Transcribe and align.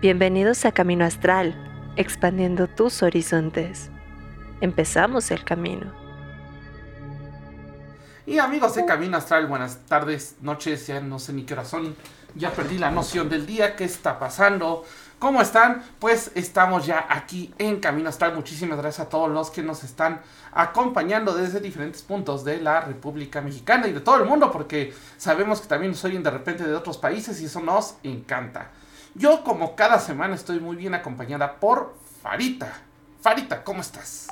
Bienvenidos 0.00 0.64
a 0.64 0.70
Camino 0.70 1.04
Astral, 1.04 1.56
expandiendo 1.96 2.68
tus 2.68 3.02
horizontes. 3.02 3.90
Empezamos 4.60 5.32
el 5.32 5.42
camino. 5.42 5.92
Y 8.24 8.38
amigos 8.38 8.76
de 8.76 8.84
Camino 8.84 9.16
Astral, 9.16 9.48
buenas 9.48 9.78
tardes, 9.86 10.36
noches, 10.40 10.86
ya 10.86 11.00
no 11.00 11.18
sé 11.18 11.32
ni 11.32 11.42
qué 11.42 11.54
hora 11.54 11.64
son, 11.64 11.96
ya 12.36 12.52
perdí 12.52 12.78
la 12.78 12.92
noción 12.92 13.28
del 13.28 13.44
día, 13.44 13.74
qué 13.74 13.82
está 13.82 14.20
pasando. 14.20 14.84
¿Cómo 15.18 15.42
están? 15.42 15.82
Pues 15.98 16.30
estamos 16.36 16.86
ya 16.86 17.04
aquí 17.08 17.52
en 17.58 17.80
Camino 17.80 18.08
Astral. 18.08 18.36
Muchísimas 18.36 18.78
gracias 18.78 19.04
a 19.04 19.10
todos 19.10 19.28
los 19.28 19.50
que 19.50 19.64
nos 19.64 19.82
están 19.82 20.20
acompañando 20.52 21.34
desde 21.34 21.58
diferentes 21.58 22.02
puntos 22.02 22.44
de 22.44 22.60
la 22.60 22.82
República 22.82 23.40
Mexicana 23.40 23.88
y 23.88 23.92
de 23.92 24.00
todo 24.00 24.18
el 24.18 24.26
mundo, 24.26 24.52
porque 24.52 24.94
sabemos 25.16 25.60
que 25.60 25.66
también 25.66 25.90
nos 25.90 26.04
oyen 26.04 26.22
de 26.22 26.30
repente 26.30 26.62
de 26.62 26.76
otros 26.76 26.98
países 26.98 27.40
y 27.40 27.46
eso 27.46 27.60
nos 27.60 27.96
encanta. 28.04 28.70
Yo 29.18 29.42
como 29.42 29.74
cada 29.74 29.98
semana 29.98 30.36
estoy 30.36 30.60
muy 30.60 30.76
bien 30.76 30.94
acompañada 30.94 31.56
por 31.56 31.96
Farita. 32.22 32.72
Farita, 33.20 33.64
¿cómo 33.64 33.80
estás? 33.80 34.28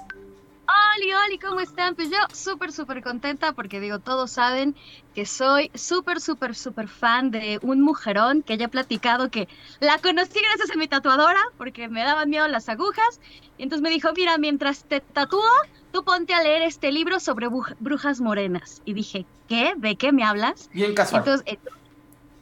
Oli, 0.97 1.13
Oli, 1.13 1.39
¿cómo 1.41 1.59
están? 1.59 1.97
Pues 1.97 2.09
yo 2.09 2.19
súper, 2.33 2.71
súper 2.71 3.03
contenta 3.03 3.53
porque 3.53 3.81
digo, 3.81 3.99
todos 3.99 4.31
saben 4.31 4.77
que 5.13 5.27
soy 5.27 5.73
súper, 5.75 6.21
súper, 6.21 6.55
súper 6.55 6.87
fan 6.87 7.33
de 7.33 7.59
un 7.63 7.81
mujerón 7.81 8.43
que 8.43 8.57
ya 8.57 8.67
he 8.67 8.69
platicado 8.69 9.29
que 9.29 9.49
la 9.81 9.99
conocí 9.99 10.39
gracias 10.41 10.71
a 10.71 10.79
mi 10.79 10.87
tatuadora 10.87 11.41
porque 11.59 11.89
me 11.89 12.05
daban 12.05 12.31
miedo 12.31 12.47
las 12.47 12.69
agujas. 12.69 13.21
Y 13.59 13.65
entonces 13.65 13.83
me 13.83 13.91
dijo, 13.91 14.13
mira, 14.15 14.39
mientras 14.39 14.85
te 14.85 15.01
tatúo, 15.01 15.43
tú 15.91 16.05
ponte 16.05 16.33
a 16.33 16.45
leer 16.45 16.63
este 16.63 16.93
libro 16.93 17.19
sobre 17.19 17.49
brujas 17.81 18.21
morenas. 18.21 18.83
Y 18.85 18.95
dije, 18.95 19.27
¿qué? 19.49 19.75
¿De 19.77 19.97
qué 19.97 20.13
me 20.13 20.23
hablas? 20.23 20.71
Bien 20.73 20.95
casual. 20.95 21.23
Entonces, 21.23 21.45
eh, 21.53 21.59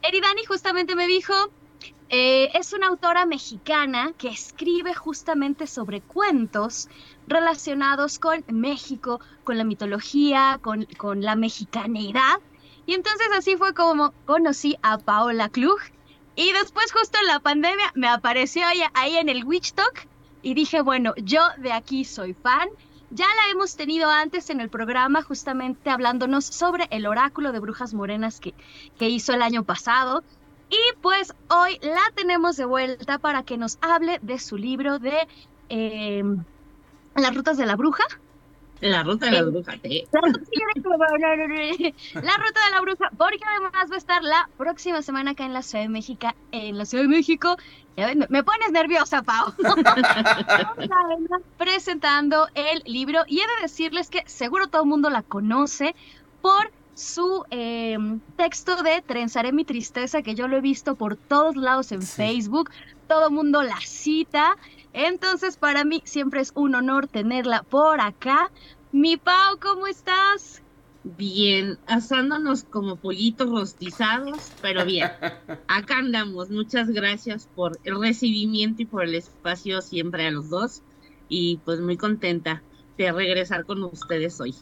Eridani 0.02 0.44
justamente 0.44 0.94
me 0.94 1.06
dijo, 1.06 1.32
eh, 2.16 2.56
es 2.56 2.72
una 2.72 2.86
autora 2.86 3.26
mexicana 3.26 4.12
que 4.16 4.28
escribe 4.28 4.94
justamente 4.94 5.66
sobre 5.66 6.00
cuentos 6.00 6.88
relacionados 7.26 8.20
con 8.20 8.44
México, 8.46 9.18
con 9.42 9.58
la 9.58 9.64
mitología, 9.64 10.60
con, 10.62 10.86
la 11.20 11.34
mexicanidad. 11.34 12.38
Y 12.86 12.94
entonces 12.94 13.26
así 13.36 13.56
fue 13.56 13.74
como 13.74 14.12
conocí 14.26 14.76
a 14.80 14.98
Paola 14.98 15.48
Klug. 15.48 15.80
Y 16.36 16.52
después 16.52 16.92
justo 16.92 17.18
en 17.20 17.26
la 17.26 17.40
pandemia 17.40 17.90
me 17.96 18.06
apareció 18.06 18.62
ahí 18.92 19.16
en 19.16 19.28
el 19.28 19.44
Witch 19.44 19.72
Talk 19.72 20.06
y 20.40 20.54
dije, 20.54 20.82
bueno, 20.82 21.14
yo 21.16 21.40
de 21.58 21.72
aquí 21.72 22.04
soy 22.04 22.32
fan. 22.32 22.68
Ya 23.10 23.26
la 23.26 23.50
hemos 23.50 23.74
tenido 23.74 24.08
antes 24.08 24.50
en 24.50 24.60
el 24.60 24.68
programa, 24.68 25.22
justamente 25.22 25.90
hablándonos 25.90 26.44
sobre 26.44 26.86
el 26.90 27.06
oráculo 27.06 27.50
de 27.50 27.58
brujas 27.58 27.92
morenas 27.92 28.38
que 28.38 29.08
hizo 29.08 29.32
el 29.32 29.42
año 29.42 29.64
pasado. 29.64 30.22
Y 30.74 30.96
pues 31.02 31.32
hoy 31.50 31.78
la 31.82 32.02
tenemos 32.16 32.56
de 32.56 32.64
vuelta 32.64 33.18
para 33.18 33.44
que 33.44 33.56
nos 33.56 33.78
hable 33.80 34.18
de 34.22 34.40
su 34.40 34.56
libro 34.56 34.98
de 34.98 35.28
eh, 35.68 36.24
Las 37.14 37.34
rutas 37.34 37.56
de 37.56 37.66
la 37.66 37.76
bruja. 37.76 38.02
La 38.80 39.04
ruta 39.04 39.26
de 39.26 39.32
la 39.32 39.42
bruja. 39.42 39.74
¿eh? 39.84 40.04
La 40.10 40.20
ruta, 40.20 40.40
la 42.14 42.36
ruta 42.36 42.64
de 42.64 42.70
la 42.72 42.80
bruja, 42.80 43.10
porque 43.16 43.44
además 43.46 43.88
va 43.88 43.94
a 43.94 43.98
estar 43.98 44.24
la 44.24 44.48
próxima 44.58 45.00
semana 45.02 45.30
acá 45.30 45.44
en 45.44 45.52
la 45.52 45.62
Ciudad 45.62 45.84
de 45.84 45.90
México. 45.90 46.26
En 46.50 46.76
la 46.76 46.86
Ciudad 46.86 47.04
de 47.04 47.08
México. 47.08 47.56
Ya 47.96 48.06
ven, 48.06 48.26
me 48.28 48.42
pones 48.42 48.72
nerviosa, 48.72 49.22
Pau. 49.22 49.54
presentando 51.56 52.48
el 52.54 52.82
libro 52.84 53.20
y 53.28 53.38
he 53.38 53.46
de 53.46 53.62
decirles 53.62 54.10
que 54.10 54.24
seguro 54.26 54.66
todo 54.66 54.82
el 54.82 54.88
mundo 54.88 55.08
la 55.08 55.22
conoce 55.22 55.94
por 56.42 56.72
su 56.94 57.44
eh, 57.50 57.96
texto 58.36 58.82
de 58.82 59.02
Trenzaré 59.02 59.52
mi 59.52 59.64
tristeza, 59.64 60.22
que 60.22 60.34
yo 60.34 60.48
lo 60.48 60.56
he 60.56 60.60
visto 60.60 60.94
por 60.94 61.16
todos 61.16 61.56
lados 61.56 61.92
en 61.92 62.02
Facebook, 62.02 62.70
todo 63.08 63.28
el 63.28 63.34
mundo 63.34 63.62
la 63.62 63.80
cita, 63.80 64.56
entonces 64.92 65.56
para 65.56 65.84
mí 65.84 66.02
siempre 66.04 66.40
es 66.40 66.52
un 66.54 66.74
honor 66.74 67.08
tenerla 67.08 67.62
por 67.62 68.00
acá. 68.00 68.50
Mi 68.92 69.16
Pau, 69.16 69.58
¿cómo 69.60 69.88
estás? 69.88 70.62
Bien, 71.02 71.78
asándonos 71.86 72.64
como 72.64 72.96
pollitos 72.96 73.50
rostizados, 73.50 74.52
pero 74.62 74.86
bien, 74.86 75.10
acá 75.68 75.98
andamos. 75.98 76.48
Muchas 76.48 76.88
gracias 76.88 77.48
por 77.54 77.78
el 77.84 78.00
recibimiento 78.00 78.82
y 78.82 78.86
por 78.86 79.04
el 79.04 79.14
espacio 79.16 79.82
siempre 79.82 80.26
a 80.26 80.30
los 80.30 80.48
dos. 80.48 80.82
Y 81.28 81.58
pues 81.64 81.80
muy 81.80 81.96
contenta 81.96 82.62
de 82.96 83.12
regresar 83.12 83.66
con 83.66 83.82
ustedes 83.82 84.40
hoy. 84.40 84.54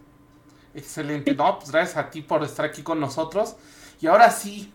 Excelente. 0.75 1.35
No, 1.35 1.59
pues 1.59 1.71
gracias 1.71 1.97
a 1.97 2.11
ti 2.11 2.23
por 2.23 2.43
estar 2.45 2.65
aquí 2.67 2.83
con 2.83 3.01
nosotros. 3.01 3.57
Y 4.01 4.07
ahora 4.07 4.31
sí, 4.31 4.73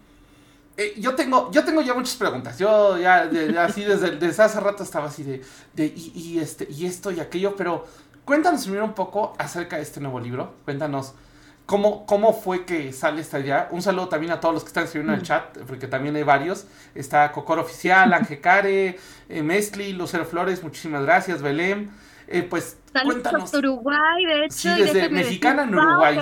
eh, 0.77 0.93
yo, 0.97 1.15
tengo, 1.15 1.51
yo 1.51 1.63
tengo 1.65 1.81
ya 1.81 1.93
muchas 1.93 2.15
preguntas. 2.15 2.57
Yo 2.59 2.97
ya, 2.97 3.29
así 3.63 3.83
desde, 3.83 4.11
desde, 4.11 4.43
hace 4.43 4.59
rato 4.59 4.83
estaba 4.83 5.07
así 5.07 5.23
de, 5.23 5.41
de 5.73 5.85
y, 5.95 6.39
este, 6.39 6.67
y 6.69 6.85
esto 6.85 7.11
y 7.11 7.19
aquello, 7.19 7.55
pero 7.55 7.85
cuéntanos 8.25 8.63
primero 8.63 8.85
un 8.85 8.93
poco 8.93 9.33
acerca 9.39 9.77
de 9.77 9.81
este 9.81 9.99
nuevo 9.99 10.19
libro. 10.19 10.53
Cuéntanos 10.65 11.13
cómo, 11.65 12.05
cómo 12.05 12.31
fue 12.31 12.63
que 12.63 12.93
sale 12.93 13.21
esta 13.21 13.39
ya. 13.39 13.69
Un 13.71 13.81
saludo 13.81 14.07
también 14.07 14.31
a 14.31 14.39
todos 14.39 14.53
los 14.53 14.63
que 14.63 14.67
están 14.67 14.83
escribiendo 14.83 15.13
en 15.13 15.19
el 15.19 15.25
chat, 15.25 15.57
porque 15.65 15.87
también 15.87 16.15
hay 16.15 16.23
varios. 16.23 16.67
Está 16.93 17.31
Cocor 17.31 17.57
Oficial, 17.57 18.13
Ángel 18.13 18.39
Care, 18.39 18.99
eh, 19.29 19.43
Mesli, 19.43 19.93
Lucero 19.93 20.25
Flores, 20.25 20.61
muchísimas 20.61 21.03
gracias, 21.03 21.41
Belén. 21.41 21.89
Eh, 22.27 22.43
pues 22.43 22.77
Saludos 22.93 23.21
cuéntanos. 23.21 23.53
Uruguay, 23.53 24.25
de 24.25 24.45
hecho. 24.45 24.55
Sí, 24.55 24.69
desde 24.69 25.09
mexicana 25.09 25.63
en 25.63 25.75
Uruguay. 25.75 26.17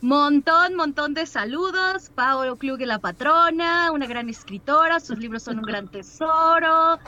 montón, 0.00 0.74
montón 0.74 1.14
de 1.14 1.26
saludos. 1.26 2.10
Paolo 2.14 2.56
Klug, 2.56 2.80
la 2.80 2.98
patrona, 2.98 3.92
una 3.92 4.06
gran 4.06 4.28
escritora. 4.28 5.00
Sus 5.00 5.18
libros 5.18 5.42
son 5.42 5.58
un 5.58 5.64
gran 5.66 5.88
tesoro. 5.88 6.98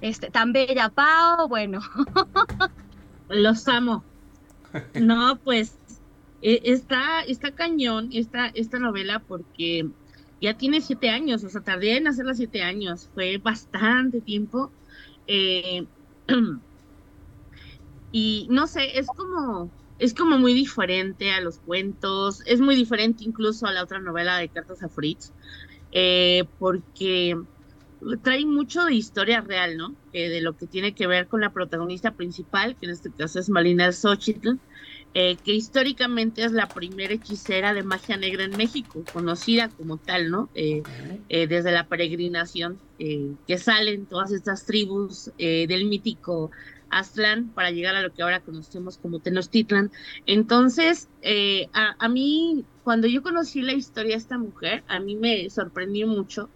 Este, 0.00 0.30
tan 0.30 0.52
bella 0.52 0.90
Pao, 0.90 1.48
bueno. 1.48 1.80
Los 3.28 3.66
amo. 3.68 4.04
No, 4.94 5.36
pues 5.42 5.76
e, 6.42 6.60
está, 6.64 7.22
está 7.22 7.50
cañón 7.52 8.10
esta, 8.12 8.46
esta 8.48 8.78
novela 8.78 9.18
porque 9.20 9.88
ya 10.40 10.54
tiene 10.54 10.80
siete 10.80 11.10
años, 11.10 11.42
o 11.42 11.48
sea, 11.48 11.62
tardé 11.62 11.96
en 11.96 12.06
hacerla 12.06 12.34
siete 12.34 12.62
años, 12.62 13.08
fue 13.14 13.38
bastante 13.38 14.20
tiempo. 14.20 14.70
Eh, 15.26 15.84
y 18.12 18.46
no 18.50 18.66
sé, 18.66 18.98
es 18.98 19.06
como, 19.06 19.70
es 19.98 20.14
como 20.14 20.38
muy 20.38 20.54
diferente 20.54 21.30
a 21.32 21.40
los 21.40 21.58
cuentos, 21.58 22.42
es 22.46 22.60
muy 22.60 22.74
diferente 22.74 23.24
incluso 23.24 23.66
a 23.66 23.72
la 23.72 23.82
otra 23.82 23.98
novela 24.00 24.38
de 24.38 24.48
Cartas 24.48 24.82
a 24.82 24.88
Fritz, 24.88 25.32
eh, 25.92 26.44
porque 26.58 27.36
trae 28.22 28.46
mucho 28.46 28.84
de 28.84 28.94
historia 28.94 29.40
real, 29.40 29.76
¿no? 29.76 29.94
Eh, 30.12 30.28
de 30.28 30.40
lo 30.40 30.56
que 30.56 30.66
tiene 30.66 30.94
que 30.94 31.06
ver 31.06 31.26
con 31.26 31.40
la 31.40 31.52
protagonista 31.52 32.12
principal, 32.12 32.76
que 32.76 32.86
en 32.86 32.92
este 32.92 33.10
caso 33.10 33.40
es 33.40 33.48
Malina 33.48 33.90
Xochitl, 33.90 34.58
eh, 35.14 35.36
que 35.42 35.52
históricamente 35.52 36.44
es 36.44 36.52
la 36.52 36.68
primera 36.68 37.12
hechicera 37.12 37.74
de 37.74 37.82
magia 37.82 38.16
negra 38.16 38.44
en 38.44 38.56
México, 38.56 39.02
conocida 39.12 39.68
como 39.70 39.96
tal, 39.96 40.30
¿no? 40.30 40.48
desde 40.54 41.72
la 41.72 41.88
peregrinación 41.88 42.78
que 42.98 43.58
salen 43.58 44.06
todas 44.06 44.32
estas 44.32 44.66
tribus 44.66 45.32
del 45.38 45.86
mítico 45.86 46.50
Aztlán 46.90 47.48
para 47.54 47.70
llegar 47.70 47.96
a 47.96 48.02
lo 48.02 48.12
que 48.12 48.22
ahora 48.22 48.40
conocemos 48.40 48.98
como 48.98 49.20
Tenochtitlan. 49.20 49.90
Entonces, 50.26 51.08
eh, 51.22 51.68
a, 51.72 52.08
mí, 52.08 52.64
cuando 52.84 53.06
yo 53.06 53.22
conocí 53.22 53.62
la 53.62 53.72
historia 53.72 54.12
de 54.12 54.18
esta 54.18 54.38
mujer, 54.38 54.84
a 54.88 55.00
mí 55.00 55.16
me 55.16 55.48
sorprendió 55.50 56.06
mucho. 56.06 56.48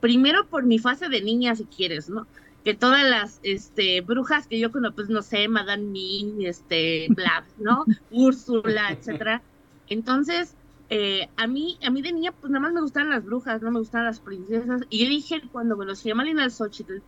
Primero 0.00 0.46
por 0.48 0.64
mi 0.64 0.78
fase 0.78 1.08
de 1.08 1.20
niña, 1.22 1.54
si 1.54 1.64
quieres, 1.64 2.08
¿no? 2.08 2.26
Que 2.64 2.74
todas 2.74 3.08
las 3.08 3.40
este, 3.42 4.00
brujas 4.00 4.46
que 4.46 4.58
yo 4.58 4.70
conozco, 4.70 4.96
pues 4.96 5.08
no 5.08 5.22
sé, 5.22 5.48
Madame 5.48 5.84
Ming, 5.84 6.42
este, 6.42 7.06
bla, 7.10 7.44
¿no? 7.58 7.84
Úrsula, 8.10 8.92
etcétera. 8.92 9.42
Entonces, 9.88 10.54
eh, 10.90 11.28
a 11.36 11.46
mí, 11.46 11.78
a 11.82 11.90
mí 11.90 12.02
de 12.02 12.12
niña, 12.12 12.32
pues 12.32 12.50
nada 12.50 12.62
más 12.62 12.72
me 12.72 12.80
gustaban 12.80 13.10
las 13.10 13.24
brujas, 13.24 13.62
no 13.62 13.70
me 13.70 13.78
gustaban 13.78 14.06
las 14.06 14.20
princesas. 14.20 14.82
Y 14.90 15.04
yo 15.04 15.08
dije, 15.08 15.40
cuando 15.52 15.76
conocí 15.76 16.10
a 16.10 16.14
Malina 16.14 16.50
Xochitl, 16.50 17.00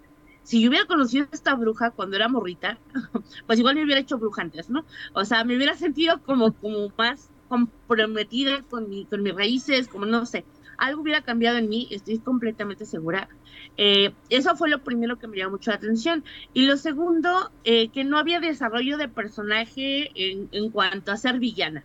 si 0.43 0.61
yo 0.61 0.69
hubiera 0.69 0.87
conocido 0.87 1.27
a 1.31 1.35
esta 1.35 1.55
bruja 1.55 1.91
cuando 1.91 2.17
era 2.17 2.29
morrita, 2.29 2.79
pues 3.47 3.59
igual 3.59 3.77
me 3.77 3.85
hubiera 3.85 4.00
hecho 4.00 4.19
bruja 4.19 4.43
antes, 4.43 4.71
¿no? 4.71 4.85
O 5.15 5.25
sea, 5.25 5.44
me 5.44 5.56
hubiera 5.56 5.77
sentido 5.77 6.23
como, 6.23 6.53
como 6.53 6.93
más 6.97 7.31
comprometida 7.49 8.62
con, 8.62 8.89
mi, 8.89 9.06
con 9.06 9.23
mis 9.23 9.35
raíces, 9.35 9.89
como 9.89 10.06
no 10.06 10.25
sé, 10.27 10.44
algo 10.79 11.03
hubiera 11.03 11.23
cambiado 11.23 11.59
en 11.59 11.69
mí, 11.69 11.87
estoy 11.91 12.19
completamente 12.19 12.87
segura. 12.87 13.29
Eh, 13.77 14.15
eso 14.31 14.56
fue 14.56 14.69
lo 14.69 14.83
primero 14.83 15.19
que 15.19 15.29
me 15.29 15.37
llamó 15.37 15.53
mucho 15.53 15.71
la 15.71 15.77
atención. 15.77 16.25
Y 16.55 16.67
lo 16.67 16.77
segundo, 16.77 17.53
eh, 17.65 17.89
que 17.91 18.05
no 18.05 18.19
había 18.19 18.41
desarrollo 18.41 18.97
de 18.97 19.09
personaje 19.09 20.11
en, 20.15 20.49
en 20.50 20.71
cuanto 20.71 21.12
a 21.12 21.17
ser 21.17 21.39
villana 21.39 21.85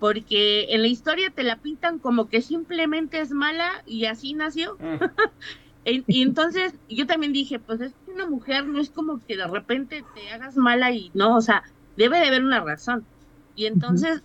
porque 0.00 0.68
en 0.70 0.80
la 0.80 0.88
historia 0.88 1.30
te 1.30 1.42
la 1.42 1.58
pintan 1.60 1.98
como 1.98 2.28
que 2.30 2.40
simplemente 2.40 3.20
es 3.20 3.32
mala 3.32 3.82
y 3.86 4.06
así 4.06 4.32
nació. 4.32 4.76
Mm. 4.80 4.96
Y 5.84 6.22
entonces 6.22 6.74
yo 6.88 7.06
también 7.06 7.32
dije, 7.32 7.58
pues 7.60 7.80
es 7.80 7.94
una 8.06 8.28
mujer, 8.28 8.66
no 8.66 8.80
es 8.80 8.90
como 8.90 9.22
que 9.26 9.36
de 9.36 9.46
repente 9.46 10.08
te 10.12 10.30
hagas 10.30 10.56
mala 10.56 10.92
y 10.92 11.10
no, 11.14 11.36
o 11.36 11.40
sea, 11.40 11.62
debe 11.96 12.18
de 12.20 12.26
haber 12.28 12.44
una 12.44 12.60
razón. 12.64 13.08
Y 13.54 13.66
entonces, 13.66 14.22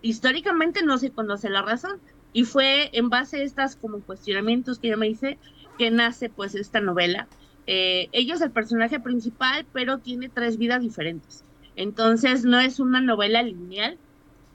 históricamente 0.00 0.82
no 0.84 0.98
se 0.98 1.12
conoce 1.12 1.50
la 1.50 1.62
razón. 1.62 2.02
Y 2.32 2.44
fue 2.44 2.90
en 2.98 3.10
base 3.10 3.38
a 3.38 3.42
estas 3.44 3.76
como 3.76 4.02
cuestionamientos 4.04 4.78
que 4.80 4.88
yo 4.88 4.98
me 4.98 5.08
hice 5.08 5.40
que 5.76 5.90
nace 5.90 6.30
pues 6.30 6.54
esta 6.54 6.80
novela. 6.80 7.30
eh, 7.66 8.08
ella 8.12 8.34
es 8.34 8.40
el 8.42 8.52
personaje 8.52 9.00
principal, 9.00 9.66
pero 9.72 10.00
tiene 10.00 10.28
tres 10.30 10.58
vidas 10.58 10.80
diferentes. 10.82 11.46
Entonces 11.74 12.44
no 12.44 12.60
es 12.60 12.78
una 12.80 13.00
novela 13.00 13.42
lineal. 13.42 14.00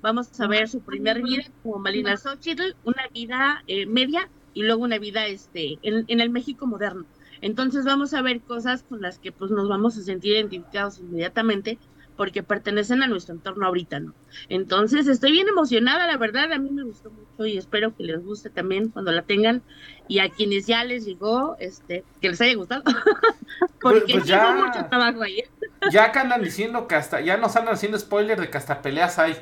Vamos 0.01 0.39
a 0.39 0.47
ver 0.47 0.69
su 0.69 0.83
primer 0.83 1.21
vida 1.21 1.43
como 1.61 1.79
Malina 1.79 2.15
Xochitl, 2.17 2.77
una 2.83 3.03
vida 3.13 3.63
eh, 3.67 3.85
media 3.87 4.31
y 4.53 4.63
luego 4.63 4.83
una 4.83 4.99
vida 4.99 5.27
este, 5.27 5.77
en, 5.81 6.05
en, 6.07 6.19
el 6.21 6.29
México 6.29 6.67
moderno. 6.67 7.05
Entonces 7.41 7.85
vamos 7.85 8.13
a 8.13 8.21
ver 8.21 8.41
cosas 8.41 8.83
con 8.83 9.01
las 9.01 9.19
que 9.19 9.31
pues, 9.31 9.51
nos 9.51 9.69
vamos 9.69 9.97
a 9.97 10.01
sentir 10.01 10.33
identificados 10.33 10.99
inmediatamente 10.99 11.77
porque 12.19 12.43
pertenecen 12.43 13.01
a 13.01 13.07
nuestro 13.07 13.33
entorno 13.33 13.65
ahorita, 13.65 14.01
¿no? 14.01 14.13
Entonces 14.49 15.07
estoy 15.07 15.31
bien 15.31 15.47
emocionada, 15.47 16.05
la 16.05 16.17
verdad, 16.17 16.51
a 16.51 16.59
mí 16.59 16.69
me 16.69 16.83
gustó 16.83 17.09
mucho 17.11 17.45
y 17.45 17.57
espero 17.57 17.95
que 17.95 18.03
les 18.03 18.21
guste 18.21 18.49
también 18.49 18.89
cuando 18.89 19.13
la 19.13 19.21
tengan 19.21 19.63
y 20.09 20.19
a 20.19 20.27
quienes 20.27 20.67
ya 20.67 20.83
les 20.83 21.05
llegó, 21.05 21.55
este, 21.61 22.03
que 22.19 22.27
les 22.27 22.41
haya 22.41 22.55
gustado, 22.55 22.83
porque 23.81 24.01
pues, 24.01 24.13
pues 24.15 24.25
ya, 24.25 24.53
mucho 24.53 24.85
trabajo 24.89 25.23
ahí. 25.23 25.43
Ya 25.93 26.07
acá 26.07 26.19
andan 26.19 26.43
diciendo 26.43 26.89
que 26.89 26.95
hasta, 26.95 27.21
ya 27.21 27.37
nos 27.37 27.55
andan 27.55 27.75
haciendo 27.75 27.97
spoiler 27.97 28.37
de 28.37 28.49
que 28.49 28.57
hasta 28.57 28.81
peleas 28.81 29.17
hay. 29.17 29.37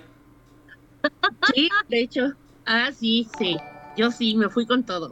Sí, 1.55 1.69
de 1.89 1.99
hecho, 1.99 2.33
ah, 2.67 2.91
sí, 2.91 3.27
sí, 3.39 3.57
yo 3.97 4.11
sí, 4.11 4.35
me 4.35 4.49
fui 4.49 4.65
con 4.65 4.83
todo. 4.83 5.11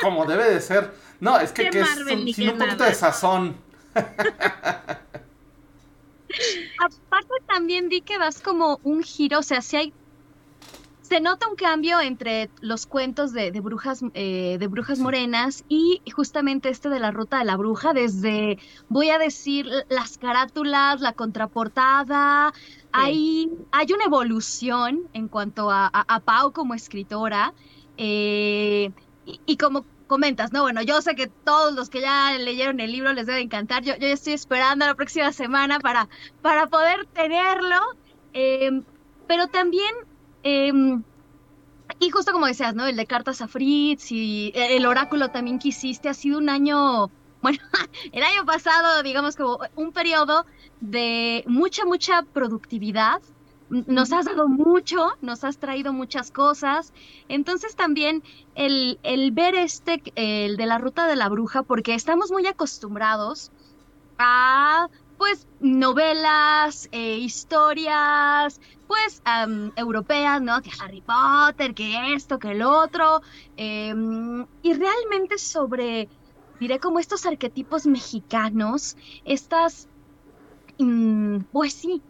Como 0.00 0.24
debe 0.24 0.50
de 0.50 0.60
ser. 0.60 0.92
No, 1.20 1.38
es 1.38 1.52
que, 1.52 1.68
que 1.68 1.80
es 1.80 1.96
un, 1.98 2.48
un 2.48 2.58
poquito 2.58 2.84
de 2.84 2.94
sazón. 2.94 3.56
Aparte 6.78 7.34
también 7.46 7.88
di 7.88 8.00
que 8.00 8.16
vas 8.18 8.40
como 8.40 8.80
un 8.84 9.02
giro, 9.02 9.40
o 9.40 9.42
sea, 9.42 9.60
si 9.60 9.76
hay 9.76 9.92
se 11.10 11.20
nota 11.20 11.48
un 11.48 11.56
cambio 11.56 12.00
entre 12.00 12.50
los 12.60 12.86
cuentos 12.86 13.32
de, 13.32 13.50
brujas 13.60 14.00
eh, 14.14 14.58
de 14.60 14.66
brujas 14.68 15.00
morenas 15.00 15.64
y 15.68 16.00
justamente 16.14 16.68
este 16.68 16.88
de 16.88 17.00
la 17.00 17.10
ruta 17.10 17.40
de 17.40 17.46
la 17.46 17.56
bruja 17.56 17.92
desde 17.92 18.58
voy 18.88 19.10
a 19.10 19.18
decir 19.18 19.68
las 19.88 20.18
carátulas 20.18 21.00
la 21.00 21.12
contraportada 21.12 22.52
hay 22.92 23.50
hay 23.72 23.92
una 23.92 24.04
evolución 24.04 25.00
en 25.12 25.26
cuanto 25.26 25.72
a, 25.72 25.88
a, 25.88 26.20
Pau 26.20 26.52
como 26.52 26.74
escritora 26.74 27.54
eh, 28.02 28.92
y, 29.26 29.56
como 29.58 29.84
comentas, 30.06 30.54
¿no? 30.54 30.62
Bueno, 30.62 30.80
yo 30.80 31.02
sé 31.02 31.14
que 31.14 31.26
todos 31.26 31.74
los 31.74 31.90
que 31.90 32.00
ya 32.00 32.32
leyeron 32.38 32.80
el 32.80 32.90
libro 32.90 33.12
les 33.12 33.26
debe 33.26 33.40
encantar. 33.40 33.84
Yo, 33.84 33.92
yo 33.94 34.08
ya 34.08 34.14
estoy 34.14 34.32
esperando 34.32 34.86
la 34.86 34.94
próxima 34.94 35.32
semana 35.32 35.78
para, 35.80 36.08
para 36.40 36.66
poder 36.68 37.04
tenerlo. 37.12 37.76
Em, 38.32 38.84
pero 39.28 39.48
también, 39.48 39.94
em, 40.42 41.02
y 41.98 42.08
justo 42.08 42.32
como 42.32 42.46
decías, 42.46 42.74
¿no? 42.74 42.86
El 42.86 42.96
de 42.96 43.04
cartas 43.04 43.42
a 43.42 43.48
Fritz 43.48 44.10
y 44.12 44.50
el 44.54 44.86
oráculo 44.86 45.28
también 45.28 45.58
que 45.58 45.68
hiciste 45.68 46.08
ha 46.08 46.14
sido 46.14 46.38
un 46.38 46.48
año, 46.48 47.10
bueno, 47.42 47.58
el 48.12 48.22
año 48.22 48.46
pasado, 48.46 49.02
digamos, 49.02 49.36
como 49.36 49.58
un 49.76 49.92
periodo 49.92 50.46
de 50.80 51.44
mucha, 51.46 51.84
mucha 51.84 52.22
productividad 52.22 53.20
nos 53.70 54.12
has 54.12 54.26
dado 54.26 54.48
mucho, 54.48 55.10
nos 55.20 55.44
has 55.44 55.58
traído 55.58 55.92
muchas 55.92 56.30
cosas. 56.30 56.92
Entonces 57.28 57.76
también 57.76 58.22
el, 58.54 58.98
el, 59.02 59.30
ver 59.30 59.54
este, 59.54 60.02
el 60.16 60.56
de 60.56 60.66
la 60.66 60.78
ruta 60.78 61.06
de 61.06 61.16
la 61.16 61.28
bruja, 61.28 61.62
porque 61.62 61.94
estamos 61.94 62.30
muy 62.30 62.46
acostumbrados 62.46 63.52
a 64.18 64.88
pues 65.16 65.46
novelas, 65.60 66.88
eh, 66.92 67.18
historias, 67.18 68.58
pues 68.86 69.22
europeas, 69.76 70.40
¿no? 70.40 70.62
Que 70.62 70.70
Harry 70.80 71.02
Potter, 71.02 71.74
que 71.74 72.14
esto, 72.14 72.38
que 72.38 72.52
el 72.52 72.62
otro. 72.62 73.20
Em, 73.56 74.46
y 74.62 74.72
realmente 74.72 75.36
sobre, 75.36 76.08
diré 76.58 76.80
como 76.80 76.98
estos 76.98 77.26
arquetipos 77.26 77.86
mexicanos, 77.86 78.96
estas, 79.24 79.88
mm, 80.78 81.40
pues 81.52 81.74
sí, 81.74 82.02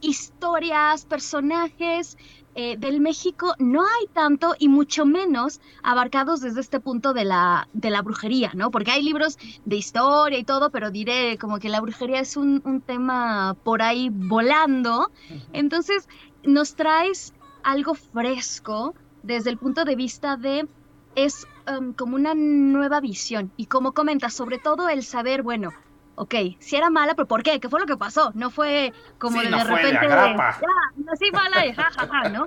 historias, 0.00 1.04
personajes 1.04 2.16
eh, 2.54 2.76
del 2.76 3.00
México 3.00 3.54
no 3.58 3.82
hay 3.82 4.06
tanto 4.12 4.54
y 4.58 4.68
mucho 4.68 5.06
menos 5.06 5.60
abarcados 5.82 6.40
desde 6.40 6.60
este 6.60 6.80
punto 6.80 7.12
de 7.12 7.24
la, 7.24 7.68
de 7.72 7.90
la 7.90 8.02
brujería, 8.02 8.50
¿no? 8.54 8.70
Porque 8.70 8.90
hay 8.90 9.02
libros 9.02 9.38
de 9.64 9.76
historia 9.76 10.38
y 10.38 10.44
todo, 10.44 10.70
pero 10.70 10.90
diré 10.90 11.38
como 11.38 11.58
que 11.58 11.68
la 11.68 11.80
brujería 11.80 12.20
es 12.20 12.36
un, 12.36 12.60
un 12.64 12.80
tema 12.80 13.56
por 13.62 13.82
ahí 13.82 14.10
volando. 14.12 15.10
Entonces, 15.52 16.08
nos 16.42 16.74
traes 16.74 17.32
algo 17.62 17.94
fresco 17.94 18.94
desde 19.22 19.50
el 19.50 19.58
punto 19.58 19.84
de 19.84 19.94
vista 19.94 20.36
de 20.36 20.66
es 21.14 21.46
um, 21.68 21.92
como 21.92 22.16
una 22.16 22.34
nueva 22.34 23.00
visión 23.00 23.52
y 23.56 23.66
como 23.66 23.92
comentas, 23.92 24.34
sobre 24.34 24.58
todo 24.58 24.88
el 24.88 25.02
saber, 25.02 25.42
bueno, 25.42 25.70
ok, 26.18 26.34
si 26.58 26.76
era 26.76 26.90
mala, 26.90 27.14
pero 27.14 27.28
¿por 27.28 27.42
qué? 27.42 27.60
¿Qué 27.60 27.68
fue 27.68 27.80
lo 27.80 27.86
que 27.86 27.96
pasó? 27.96 28.32
No 28.34 28.50
fue 28.50 28.92
como 29.18 29.40
de, 29.40 29.48
repente, 29.48 30.08
de, 30.08 30.08
ya, 30.08 31.12
así 31.12 31.30
mala 31.32 31.66
y 31.66 31.72
jajaja, 31.72 32.28
¿no? 32.28 32.44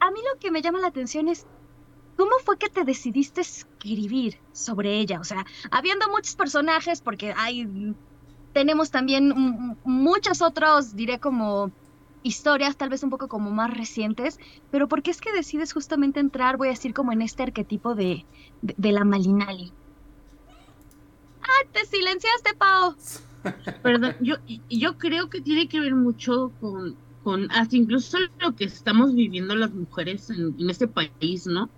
a 0.00 0.10
mí 0.10 0.20
lo 0.32 0.40
que 0.40 0.50
me 0.50 0.60
llama 0.60 0.80
la 0.80 0.88
atención 0.88 1.28
es 1.28 1.46
¿Cómo 2.18 2.32
fue 2.44 2.58
que 2.58 2.68
te 2.68 2.82
decidiste 2.82 3.42
escribir 3.42 4.40
sobre 4.52 4.98
ella? 4.98 5.20
O 5.20 5.24
sea, 5.24 5.46
habiendo 5.70 6.08
muchos 6.08 6.34
personajes, 6.34 7.00
porque 7.00 7.32
hay, 7.36 7.94
tenemos 8.52 8.90
también 8.90 9.78
muchos 9.84 10.42
otros, 10.42 10.96
diré 10.96 11.20
como 11.20 11.70
historias, 12.24 12.76
tal 12.76 12.88
vez 12.88 13.04
un 13.04 13.10
poco 13.10 13.28
como 13.28 13.52
más 13.52 13.72
recientes, 13.72 14.40
pero 14.72 14.88
¿por 14.88 15.04
qué 15.04 15.12
es 15.12 15.20
que 15.20 15.32
decides 15.32 15.72
justamente 15.72 16.18
entrar, 16.18 16.56
voy 16.56 16.66
a 16.66 16.72
decir, 16.72 16.92
como 16.92 17.12
en 17.12 17.22
este 17.22 17.44
arquetipo 17.44 17.94
de, 17.94 18.26
de, 18.62 18.74
de 18.76 18.90
la 18.90 19.04
Malinali? 19.04 19.72
Te 21.72 21.84
silenciaste, 21.86 22.54
Pau. 22.58 22.94
Perdón, 23.82 24.16
yo, 24.20 24.36
yo 24.68 24.98
creo 24.98 25.30
que 25.30 25.40
tiene 25.40 25.68
que 25.68 25.80
ver 25.80 25.94
mucho 25.94 26.52
con, 26.60 26.96
con 27.22 27.50
hasta 27.50 27.76
incluso 27.76 28.18
lo 28.40 28.56
que 28.56 28.64
estamos 28.64 29.14
viviendo 29.14 29.54
las 29.54 29.72
mujeres 29.72 30.30
en, 30.30 30.54
este 30.68 30.88
país, 30.88 31.46
¿no? 31.46 31.70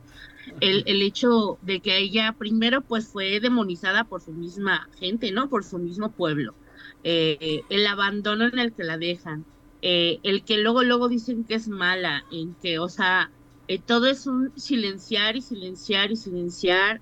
El, 0.61 0.83
el, 0.87 1.03
hecho 1.03 1.59
de 1.63 1.81
que 1.81 1.99
ella 1.99 2.35
primero 2.37 2.81
pues 2.81 3.07
fue 3.07 3.39
demonizada 3.41 4.05
por 4.05 4.21
su 4.21 4.33
misma 4.33 4.89
gente, 4.99 5.31
¿no? 5.33 5.49
Por 5.49 5.65
su 5.65 5.79
mismo 5.79 6.11
pueblo. 6.11 6.55
Eh, 7.03 7.63
el 7.71 7.87
abandono 7.87 8.47
en 8.47 8.59
el 8.59 8.73
que 8.73 8.85
la 8.85 8.99
dejan, 8.99 9.45
eh, 9.81 10.19
el 10.23 10.45
que 10.45 10.59
luego, 10.59 10.83
luego 10.83 11.09
dicen 11.09 11.45
que 11.45 11.55
es 11.55 11.69
mala, 11.69 12.25
en 12.31 12.55
que, 12.55 12.79
o 12.79 12.89
sea, 12.89 13.31
eh, 13.69 13.79
todo 13.79 14.07
es 14.07 14.27
un 14.27 14.53
silenciar 14.57 15.37
y 15.37 15.41
silenciar 15.41 16.13
y 16.13 16.17
silenciar 16.17 17.01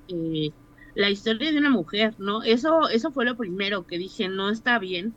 la 0.99 1.11
historia 1.11 1.53
de 1.53 1.59
una 1.59 1.71
mujer, 1.71 2.17
¿no? 2.19 2.43
Eso, 2.43 2.89
eso 2.89 3.13
fue 3.13 3.25
lo 3.25 3.37
primero 3.37 3.87
que 3.87 3.99
dije, 3.99 4.29
no 4.29 4.51
está 4.51 4.79
bien. 4.81 5.17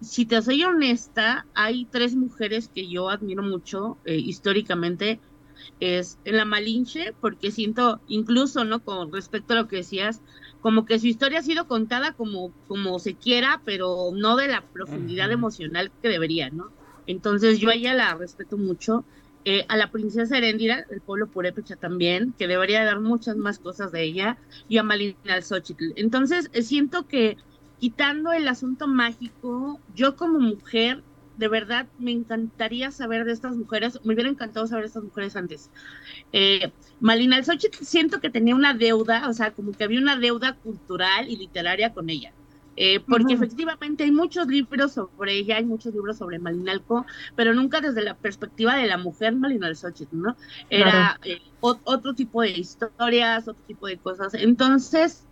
Si 0.00 0.26
te 0.26 0.42
soy 0.42 0.64
honesta, 0.64 1.48
hay 1.54 1.86
tres 1.88 2.16
mujeres 2.16 2.68
que 2.70 2.88
yo 2.90 3.10
admiro 3.10 3.42
mucho 3.42 4.00
eh, 4.04 4.16
históricamente. 4.16 5.22
Es 5.80 6.20
en 6.24 6.36
la 6.38 6.44
Malinche, 6.46 7.14
porque 7.20 7.50
siento, 7.52 8.02
incluso, 8.06 8.64
¿no? 8.64 8.82
Con 8.84 9.12
respecto 9.12 9.54
a 9.54 9.56
lo 9.58 9.68
que 9.68 9.76
decías, 9.78 10.22
como 10.60 10.84
que 10.86 10.98
su 10.98 11.06
historia 11.08 11.40
ha 11.40 11.42
sido 11.42 11.66
contada 11.68 12.14
como, 12.14 12.54
como 12.66 12.98
se 13.00 13.18
quiera, 13.18 13.62
pero 13.64 14.10
no 14.14 14.36
de 14.36 14.48
la 14.48 14.66
profundidad 14.72 15.32
emocional 15.32 15.92
que 16.02 16.08
debería, 16.08 16.50
¿no? 16.50 16.74
Entonces 17.06 17.60
yo 17.60 17.70
a 17.70 17.74
ella 17.74 17.94
la 17.94 18.14
respeto 18.16 18.58
mucho. 18.58 19.06
Eh, 19.46 19.66
a 19.68 19.76
la 19.76 19.90
princesa 19.90 20.38
Heréndira, 20.38 20.86
el 20.88 21.02
pueblo 21.02 21.28
purépecha 21.30 21.76
también, 21.76 22.34
que 22.38 22.46
debería 22.48 22.84
dar 22.84 23.00
muchas 23.00 23.36
más 23.36 23.58
cosas 23.58 23.92
de 23.92 24.02
ella, 24.02 24.38
y 24.68 24.78
a 24.78 24.82
Malina 24.82 25.42
Xochitl. 25.42 25.92
Entonces, 25.96 26.48
eh, 26.52 26.62
siento 26.62 27.06
que 27.06 27.36
quitando 27.78 28.32
el 28.32 28.48
asunto 28.48 28.88
mágico, 28.88 29.82
yo 29.94 30.16
como 30.16 30.38
mujer, 30.40 31.04
de 31.36 31.48
verdad, 31.48 31.90
me 31.98 32.12
encantaría 32.12 32.90
saber 32.90 33.24
de 33.24 33.32
estas 33.32 33.56
mujeres, 33.56 33.98
me 34.04 34.14
hubiera 34.14 34.30
encantado 34.30 34.66
saber 34.66 34.84
de 34.84 34.88
estas 34.88 35.02
mujeres 35.04 35.36
antes. 35.36 35.70
Eh, 36.32 36.72
Malina 36.98 37.42
Xochitl 37.42 37.84
siento 37.84 38.20
que 38.20 38.30
tenía 38.30 38.54
una 38.54 38.74
deuda, 38.74 39.28
o 39.28 39.32
sea, 39.34 39.52
como 39.52 39.74
que 39.76 39.84
había 39.84 40.00
una 40.00 40.16
deuda 40.18 40.58
cultural 40.62 41.28
y 41.28 41.36
literaria 41.36 41.92
con 41.92 42.08
ella. 42.10 42.34
Eh, 42.76 43.00
porque 43.00 43.34
efectivamente 43.34 44.04
hay 44.04 44.10
muchos 44.10 44.46
libros 44.48 44.92
sobre 44.92 45.34
ella, 45.34 45.56
hay 45.56 45.64
muchos 45.64 45.94
libros 45.94 46.18
sobre 46.18 46.38
Malinalco, 46.38 47.06
pero 47.36 47.54
nunca 47.54 47.80
desde 47.80 48.02
la 48.02 48.16
perspectiva 48.16 48.76
de 48.76 48.86
la 48.86 48.98
mujer 48.98 49.34
Malinal 49.36 49.76
¿no? 50.12 50.36
Era 50.70 51.18
eh, 51.24 51.40
otro 51.60 52.14
tipo 52.14 52.42
de 52.42 52.50
historias, 52.50 53.46
otro 53.46 53.62
tipo 53.66 53.86
de 53.86 53.98
cosas. 53.98 54.34
Entonces, 54.34 55.26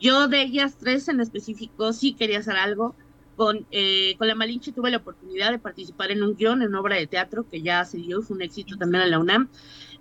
yo 0.00 0.28
de 0.28 0.42
ellas 0.42 0.76
tres 0.78 1.08
en 1.08 1.20
específico 1.20 1.92
sí 1.92 2.14
quería 2.14 2.38
hacer 2.38 2.56
algo. 2.56 2.94
Con, 3.36 3.66
eh, 3.70 4.14
con 4.16 4.28
la 4.28 4.34
Malinche 4.34 4.72
tuve 4.72 4.90
la 4.90 4.96
oportunidad 4.96 5.50
de 5.50 5.58
participar 5.58 6.10
en 6.10 6.22
un 6.22 6.36
guion, 6.36 6.62
en 6.62 6.74
obra 6.74 6.96
de 6.96 7.06
teatro, 7.06 7.46
que 7.46 7.60
ya 7.60 7.84
se 7.84 7.98
dio, 7.98 8.22
fue 8.22 8.34
un 8.34 8.42
éxito 8.42 8.78
también 8.78 9.02
en 9.02 9.10
la 9.10 9.18
UNAM. 9.18 9.50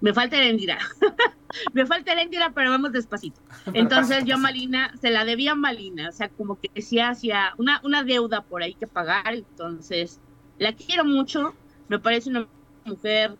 Me 0.06 0.14
falta 0.14 0.38
Erendira. 0.38 0.78
me 1.74 1.84
falta 1.88 2.12
Erendira, 2.12 2.52
pero 2.54 2.70
vamos 2.70 2.92
despacito. 2.92 3.42
Entonces 3.74 4.24
yo 4.24 4.36
a 4.36 4.38
Malina, 4.38 4.94
se 5.02 5.10
la 5.10 5.26
debía 5.26 5.54
a 5.54 5.56
Malina, 5.56 6.10
o 6.10 6.12
sea, 6.12 6.30
como 6.30 6.60
que 6.60 6.70
decía 6.76 7.10
hacía 7.10 7.56
una, 7.58 7.82
una 7.84 8.04
deuda 8.04 8.42
por 8.42 8.62
ahí 8.62 8.76
que 8.76 8.86
pagar. 8.86 9.34
Entonces, 9.34 10.20
la 10.60 10.74
quiero 10.74 11.06
mucho, 11.06 11.56
me 11.88 11.98
parece 11.98 12.30
una 12.30 12.48
mujer 12.86 13.36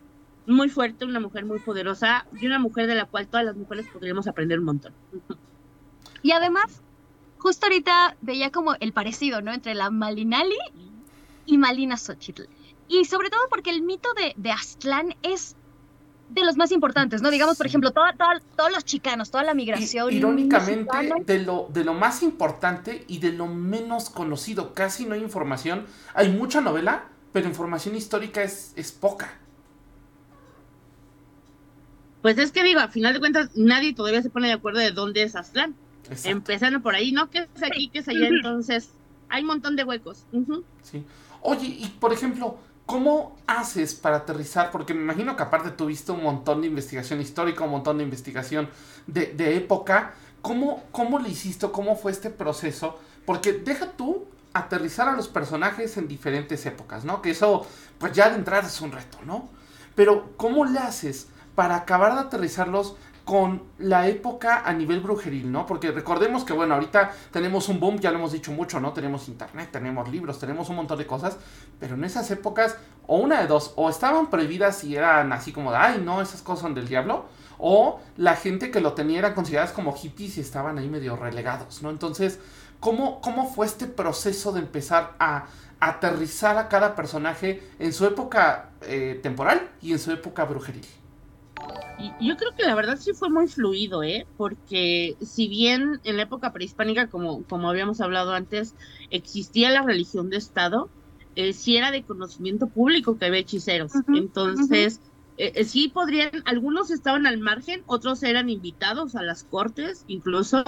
muy 0.48 0.68
fuerte, 0.70 1.06
una 1.06 1.20
mujer 1.20 1.46
muy 1.46 1.60
poderosa 1.60 2.26
y 2.42 2.48
una 2.48 2.58
mujer 2.58 2.88
de 2.88 2.96
la 2.96 3.06
cual 3.06 3.28
todas 3.28 3.46
las 3.46 3.56
mujeres 3.56 3.86
podríamos 3.94 4.26
aprender 4.26 4.58
un 4.58 4.66
montón. 4.66 4.94
Y 6.24 6.32
además, 6.32 6.82
justo 7.38 7.68
ahorita 7.68 8.18
veía 8.22 8.50
como 8.50 8.74
el 8.80 8.92
parecido, 8.92 9.40
¿no? 9.40 9.54
Entre 9.54 9.76
la 9.76 9.92
Malinali 9.92 10.58
y 11.46 11.60
Malina 11.60 11.96
Xochitl. 11.96 12.46
Y 12.88 13.06
sobre 13.06 13.30
todo 13.30 13.42
porque 13.52 13.70
el 13.70 13.84
mito 13.84 14.10
de, 14.16 14.34
de 14.36 14.52
Aztlán 14.52 15.16
es 15.22 15.56
de 16.30 16.44
los 16.44 16.58
más 16.58 16.72
importantes, 16.72 17.22
¿no? 17.22 17.30
Digamos, 17.30 17.58
por 17.58 17.68
ejemplo, 17.68 17.92
toda, 17.92 18.14
todos 18.56 18.72
los 18.72 18.84
chicanos, 18.84 19.30
toda 19.30 19.44
la 19.44 19.54
migración. 19.54 20.12
irónicamente, 20.12 21.24
de 21.26 21.40
lo, 21.40 21.68
de 21.72 21.84
lo 21.84 21.94
más 21.94 22.24
importante 22.24 23.06
y 23.08 23.20
de 23.20 23.32
lo 23.32 23.48
menos 23.48 24.10
conocido, 24.10 24.74
casi 24.74 25.06
no 25.06 25.14
hay 25.14 25.22
información. 25.22 25.86
Hay 26.14 26.30
mucha 26.30 26.62
novela, 26.62 27.06
pero 27.32 27.48
información 27.48 27.96
histórica 27.96 28.42
es, 28.44 28.74
es 28.76 28.92
poca. 28.92 29.38
Pues 32.22 32.40
es 32.40 32.52
que 32.52 32.64
digo, 32.64 32.80
a 32.80 32.88
final 32.88 33.14
de 33.14 33.20
cuentas, 33.20 33.52
nadie 33.56 33.94
todavía 33.94 34.24
se 34.24 34.32
pone 34.32 34.48
de 34.48 34.54
acuerdo 34.54 34.80
de 34.80 34.92
dónde 34.92 35.22
es 35.22 35.36
Aztlán. 35.36 35.76
Empezando 36.24 36.82
por 36.82 36.96
ahí, 36.96 37.12
¿no? 37.12 37.30
¿Qué 37.30 37.48
es 37.56 37.64
aquí? 37.64 37.90
¿Qué 37.90 38.00
es 38.00 38.08
allá? 38.08 38.28
Entonces, 38.28 38.90
hay 39.30 39.42
un 39.42 39.48
montón 39.48 39.76
de 39.76 39.84
huecos. 39.84 40.26
Sí. 40.82 41.04
Oye, 41.42 41.68
y 41.68 41.88
por 42.00 42.14
ejemplo, 42.14 42.58
¿Cómo 42.86 43.36
haces 43.48 43.96
para 43.96 44.18
aterrizar? 44.18 44.72
Porque 44.72 44.94
me 44.94 45.02
imagino 45.02 45.36
que 45.36 45.44
aparte 45.44 45.72
tuviste 45.72 46.12
un 46.12 46.24
montón 46.24 46.62
de 46.62 46.68
investigación 46.68 47.20
histórica, 47.20 47.64
un 47.64 47.72
montón 47.72 47.98
de 47.98 48.04
investigación 48.04 48.70
de, 49.08 49.58
época. 49.58 50.14
¿Cómo, 50.42 50.84
¿Cómo 50.92 51.18
le 51.18 51.30
hiciste? 51.30 51.70
¿Cómo 51.72 51.96
fue 51.96 52.12
este 52.12 52.30
proceso? 52.30 53.00
Porque 53.26 53.54
deja 53.54 53.92
tú 53.94 54.26
aterrizar 54.54 55.10
a 55.10 55.16
los 55.16 55.28
personajes 55.28 55.98
en 55.98 56.08
diferentes 56.08 56.66
épocas, 56.66 57.04
¿no? 57.04 57.22
Que 57.22 57.32
eso, 57.32 57.66
pues 57.98 58.14
ya 58.14 58.30
de 58.30 58.36
entrada 58.36 58.68
es 58.68 58.80
un 58.82 58.92
reto, 58.92 59.18
¿no? 59.26 59.50
Pero 59.96 60.34
¿cómo 60.38 60.66
le 60.66 60.78
haces 60.80 61.28
para 61.56 61.76
acabar 61.76 62.14
de 62.14 62.20
aterrizarlos 62.22 62.96
con 63.26 63.64
la 63.80 64.08
época 64.08 64.62
a 64.64 64.72
nivel 64.72 65.00
brujeril, 65.00 65.52
¿no? 65.52 65.66
Porque 65.66 65.92
recordemos 65.92 66.44
que, 66.44 66.54
bueno, 66.54 66.76
ahorita 66.76 67.12
tenemos 67.32 67.68
un 67.70 67.80
boom, 67.80 68.00
ya 68.00 68.12
lo 68.12 68.20
hemos 68.20 68.32
dicho 68.32 68.52
mucho, 68.52 68.80
¿no? 68.80 68.94
Tenemos 68.94 69.28
internet, 69.28 69.70
tenemos 69.72 70.08
libros, 70.10 70.40
tenemos 70.40 70.70
un 70.70 70.76
montón 70.76 71.00
de 71.00 71.08
cosas, 71.08 71.36
pero 71.80 71.96
en 71.96 72.04
esas 72.04 72.30
épocas, 72.30 72.78
o 73.08 73.18
una 73.18 73.42
de 73.42 73.48
dos, 73.48 73.74
o 73.78 73.90
estaban 73.90 74.30
prohibidas 74.30 74.84
y 74.84 74.96
eran 74.96 75.34
así 75.34 75.52
como 75.52 75.72
de, 75.72 75.78
ay, 75.78 76.02
no, 76.06 76.22
esas 76.22 76.44
cosas 76.44 76.62
son 76.62 76.76
del 76.76 76.88
diablo, 76.88 77.26
o 77.58 78.00
la 78.16 78.36
gente 78.36 78.70
que 78.70 78.80
lo 78.80 78.94
tenía 78.94 79.18
eran 79.18 79.34
consideradas 79.34 79.72
como 79.72 79.94
hippies 79.94 80.38
y 80.38 80.42
estaban 80.42 80.78
ahí 80.78 80.88
medio 80.88 81.16
relegados, 81.16 81.82
¿no? 81.82 81.90
Entonces, 81.90 82.40
¿cómo, 82.80 83.22
cómo 83.22 83.50
fue 83.52 83.66
este 83.66 83.88
proceso 83.88 84.52
de 84.52 84.60
empezar 84.60 85.14
a 85.18 85.48
aterrizar 85.80 86.60
a 86.60 86.70
cada 86.70 86.96
personaje 86.96 87.64
en 87.80 87.92
su 87.92 88.06
época 88.06 88.70
eh, 88.84 89.20
temporal 89.24 89.68
y 89.82 89.94
en 89.94 90.00
su 90.00 90.12
época 90.12 90.46
brujeril? 90.46 90.86
Yo 92.20 92.36
creo 92.36 92.52
que 92.58 92.64
la 92.64 92.76
verdad 92.76 92.98
sí 92.98 93.14
fue 93.14 93.30
muy 93.30 93.48
fluido, 93.48 94.04
¿eh? 94.04 94.28
Porque 94.36 95.18
si 95.22 95.48
bien 95.48 96.00
en 96.04 96.18
la 96.18 96.24
época 96.24 96.52
prehispánica, 96.52 97.10
como, 97.10 97.46
como 97.46 97.70
habíamos 97.70 98.02
hablado 98.02 98.34
antes, 98.34 98.76
existía 99.10 99.70
la 99.70 99.84
religión 99.84 100.30
de 100.30 100.38
Estado, 100.38 100.92
eh, 101.36 101.54
sí 101.54 101.78
era 101.78 101.92
de 101.92 102.06
conocimiento 102.06 102.70
público 102.70 103.18
que 103.18 103.26
había 103.26 103.42
hechiceros. 103.42 103.92
Entonces, 104.14 105.02
eh, 105.38 105.54
eh, 105.56 105.64
sí 105.66 105.90
podrían, 105.90 106.32
algunos 106.46 106.92
estaban 106.92 107.28
al 107.28 107.40
margen, 107.40 107.84
otros 107.86 108.24
eran 108.24 108.50
invitados 108.50 109.16
a 109.16 109.24
las 109.24 109.44
cortes, 109.44 110.04
incluso 110.08 110.64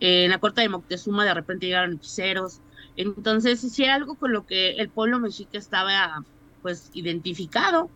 en 0.00 0.30
la 0.30 0.38
corte 0.38 0.60
de 0.60 0.68
Moctezuma 0.68 1.24
de 1.24 1.34
repente 1.34 1.66
llegaron 1.66 1.94
hechiceros. 1.94 2.62
Entonces, 2.96 3.60
sí 3.60 3.84
era 3.84 3.94
algo 3.94 4.16
con 4.16 4.32
lo 4.32 4.44
que 4.44 4.70
el 4.72 4.90
pueblo 4.90 5.18
mexica 5.18 5.58
estaba 5.58 6.24
pues 6.62 6.90
identificado. 6.92 7.90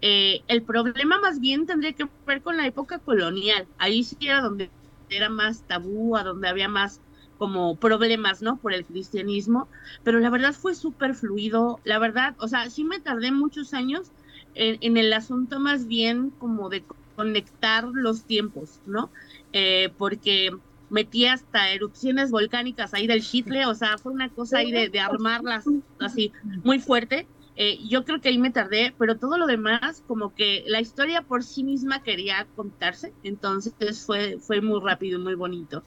Eh, 0.00 0.40
el 0.48 0.62
problema 0.62 1.20
más 1.20 1.40
bien 1.40 1.66
tendría 1.66 1.92
que 1.92 2.08
ver 2.26 2.42
con 2.42 2.56
la 2.56 2.66
época 2.66 2.98
colonial. 2.98 3.68
Ahí 3.78 4.04
sí 4.04 4.16
era 4.20 4.40
donde 4.40 4.70
era 5.08 5.28
más 5.28 5.62
tabú, 5.66 6.16
a 6.16 6.24
donde 6.24 6.48
había 6.48 6.68
más 6.68 7.00
como 7.38 7.76
problemas, 7.76 8.42
¿no? 8.42 8.58
Por 8.58 8.72
el 8.72 8.86
cristianismo. 8.86 9.68
Pero 10.02 10.20
la 10.20 10.30
verdad 10.30 10.54
fue 10.54 10.74
súper 10.74 11.14
fluido. 11.14 11.80
La 11.84 11.98
verdad, 11.98 12.34
o 12.38 12.48
sea, 12.48 12.70
sí 12.70 12.84
me 12.84 13.00
tardé 13.00 13.32
muchos 13.32 13.74
años 13.74 14.10
en, 14.54 14.96
el 14.96 15.12
asunto 15.12 15.58
más 15.60 15.86
bien 15.86 16.30
como 16.38 16.68
de 16.68 16.84
conectar 17.14 17.84
los 17.92 18.24
tiempos, 18.24 18.80
¿no? 18.86 19.10
Eh, 19.52 19.92
porque 19.96 20.50
metí 20.88 21.26
hasta 21.26 21.70
erupciones 21.70 22.30
volcánicas 22.30 22.92
ahí 22.94 23.06
del 23.06 23.22
Chitle, 23.22 23.66
o 23.66 23.74
sea, 23.74 23.96
fue 23.98 24.12
una 24.12 24.28
cosa 24.28 24.58
ahí 24.58 24.70
de, 24.70 24.88
de 24.88 25.00
armarlas 25.00 25.64
así 25.98 26.32
muy 26.62 26.78
fuerte. 26.78 27.26
Eh, 27.56 27.78
yo 27.86 28.04
creo 28.04 28.20
que 28.20 28.30
ahí 28.30 28.38
me 28.38 28.50
tardé, 28.50 28.94
pero 28.98 29.18
todo 29.18 29.36
lo 29.36 29.46
demás, 29.46 30.02
como 30.06 30.34
que 30.34 30.64
la 30.66 30.80
historia 30.80 31.22
por 31.22 31.44
sí 31.44 31.64
misma 31.64 32.02
quería 32.02 32.46
contarse, 32.56 33.12
entonces 33.22 34.04
fue, 34.06 34.38
fue 34.38 34.60
muy 34.60 34.80
rápido 34.80 35.18
y 35.18 35.22
muy 35.22 35.34
bonito. 35.34 35.82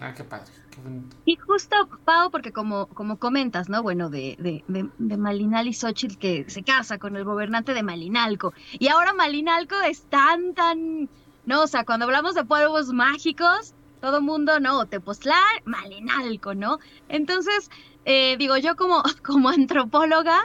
Ah, 0.00 0.14
qué 0.14 0.24
padre, 0.24 0.50
qué 0.70 0.80
bonito. 0.80 1.16
Y 1.24 1.36
justo, 1.36 1.76
Pau, 2.04 2.30
porque 2.30 2.52
como, 2.52 2.86
como 2.86 3.18
comentas, 3.18 3.68
¿no? 3.68 3.82
Bueno, 3.82 4.08
de, 4.08 4.36
de, 4.38 4.64
de, 4.66 4.88
de 4.98 5.16
Malinal 5.16 5.68
y 5.68 5.74
Xochitl 5.74 6.16
que 6.16 6.48
se 6.48 6.62
casa 6.62 6.98
con 6.98 7.16
el 7.16 7.24
gobernante 7.24 7.74
de 7.74 7.82
Malinalco. 7.82 8.54
Y 8.72 8.88
ahora 8.88 9.12
Malinalco 9.12 9.76
es 9.82 10.04
tan, 10.08 10.54
tan, 10.54 11.10
no, 11.44 11.62
o 11.62 11.66
sea, 11.66 11.84
cuando 11.84 12.06
hablamos 12.06 12.34
de 12.34 12.44
pueblos 12.44 12.88
mágicos, 12.92 13.74
todo 14.00 14.20
mundo, 14.22 14.58
no, 14.58 14.86
Tepoztlán, 14.86 15.38
Malinalco, 15.64 16.54
¿no? 16.54 16.78
Entonces, 17.08 17.70
eh, 18.04 18.36
digo, 18.38 18.56
yo 18.56 18.74
como, 18.74 19.02
como 19.24 19.50
antropóloga, 19.50 20.40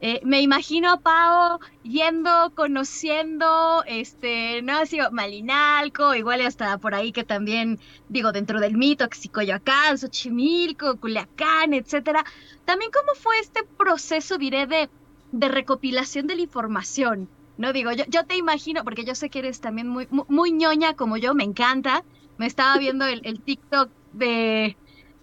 eh, 0.00 0.20
me 0.24 0.40
imagino 0.40 0.92
a 0.92 1.00
Pau 1.00 1.58
yendo, 1.82 2.52
conociendo, 2.54 3.82
este, 3.86 4.62
no 4.62 4.86
sé, 4.86 4.98
Malinalco, 5.10 6.14
igual 6.14 6.40
hasta 6.42 6.78
por 6.78 6.94
ahí 6.94 7.10
que 7.10 7.24
también, 7.24 7.80
digo, 8.08 8.30
dentro 8.30 8.60
del 8.60 8.76
mito, 8.76 9.08
Xicoyoacán, 9.10 9.98
Xochimilco, 9.98 10.98
Culiacán, 10.98 11.74
etcétera. 11.74 12.24
También, 12.64 12.92
¿cómo 12.92 13.14
fue 13.18 13.38
este 13.40 13.64
proceso, 13.64 14.38
diré, 14.38 14.66
de, 14.66 14.88
de 15.32 15.48
recopilación 15.48 16.26
de 16.28 16.36
la 16.36 16.42
información? 16.42 17.28
No 17.56 17.72
digo, 17.72 17.90
yo, 17.90 18.04
yo 18.08 18.24
te 18.24 18.36
imagino, 18.36 18.84
porque 18.84 19.04
yo 19.04 19.16
sé 19.16 19.30
que 19.30 19.40
eres 19.40 19.60
también 19.60 19.88
muy, 19.88 20.06
muy, 20.10 20.52
ñoña 20.52 20.94
como 20.94 21.16
yo, 21.16 21.34
me 21.34 21.44
encanta. 21.44 22.04
Me 22.36 22.46
estaba 22.46 22.78
viendo 22.78 23.04
el, 23.04 23.20
el 23.24 23.40
TikTok 23.42 23.90
de 24.12 24.76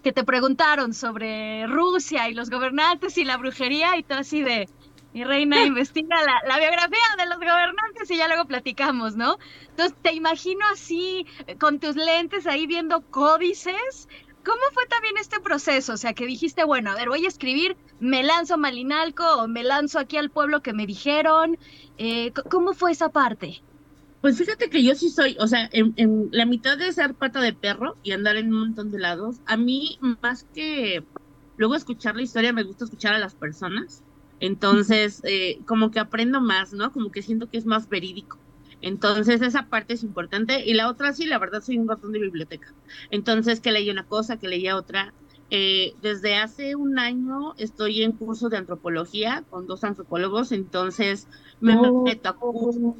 que 0.06 0.14
te 0.14 0.24
preguntaron 0.24 0.94
sobre 0.94 1.66
Rusia 1.66 2.30
y 2.30 2.36
los 2.36 2.52
gobernantes 2.52 3.18
y 3.18 3.26
la 3.26 3.38
brujería 3.38 3.98
y 3.98 4.04
todo 4.04 4.20
así 4.20 4.44
de, 4.44 4.70
mi 5.16 5.24
reina 5.24 5.64
investiga 5.66 6.16
la, 6.46 6.60
biografía 6.60 7.00
de 7.18 7.26
los 7.26 7.40
gobernantes 7.40 8.12
y 8.12 8.18
ya 8.18 8.28
luego 8.28 8.46
platicamos, 8.46 9.16
¿no? 9.16 9.40
Entonces, 9.68 9.98
te 10.04 10.14
imagino 10.14 10.64
así, 10.72 11.26
con 11.60 11.80
tus 11.80 11.96
lentes 11.96 12.46
ahí 12.46 12.68
viendo 12.68 13.02
códices. 13.02 14.08
¿Cómo 14.46 14.62
fue 14.76 14.86
también 14.86 15.18
este 15.18 15.40
proceso? 15.40 15.94
O 15.94 15.98
sea, 15.98 16.14
que 16.14 16.28
dijiste, 16.28 16.64
bueno, 16.66 16.92
a 16.92 16.96
ver, 16.96 17.10
voy 17.10 17.26
a 17.26 17.28
escribir, 17.28 17.76
me 18.00 18.22
lanzo 18.22 18.54
a 18.54 18.58
Malinalco 18.58 19.26
o 19.38 19.48
me 19.48 19.64
lanzo 19.64 19.98
aquí 19.98 20.18
al 20.18 20.30
pueblo 20.30 20.62
que 20.62 20.74
me 20.74 20.86
dijeron. 20.86 21.58
Eh, 21.98 22.32
¿Cómo 22.52 22.76
fue 22.76 22.92
esa 22.92 23.10
parte? 23.10 23.64
Pues 24.26 24.40
fíjate 24.40 24.72
que 24.72 24.84
yo 24.84 24.96
sí 24.96 25.12
soy, 25.12 25.38
o 25.40 25.46
sea, 25.46 25.70
en, 25.72 26.30
la 26.32 26.48
mitad 26.48 26.80
de 26.80 26.92
ser 26.92 27.14
pata 27.14 27.42
de 27.42 27.54
perro 27.54 27.96
y 28.02 28.12
andar 28.12 28.38
en 28.38 28.52
un 28.52 28.60
montón 28.62 28.90
de 28.90 28.98
lados, 28.98 29.36
a 29.46 29.56
mí 29.56 30.00
más 30.24 30.48
que 30.52 31.04
luego 31.58 31.76
escuchar 31.76 32.16
la 32.16 32.24
historia, 32.24 32.52
me 32.52 32.64
gusta 32.64 32.86
escuchar 32.86 33.14
a 33.14 33.20
las 33.20 33.36
personas. 33.36 34.02
Entonces, 34.40 35.22
eh, 35.26 35.60
como 35.68 35.92
que 35.92 36.00
aprendo 36.00 36.42
más, 36.42 36.74
¿no? 36.74 36.92
Como 36.92 37.12
que 37.12 37.22
siento 37.22 37.52
que 37.52 37.60
es 37.60 37.68
más 37.68 37.88
verídico. 37.88 38.40
Entonces, 38.82 39.44
esa 39.44 39.68
parte 39.68 39.94
es 39.94 40.02
importante. 40.02 40.66
Y 40.66 40.74
la 40.74 40.90
otra, 40.90 41.14
sí, 41.14 41.28
la 41.28 41.38
verdad, 41.38 41.62
soy 41.62 41.78
un 41.78 41.88
ratón 41.88 42.12
de 42.12 42.18
biblioteca. 42.18 42.74
Entonces, 43.12 43.60
que 43.60 43.72
leía 43.72 43.92
una 43.92 44.08
cosa, 44.08 44.40
que 44.40 44.48
leía 44.48 44.76
otra. 44.76 45.14
Eh, 45.52 45.94
desde 46.02 46.36
hace 46.38 46.76
un 46.76 46.98
año 46.98 47.54
estoy 47.60 48.02
en 48.02 48.14
curso 48.14 48.50
de 48.50 48.58
antropología 48.58 49.44
con 49.52 49.68
dos 49.68 49.84
antropólogos, 49.84 50.52
entonces 50.52 51.28
me 51.60 51.78
oh. 51.78 52.02
meto 52.02 52.30
a 52.30 52.36
curso 52.36 52.96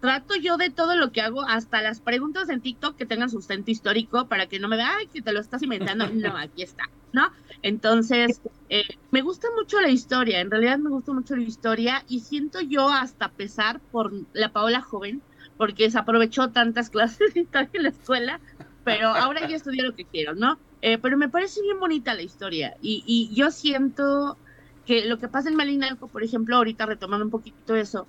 trato 0.00 0.34
yo 0.36 0.56
de 0.56 0.70
todo 0.70 0.96
lo 0.96 1.12
que 1.12 1.20
hago, 1.20 1.42
hasta 1.42 1.82
las 1.82 2.00
preguntas 2.00 2.48
en 2.48 2.60
TikTok 2.60 2.96
que 2.96 3.06
tengan 3.06 3.30
sustento 3.30 3.70
histórico 3.70 4.28
para 4.28 4.46
que 4.46 4.58
no 4.58 4.68
me 4.68 4.76
vean, 4.76 4.90
ay, 4.98 5.06
que 5.08 5.22
te 5.22 5.32
lo 5.32 5.40
estás 5.40 5.62
inventando. 5.62 6.06
No, 6.16 6.36
aquí 6.36 6.62
está, 6.62 6.84
¿no? 7.12 7.30
Entonces, 7.62 8.40
eh, 8.68 8.84
me 9.10 9.22
gusta 9.22 9.48
mucho 9.56 9.80
la 9.80 9.90
historia, 9.90 10.40
en 10.40 10.50
realidad 10.50 10.78
me 10.78 10.90
gusta 10.90 11.12
mucho 11.12 11.36
la 11.36 11.42
historia 11.42 12.04
y 12.08 12.20
siento 12.20 12.60
yo 12.60 12.88
hasta 12.88 13.30
pesar 13.32 13.80
por 13.90 14.12
la 14.32 14.52
Paola 14.52 14.80
joven, 14.80 15.22
porque 15.56 15.90
se 15.90 15.98
aprovechó 15.98 16.50
tantas 16.50 16.90
clases 16.90 17.34
de 17.34 17.40
historia 17.40 17.70
en 17.74 17.82
la 17.84 17.88
escuela, 17.90 18.40
pero 18.84 19.08
ahora 19.08 19.46
ya 19.48 19.56
estudio 19.56 19.84
lo 19.84 19.94
que 19.94 20.04
quiero, 20.04 20.34
¿no? 20.34 20.58
Eh, 20.82 20.98
pero 20.98 21.16
me 21.16 21.28
parece 21.28 21.62
bien 21.62 21.80
bonita 21.80 22.14
la 22.14 22.22
historia 22.22 22.76
y, 22.80 23.02
y 23.06 23.34
yo 23.34 23.50
siento 23.50 24.38
que 24.86 25.04
lo 25.04 25.18
que 25.18 25.28
pasa 25.28 25.48
en 25.48 25.56
Malinalco, 25.56 26.08
por 26.08 26.22
ejemplo, 26.22 26.56
ahorita 26.56 26.86
retomando 26.86 27.24
un 27.24 27.30
poquito 27.30 27.74
eso, 27.74 28.06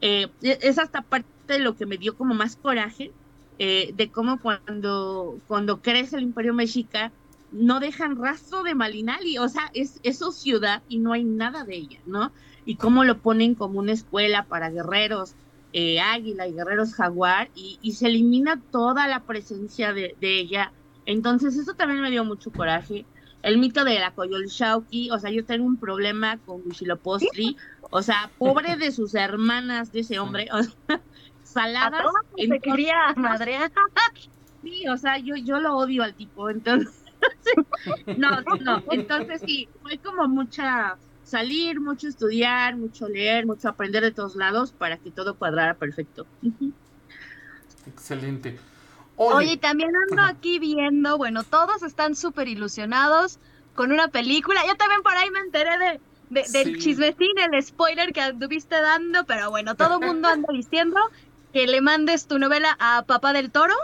eh, 0.00 0.28
e, 0.42 0.58
es 0.62 0.78
hasta 0.78 1.02
parte 1.02 1.26
de 1.46 1.58
lo 1.58 1.76
que 1.76 1.86
me 1.86 1.98
dio 1.98 2.16
como 2.16 2.34
más 2.34 2.56
coraje 2.56 3.12
eh, 3.58 3.92
de 3.96 4.10
cómo 4.10 4.40
cuando, 4.40 5.40
cuando 5.48 5.80
crece 5.80 6.16
el 6.16 6.22
imperio 6.22 6.54
mexica 6.54 7.10
no 7.50 7.80
dejan 7.80 8.20
rastro 8.20 8.62
de 8.62 8.74
Malinali, 8.74 9.38
o 9.38 9.48
sea, 9.48 9.70
es, 9.74 10.00
su 10.16 10.32
ciudad 10.32 10.82
y 10.88 10.98
no 10.98 11.12
hay 11.12 11.24
nada 11.24 11.64
de 11.64 11.76
ella, 11.76 11.98
¿no? 12.06 12.30
Y 12.64 12.76
cómo 12.76 13.04
lo 13.04 13.18
ponen 13.18 13.54
como 13.54 13.78
una 13.78 13.92
escuela 13.92 14.44
para 14.46 14.70
guerreros 14.70 15.34
eh, 15.72 16.00
águila 16.00 16.46
y 16.46 16.52
guerreros 16.52 16.94
jaguar 16.94 17.50
y, 17.54 17.92
se 17.92 18.06
elimina 18.06 18.60
toda 18.70 19.08
la 19.08 19.24
presencia 19.24 19.92
de, 19.92 20.14
ella 20.20 20.72
Entonces 21.04 21.56
eso 21.56 21.74
también 21.74 22.00
me 22.00 22.10
dio 22.10 22.24
mucho 22.24 22.50
coraje. 22.52 23.06
El 23.42 23.58
mito 23.58 23.84
de 23.84 23.98
la 23.98 24.12
Coyolxauhqui, 24.12 25.10
o 25.10 25.18
sea, 25.18 25.30
yo 25.30 25.44
tengo 25.44 25.64
un 25.64 25.76
problema 25.76 26.38
con 26.38 26.62
Huitzilopochtli, 26.64 27.56
o 27.90 28.02
sea, 28.02 28.30
pobre 28.38 28.76
de 28.76 28.90
sus 28.90 29.14
hermanas 29.14 29.92
de 29.92 30.00
ese 30.00 30.18
hombre, 30.18 30.48
o 30.52 30.62
sea, 30.62 31.00
saladas. 31.44 32.04
Se 32.36 32.60
quería 32.60 33.14
madre. 33.16 33.58
Sí, 34.62 34.88
o 34.88 34.96
sea, 34.96 35.18
yo, 35.18 35.36
yo 35.36 35.60
lo 35.60 35.76
odio 35.76 36.02
al 36.02 36.14
tipo, 36.14 36.50
entonces. 36.50 37.04
no, 38.16 38.40
no, 38.60 38.82
entonces 38.90 39.40
sí, 39.44 39.68
fue 39.82 39.98
como 39.98 40.28
mucha 40.28 40.96
salir, 41.24 41.80
mucho 41.80 42.08
estudiar, 42.08 42.76
mucho 42.76 43.08
leer, 43.08 43.46
mucho 43.46 43.68
aprender 43.68 44.02
de 44.02 44.12
todos 44.12 44.34
lados 44.34 44.72
para 44.72 44.96
que 44.96 45.10
todo 45.10 45.36
cuadrara 45.36 45.74
perfecto. 45.74 46.26
Excelente. 47.86 48.58
Oye, 49.18 49.56
también 49.56 49.90
ando 50.08 50.22
aquí 50.22 50.60
viendo, 50.60 51.18
bueno, 51.18 51.42
todos 51.42 51.82
están 51.82 52.14
súper 52.14 52.46
ilusionados 52.46 53.40
con 53.74 53.90
una 53.90 54.08
película. 54.08 54.60
Yo 54.66 54.76
también 54.76 55.02
por 55.02 55.16
ahí 55.16 55.28
me 55.30 55.40
enteré 55.40 55.98
de, 56.30 56.44
del 56.52 56.78
chismecín, 56.78 57.36
el 57.38 57.62
spoiler 57.62 58.12
que 58.12 58.20
anduviste 58.20 58.80
dando, 58.80 59.24
pero 59.24 59.50
bueno, 59.50 59.74
todo 59.74 59.98
el 60.00 60.06
mundo 60.06 60.28
anda 60.28 60.48
diciendo 60.52 61.00
que 61.52 61.66
le 61.66 61.80
mandes 61.80 62.28
tu 62.28 62.38
novela 62.38 62.76
a 62.78 63.02
Papá 63.06 63.32
del 63.32 63.50
Toro, 63.50 63.74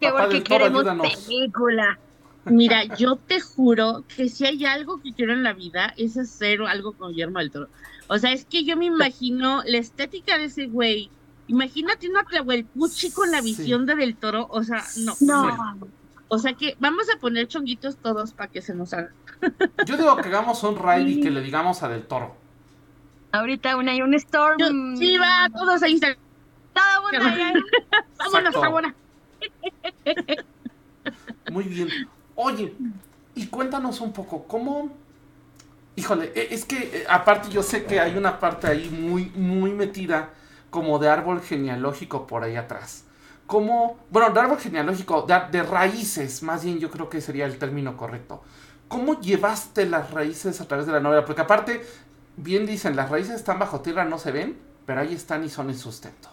que 0.00 0.10
porque 0.10 0.42
queremos 0.42 0.84
película. 0.84 1.98
Mira, 2.44 2.84
yo 2.96 3.14
te 3.16 3.40
juro 3.40 4.04
que 4.16 4.28
si 4.28 4.46
hay 4.46 4.64
algo 4.64 5.00
que 5.00 5.12
quiero 5.12 5.34
en 5.34 5.44
la 5.44 5.52
vida 5.52 5.94
es 5.98 6.16
hacer 6.16 6.62
algo 6.62 6.94
con 6.94 7.12
Guillermo 7.12 7.38
del 7.38 7.52
Toro. 7.52 7.68
O 8.08 8.18
sea, 8.18 8.32
es 8.32 8.44
que 8.44 8.64
yo 8.64 8.76
me 8.76 8.86
imagino 8.86 9.62
la 9.66 9.78
estética 9.78 10.36
de 10.36 10.46
ese 10.46 10.66
güey 10.66 11.10
Imagínate 11.50 12.08
una 12.08 12.24
Puchi 12.76 13.10
con 13.10 13.32
la 13.32 13.40
visión 13.40 13.84
de 13.84 13.96
Del 13.96 14.14
Toro, 14.14 14.46
o 14.50 14.62
sea, 14.62 14.84
no. 14.98 15.16
No. 15.20 15.78
O 16.28 16.38
sea 16.38 16.52
que 16.52 16.76
vamos 16.78 17.08
a 17.12 17.18
poner 17.18 17.48
chonguitos 17.48 17.96
todos 17.96 18.32
para 18.32 18.48
que 18.48 18.62
se 18.62 18.72
nos 18.72 18.92
haga. 18.92 19.10
Yo 19.84 19.96
digo 19.96 20.16
que 20.16 20.28
hagamos 20.28 20.62
un 20.62 20.78
raid 20.78 21.08
y 21.08 21.20
que 21.20 21.28
le 21.28 21.40
digamos 21.40 21.82
a 21.82 21.88
Del 21.88 22.06
Toro. 22.06 22.36
Ahorita 23.32 23.76
una 23.76 23.96
y 23.96 24.00
un 24.00 24.14
storm. 24.14 24.96
sí, 24.96 25.18
va, 25.18 25.48
todos 25.52 25.82
ahí. 25.82 25.98
Todo 25.98 27.02
mundo 27.02 27.28
ahí. 27.28 27.52
Vámonos, 28.16 28.54
vámonos. 28.54 28.92
Muy 31.50 31.64
bien. 31.64 31.88
Oye, 32.36 32.72
y 33.34 33.46
cuéntanos 33.48 34.00
un 34.00 34.12
poco, 34.12 34.44
¿cómo...? 34.44 34.88
Híjole, 35.96 36.32
e, 36.32 36.54
es 36.54 36.64
que 36.64 36.76
eh, 36.76 37.06
aparte 37.08 37.50
yo 37.50 37.64
sé 37.64 37.84
que 37.84 37.98
hay 37.98 38.16
una 38.16 38.38
parte 38.38 38.68
ahí 38.68 38.88
muy, 38.88 39.24
muy 39.34 39.72
metida 39.72 40.30
como 40.70 40.98
de 40.98 41.08
árbol 41.08 41.40
genealógico 41.40 42.26
por 42.26 42.44
ahí 42.44 42.56
atrás. 42.56 43.04
Como, 43.46 43.98
bueno, 44.10 44.32
de 44.32 44.40
árbol 44.40 44.58
genealógico, 44.58 45.26
de, 45.26 45.62
raíces, 45.64 46.42
más 46.42 46.64
bien 46.64 46.78
yo 46.78 46.90
creo 46.90 47.10
que 47.10 47.20
sería 47.20 47.46
el 47.46 47.58
término 47.58 47.96
correcto. 47.96 48.42
¿Cómo 48.88 49.20
llevaste 49.20 49.86
las 49.86 50.10
raíces 50.12 50.60
a 50.60 50.68
través 50.68 50.86
de 50.86 50.92
la 50.92 51.00
novela? 51.00 51.24
Porque 51.24 51.42
aparte, 51.42 51.82
bien 52.36 52.66
dicen, 52.66 52.96
las 52.96 53.10
raíces 53.10 53.34
están 53.34 53.58
bajo 53.58 53.80
tierra, 53.80 54.04
no 54.04 54.18
se 54.18 54.30
ven, 54.30 54.56
pero 54.86 55.00
ahí 55.00 55.14
están 55.14 55.44
y 55.44 55.48
son 55.48 55.68
el 55.68 55.76
sustento. 55.76 56.28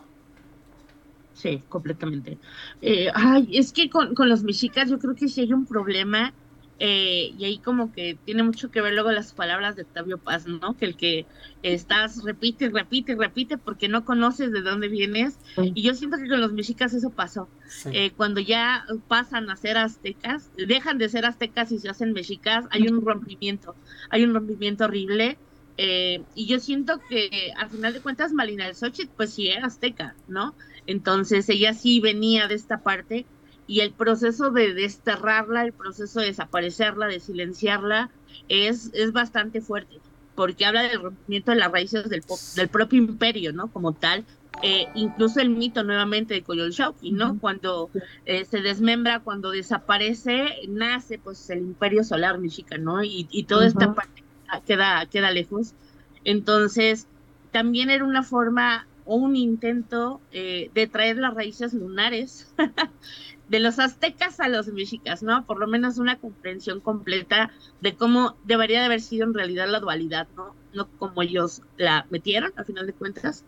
Sí, 1.33 1.63
completamente. 1.69 2.37
Eh, 2.81 3.09
ay, 3.13 3.49
es 3.51 3.71
que 3.71 3.89
con, 3.89 4.15
con 4.15 4.29
los 4.29 4.43
mexicas 4.43 4.89
yo 4.89 4.97
creo 4.97 5.15
que 5.15 5.27
sí 5.27 5.41
hay 5.41 5.53
un 5.53 5.65
problema 5.65 6.33
eh, 6.79 7.33
y 7.37 7.45
ahí 7.45 7.57
como 7.57 7.91
que 7.91 8.17
tiene 8.23 8.43
mucho 8.43 8.69
que 8.69 8.81
ver 8.81 8.93
luego 8.93 9.11
las 9.11 9.33
palabras 9.33 9.75
de 9.75 9.81
Octavio 9.81 10.19
Paz, 10.19 10.45
¿no? 10.47 10.77
Que 10.77 10.85
el 10.85 10.95
que 10.95 11.25
estás 11.63 12.23
repite, 12.23 12.69
repite, 12.69 13.15
repite 13.15 13.57
porque 13.57 13.87
no 13.87 14.05
conoces 14.05 14.51
de 14.51 14.61
dónde 14.61 14.87
vienes. 14.87 15.39
Y 15.57 15.81
yo 15.81 15.95
siento 15.95 16.17
que 16.17 16.27
con 16.27 16.39
los 16.39 16.53
mexicas 16.53 16.93
eso 16.93 17.09
pasó. 17.09 17.49
Eh, 17.85 18.11
cuando 18.11 18.39
ya 18.39 18.85
pasan 19.07 19.49
a 19.49 19.55
ser 19.55 19.77
aztecas, 19.77 20.51
dejan 20.55 20.99
de 20.99 21.09
ser 21.09 21.25
aztecas 21.25 21.71
y 21.71 21.79
se 21.79 21.89
hacen 21.89 22.13
mexicas, 22.13 22.65
hay 22.69 22.87
un 22.87 23.03
rompimiento, 23.03 23.75
hay 24.09 24.23
un 24.23 24.33
rompimiento 24.33 24.85
horrible. 24.85 25.37
Eh, 25.79 26.23
y 26.35 26.47
yo 26.47 26.59
siento 26.59 26.99
que 27.07 27.53
al 27.55 27.69
final 27.69 27.93
de 27.93 28.01
cuentas 28.01 28.33
Malina 28.33 28.65
del 28.65 28.75
Xochitl 28.75 29.11
pues 29.15 29.33
sí 29.33 29.47
era 29.47 29.67
azteca, 29.67 30.15
¿no? 30.27 30.55
Entonces 30.87 31.49
ella 31.49 31.73
sí 31.73 31.99
venía 31.99 32.47
de 32.47 32.55
esta 32.55 32.81
parte 32.81 33.25
y 33.67 33.81
el 33.81 33.95
proceso 33.95 34.51
de 34.51 34.73
desterrarla, 34.73 35.65
el 35.65 35.75
proceso 35.75 36.21
de 36.21 36.27
desaparecerla, 36.27 37.07
de 37.07 37.21
silenciarla, 37.21 38.13
es, 38.47 38.91
es 38.93 39.13
bastante 39.13 39.61
fuerte, 39.61 40.03
porque 40.35 40.65
habla 40.65 40.83
del 40.83 41.01
rompimiento 41.03 41.51
de 41.51 41.57
las 41.59 41.71
raíces 41.71 42.09
del, 42.09 42.25
del 42.53 42.69
propio 42.71 42.99
imperio, 42.99 43.53
¿no? 43.53 43.71
Como 43.71 43.95
tal, 43.95 44.27
eh, 44.61 44.89
incluso 44.93 45.39
el 45.41 45.51
mito 45.51 45.83
nuevamente 45.83 46.33
de 46.33 46.43
Coyolxauhqui, 46.43 47.11
¿no? 47.13 47.39
Cuando 47.39 47.91
eh, 48.25 48.45
se 48.45 48.61
desmembra, 48.61 49.21
cuando 49.23 49.51
desaparece, 49.51 50.55
nace 50.69 51.19
pues 51.19 51.49
el 51.51 51.59
imperio 51.61 52.03
solar 52.03 52.39
mexica, 52.39 52.77
¿no? 52.79 53.03
Y, 53.03 53.27
y 53.31 53.45
toda 53.47 53.67
esta 53.67 53.93
parte 53.93 54.25
queda, 54.65 55.05
queda 55.07 55.31
lejos. 55.31 55.75
Entonces, 56.23 57.09
también 57.51 57.89
era 57.89 58.03
una 58.05 58.23
forma 58.23 58.89
o 59.03 59.15
un 59.17 59.35
intento 59.35 60.25
eh, 60.31 60.69
de 60.73 60.87
traer 60.87 61.17
las 61.17 61.33
raíces 61.33 61.73
lunares 61.73 62.53
de 63.49 63.59
los 63.59 63.79
aztecas 63.79 64.39
a 64.39 64.49
los 64.49 64.67
mexicas, 64.67 65.23
¿no? 65.23 65.45
Por 65.45 65.59
lo 65.59 65.67
menos 65.67 65.97
una 65.97 66.17
comprensión 66.17 66.79
completa 66.79 67.51
de 67.81 67.95
cómo 67.95 68.35
debería 68.43 68.79
de 68.79 68.85
haber 68.85 69.01
sido 69.01 69.25
en 69.25 69.33
realidad 69.33 69.69
la 69.69 69.79
dualidad, 69.79 70.27
¿no? 70.35 70.55
No 70.73 70.87
como 70.97 71.21
ellos 71.21 71.61
la 71.77 72.05
metieron, 72.09 72.51
a 72.57 72.63
final 72.63 72.87
de 72.87 72.93
cuentas, 72.93 73.45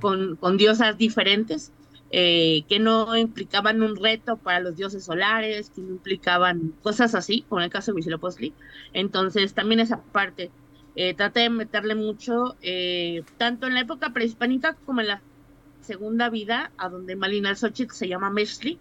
con, 0.00 0.36
con 0.36 0.56
diosas 0.56 0.96
diferentes, 0.98 1.72
eh, 2.12 2.64
que 2.68 2.78
no 2.78 3.16
implicaban 3.16 3.82
un 3.82 3.96
reto 3.96 4.36
para 4.36 4.60
los 4.60 4.76
dioses 4.76 5.04
solares, 5.04 5.70
que 5.70 5.80
no 5.80 5.90
implicaban 5.90 6.74
cosas 6.82 7.14
así, 7.14 7.44
como 7.48 7.60
en 7.60 7.66
el 7.66 7.70
caso 7.70 7.90
de 7.90 7.96
Huitzilopochtli. 7.96 8.52
Entonces, 8.92 9.54
también 9.54 9.80
esa 9.80 10.02
parte, 10.02 10.50
eh, 10.96 11.14
traté 11.14 11.40
de 11.40 11.50
meterle 11.50 11.94
mucho, 11.94 12.56
eh, 12.62 13.22
tanto 13.36 13.66
en 13.66 13.74
la 13.74 13.80
época 13.80 14.12
prehispánica 14.12 14.74
como 14.86 15.00
en 15.00 15.08
la 15.08 15.22
segunda 15.82 16.30
vida, 16.30 16.72
a 16.76 16.88
donde 16.88 17.16
Malina 17.16 17.54
Xochitl 17.54 17.94
se 17.94 18.08
llama 18.08 18.30
Meshli, 18.30 18.78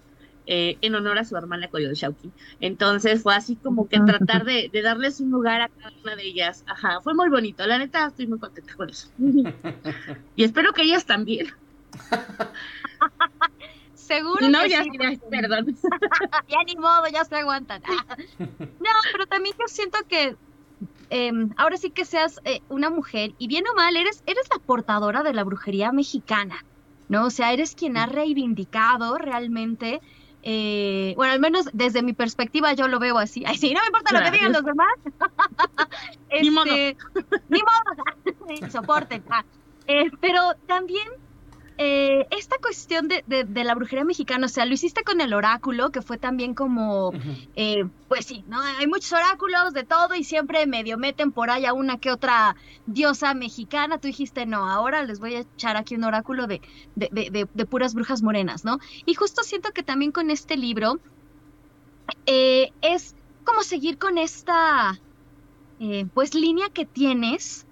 eh, 0.52 0.80
en 0.82 0.96
honor 0.96 1.20
a 1.20 1.26
su 1.26 1.38
hermana 1.38 1.68
Coyolxauhqui. 1.68 2.32
Entonces 2.60 3.22
fue 3.22 3.36
así 3.36 3.56
como 3.56 3.88
que 3.88 4.00
tratar 4.00 4.46
de, 4.46 4.72
darles 4.84 5.20
un 5.20 5.30
lugar 5.30 5.62
a 5.62 5.70
cada 5.70 5.94
una 6.04 6.16
de 6.16 6.24
ellas. 6.24 6.64
Ajá, 6.66 7.02
fue 7.02 7.14
muy 7.14 7.30
bonito. 7.30 7.68
La 7.68 7.78
neta, 7.78 8.08
estoy 8.08 8.26
muy 8.26 8.40
contenta 8.40 8.74
con 8.74 8.90
eso. 8.90 9.12
y 10.36 10.44
espero 10.44 10.74
que 10.74 10.82
ellas 10.82 11.06
también. 11.06 11.54
Seguro 13.94 14.50
no, 14.50 14.64
que 14.64 14.70
ya, 14.70 14.84
sí. 14.84 14.90
perdón. 15.30 15.68
ya 16.50 16.64
ni 16.66 16.76
modo, 16.78 17.04
ya 17.14 17.24
se 17.26 17.36
aguantan. 17.36 17.84
no, 18.40 18.90
pero 19.12 19.28
también 19.28 19.56
yo 19.56 19.68
siento 19.68 20.00
que 20.08 20.36
em, 21.12 21.52
ahora 21.58 21.78
sí 21.78 21.92
que 21.92 22.06
seas 22.06 22.42
eh, 22.44 22.62
una 22.70 22.90
mujer 22.90 23.34
y 23.38 23.48
bien 23.48 23.66
o 23.72 23.76
mal, 23.76 23.96
eres, 23.96 24.24
eres 24.26 24.48
la 24.52 24.58
portadora 24.58 25.22
de 25.22 25.34
la 25.34 25.44
brujería 25.44 25.92
mexicana, 25.92 26.66
¿no? 27.08 27.28
O 27.28 27.30
sea, 27.30 27.54
eres 27.54 27.76
quien 27.76 27.98
ha 27.98 28.08
reivindicado 28.08 29.20
realmente 29.20 30.02
eh, 30.44 31.14
bueno, 31.18 31.34
al 31.34 31.40
menos 31.40 31.70
desde 31.74 32.02
mi 32.02 32.14
perspectiva 32.14 32.74
yo 32.74 32.88
lo 32.88 33.00
veo 33.00 33.18
así. 33.18 33.44
Ay, 33.46 33.58
sí, 33.58 33.74
no 33.74 33.82
me 33.82 33.88
importa 33.88 34.18
lo 34.18 34.24
que 34.24 34.32
digan 34.32 34.54
los 34.54 34.64
demás. 34.64 34.94
ni 36.42 36.50
modo. 36.52 36.66
Este, 36.66 36.98
ni 37.50 37.60
modo. 37.60 38.70
Soporten. 38.72 39.24
Ah, 39.30 39.44
eh, 39.88 40.10
pero 40.22 40.54
también 40.68 41.08
eh, 41.82 42.28
esta 42.32 42.58
cuestión 42.58 43.08
de, 43.08 43.24
de, 43.26 43.64
la 43.64 43.74
brujería 43.74 44.04
mexicana, 44.04 44.48
o 44.48 44.50
sea, 44.50 44.66
lo 44.66 44.74
hiciste 44.74 45.04
con 45.04 45.22
el 45.22 45.34
oráculo, 45.34 45.92
que 45.92 46.02
fue 46.02 46.18
también 46.18 46.54
como, 46.54 47.14
eh, 47.56 47.86
pues 48.10 48.26
sí, 48.26 48.44
¿no? 48.50 48.60
Hay 48.62 48.86
muchos 48.86 49.14
oráculos 49.14 49.72
de 49.74 49.86
todo 49.86 50.14
y 50.14 50.26
siempre 50.26 50.68
medio 50.68 50.98
meten 50.98 51.32
por 51.32 51.50
ahí 51.50 51.66
a 51.66 51.72
una 51.72 51.98
que 51.98 52.12
otra 52.12 52.58
diosa 52.86 53.34
mexicana. 53.34 53.98
Tú 53.98 54.08
dijiste, 54.08 54.46
no, 54.46 54.70
ahora 54.70 55.04
les 55.04 55.22
voy 55.22 55.36
a 55.36 55.40
echar 55.40 55.78
aquí 55.78 55.96
un 55.96 56.04
oráculo 56.04 56.48
de 56.48 56.60
puras 57.70 57.94
brujas 57.94 58.22
morenas, 58.22 58.66
¿no? 58.66 58.80
Y 59.06 59.14
justo 59.14 59.44
siento 59.44 59.72
que 59.72 59.82
también 59.82 60.12
con 60.12 60.32
este 60.32 60.58
libro 60.58 61.00
eh, 62.26 62.74
es 62.82 63.16
como 63.46 63.64
seguir 63.64 63.98
con 63.98 64.18
esta, 64.18 65.00
pues, 66.14 66.34
línea 66.34 66.68
que 66.74 66.86
tienes 66.86 67.66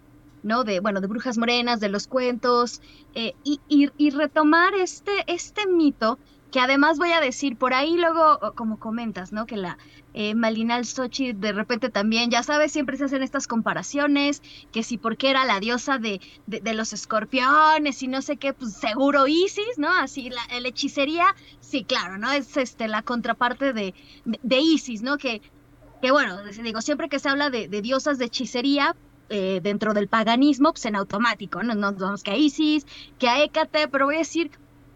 ¿no? 0.43 0.63
De, 0.63 0.80
bueno, 0.80 1.02
de 1.02 1.08
brujas 1.08 1.38
morenas, 1.38 1.80
de 1.80 1.89
los 1.89 2.08
cuentos, 2.08 2.82
eh, 3.15 3.34
y, 3.43 3.60
y, 3.67 4.10
retomar 4.10 4.73
este, 4.76 5.12
este 5.28 5.67
mito, 5.67 6.19
que 6.52 6.60
además 6.60 6.97
voy 6.97 7.12
a 7.12 7.19
decir, 7.19 7.58
por 7.58 7.73
ahí 7.73 7.97
luego, 7.97 8.54
como 8.56 8.80
comentas, 8.80 9.32
¿no? 9.34 9.45
Que 9.45 9.58
la 9.58 9.78
eh, 10.19 10.34
Malinal 10.34 10.86
Sochi 10.86 11.34
de 11.34 11.52
repente 11.52 11.89
también, 11.89 12.32
ya 12.32 12.41
sabes, 12.41 12.71
siempre 12.71 12.97
se 12.97 13.06
hacen 13.06 13.21
estas 13.21 13.47
comparaciones, 13.47 14.41
que 14.71 14.82
si 14.82 14.97
porque 14.97 15.30
era 15.30 15.45
la 15.45 15.60
diosa 15.60 16.00
de, 16.00 16.21
de, 16.47 16.73
los 16.73 16.91
escorpiones 16.93 18.02
y 18.02 18.08
no 18.08 18.23
sé 18.23 18.38
qué, 18.38 18.52
pues 18.52 18.73
seguro 18.73 19.28
Isis, 19.28 19.78
¿no? 19.78 19.91
Así, 19.91 20.32
la, 20.32 20.41
hechicería, 20.67 21.36
sí, 21.60 21.84
claro, 21.84 22.17
¿no? 22.17 22.32
Es 22.32 22.58
este, 22.58 22.88
la 22.88 23.04
contraparte 23.04 23.73
de, 23.73 23.93
de, 24.26 24.60
Isis, 24.60 25.04
¿no? 25.04 25.19
Que, 25.19 25.41
que 26.02 26.10
bueno, 26.10 26.38
digo, 26.63 26.82
siempre 26.82 27.10
que 27.10 27.19
se 27.19 27.30
habla 27.30 27.52
de, 27.52 27.67
de 27.67 27.82
diosas 27.84 28.17
de 28.17 28.26
hechicería, 28.26 28.95
eh, 29.29 29.59
dentro 29.61 29.93
del 29.93 30.07
paganismo, 30.07 30.71
pues 30.71 30.85
en 30.85 30.95
automático, 30.95 31.63
¿no? 31.63 31.75
Nos 31.75 31.97
vamos 31.97 32.23
que 32.23 32.31
a 32.31 32.37
Isis, 32.37 32.85
que 33.19 33.29
a 33.29 33.43
Hécate, 33.43 33.87
pero 33.87 34.05
voy 34.05 34.15
a 34.15 34.19
decir, 34.19 34.51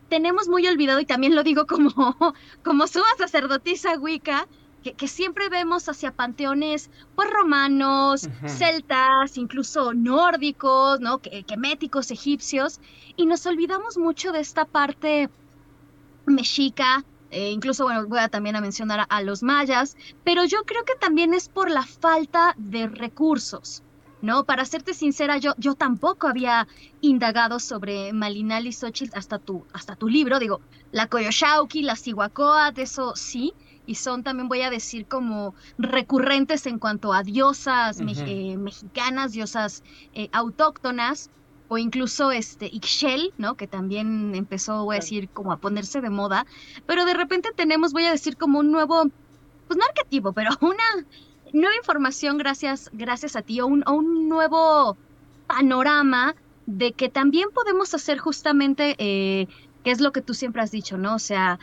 tenemos 0.10 0.48
muy 0.48 0.67
olvidado, 0.67 1.00
y 1.00 1.06
también 1.06 1.36
lo 1.36 1.44
digo 1.44 1.65
como, 1.65 1.91
como 2.63 2.88
suma 2.88 3.06
sacerdotisa 3.17 3.98
Wicca, 3.98 4.48
que, 4.82 5.08
siempre 5.08 5.48
vemos 5.50 5.88
hacia 5.88 6.12
panteones 6.12 6.89
pues 7.15 7.30
romanos, 7.30 8.28
celtas, 8.48 9.38
incluso 9.38 9.94
nórdicos, 9.94 11.00
¿no? 11.00 11.20
Que, 11.20 11.44
queméticos, 11.44 12.10
egipcios, 12.10 12.80
y 13.15 13.26
nos 13.26 13.46
olvidamos 13.46 13.98
mucho 13.98 14.32
de 14.32 14.39
esta 14.39 14.65
parte 14.65 15.30
mexica, 16.26 17.04
eh, 17.32 17.52
incluso, 17.52 17.86
bueno, 17.86 18.08
voy 18.08 18.20
a 18.20 18.28
también 18.28 18.56
a 18.58 18.62
mencionar 18.62 19.06
a, 19.08 19.22
los 19.22 19.41
mayas, 19.41 19.96
pero 20.24 20.44
yo 20.44 20.63
creo 20.63 20.84
que 20.84 20.96
también 20.96 21.34
es 21.34 21.48
por 21.48 21.70
la 21.72 21.86
falta 21.86 22.54
de 22.58 22.88
recursos. 22.88 23.84
¿No? 24.22 24.46
Para 24.46 24.66
serte 24.66 24.94
sincera, 24.94 25.38
yo, 25.38 25.54
yo 25.58 25.76
tampoco 25.76 26.28
había 26.28 26.68
indagado 27.02 27.60
sobre 27.60 28.14
Malinali 28.14 28.72
Xochitl 28.72 29.18
hasta 29.18 29.40
tu, 29.40 29.66
hasta 29.74 29.96
tu 29.96 30.08
libro. 30.08 30.40
Digo, 30.40 30.62
la 30.92 31.08
Coyoshauki, 31.08 31.84
la 31.84 31.96
Sihuacoat, 31.96 32.78
eso 32.78 33.16
sí, 33.16 33.54
y 33.86 33.96
son 33.96 34.24
también, 34.24 34.48
voy 34.48 34.62
a 34.62 34.70
decir, 34.70 35.08
como 35.08 35.56
recurrentes 35.78 36.66
en 36.66 36.80
cuanto 36.80 37.14
a 37.14 37.24
diosas 37.24 38.00
eh, 38.00 38.58
mexicanas, 38.58 39.32
diosas 39.32 39.84
eh, 40.14 40.30
autóctonas, 40.32 41.30
o 41.68 41.78
incluso 41.78 42.32
este 42.32 42.66
Ixchel, 42.66 43.34
¿no? 43.38 43.56
Que 43.56 43.66
también 43.66 44.36
empezó, 44.36 44.84
voy 44.84 44.98
a 44.98 45.00
decir, 45.00 45.30
como 45.30 45.54
a 45.54 45.58
ponerse 45.58 46.02
de 46.02 46.10
moda, 46.10 46.46
pero 46.86 47.06
de 47.06 47.14
repente 47.14 47.52
tenemos, 47.56 47.94
voy 47.94 48.04
a 48.04 48.12
decir, 48.12 48.36
como 48.36 48.60
un 48.60 48.72
nuevo, 48.72 49.04
pues 49.68 49.78
no 49.78 49.86
arquetipo, 49.86 50.34
pero 50.34 50.52
una 50.62 50.84
nueva 51.54 51.76
información 51.76 52.38
gracias, 52.38 52.90
gracias 52.94 53.36
a 53.36 53.42
ti, 53.42 53.62
o 53.62 53.68
un, 53.68 54.30
nuevo 54.30 54.98
panorama 55.48 56.36
de 56.66 56.94
que 56.94 57.10
también 57.10 57.50
podemos 57.54 57.94
hacer 57.94 58.18
justamente, 58.18 58.96
eh, 58.98 59.48
que 59.84 59.92
es 59.92 60.00
lo 60.00 60.12
que 60.12 60.22
tú 60.22 60.34
siempre 60.34 60.62
has 60.62 60.72
dicho, 60.72 60.98
¿no? 60.98 61.16
O 61.16 61.20
sea, 61.20 61.60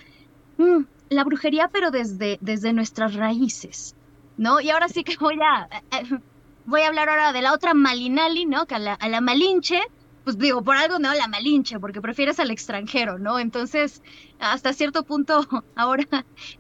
mm, 0.59 0.83
la 1.09 1.25
brujería, 1.25 1.69
pero 1.73 1.91
desde, 1.91 2.39
desde 2.41 2.73
nuestras 2.73 3.15
raíces, 3.15 3.95
¿no? 4.37 4.61
Y 4.61 4.71
ahora 4.71 4.89
sí 4.89 5.05
que 5.05 5.17
voy 5.17 5.39
a, 5.41 5.69
eh, 5.97 6.21
voy 6.67 6.83
a 6.83 6.89
hablar 6.89 7.09
ahora 7.09 7.33
de 7.33 7.43
la 7.43 7.55
otra 7.55 7.75
Malinali, 7.75 8.45
¿no? 8.45 8.67
Que 8.67 8.75
a 8.75 8.79
la, 8.79 8.95
a 8.95 9.09
la 9.09 9.21
Malinche, 9.21 9.81
pues 10.29 10.37
digo, 10.37 10.63
por 10.63 10.77
algo 10.77 10.99
no 10.99 11.15
la 11.15 11.27
Malinche, 11.27 11.81
porque 11.81 12.03
prefieres 12.03 12.39
al 12.39 12.51
extranjero, 12.51 13.19
¿no? 13.19 13.39
Entonces, 13.39 14.03
hasta 14.39 14.75
cierto 14.75 15.03
punto, 15.03 15.41
ahora 15.75 16.05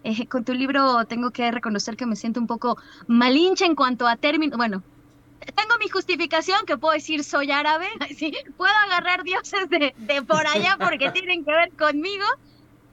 eh, 0.04 0.26
con 0.26 0.42
tu 0.42 0.54
libro 0.54 1.04
tengo 1.04 1.32
que 1.32 1.50
reconocer 1.50 1.94
que 1.94 2.06
me 2.06 2.16
siento 2.16 2.40
un 2.40 2.46
poco 2.46 2.78
Malinche 3.08 3.66
en 3.66 3.74
cuanto 3.74 4.06
a 4.06 4.16
términos, 4.16 4.56
bueno, 4.56 4.82
tengo 5.54 5.76
mi 5.78 5.90
justificación 5.90 6.64
que 6.64 6.78
puedo 6.78 6.94
decir 6.94 7.22
soy 7.24 7.50
árabe, 7.50 7.88
sí, 8.16 8.32
puedo 8.56 8.72
agarrar 8.86 9.22
dioses 9.22 9.68
de, 9.68 9.94
de 9.98 10.22
por 10.22 10.46
allá 10.46 10.78
porque 10.80 11.10
tienen 11.12 11.44
que 11.44 11.52
ver 11.52 11.70
conmigo, 11.76 12.24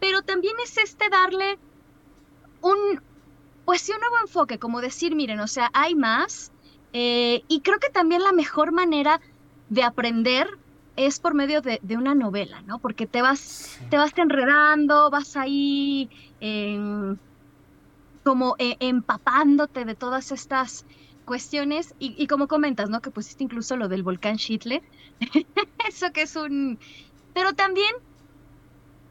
pero 0.02 0.24
también 0.24 0.56
es 0.62 0.78
este 0.78 1.08
darle 1.08 1.58
un, 2.60 3.02
pues 3.64 3.80
sí, 3.80 3.94
un 3.94 4.02
nuevo 4.02 4.18
enfoque, 4.24 4.60
como 4.60 4.82
decir, 4.82 5.16
miren, 5.16 5.40
o 5.40 5.48
sea, 5.48 5.70
hay 5.72 5.96
más, 5.96 6.52
eh, 6.92 7.44
y 7.48 7.62
creo 7.62 7.80
que 7.80 7.92
también 7.92 8.24
la 8.24 8.34
mejor 8.34 8.74
manera 8.74 9.22
de 9.70 9.84
aprender 9.84 10.50
es 10.95 11.19
por 11.19 11.34
medio 11.34 11.62
de, 11.62 11.79
una 11.97 12.15
novela, 12.15 12.62
¿no? 12.62 12.79
Porque 12.79 13.05
te 13.05 13.21
vas, 13.21 13.79
te 13.89 13.97
vas 13.97 14.12
enredando, 14.17 15.10
vas 15.10 15.36
ahí 15.36 16.10
como 18.23 18.55
eh, 18.58 18.77
empapándote 18.79 19.86
de 19.86 19.95
todas 19.95 20.31
estas 20.31 20.86
cuestiones 21.25 21.93
y, 21.99 22.15
y, 22.21 22.27
como 22.27 22.47
comentas, 22.47 22.89
¿no? 22.89 23.01
Que 23.01 23.12
pusiste 23.12 23.43
incluso 23.43 23.77
lo 23.77 23.88
del 23.88 24.03
volcán 24.03 24.38
Schittler, 24.38 24.81
eso 25.88 26.12
que 26.12 26.23
es 26.23 26.36
un... 26.36 26.79
Pero 27.34 27.53
también 27.53 27.93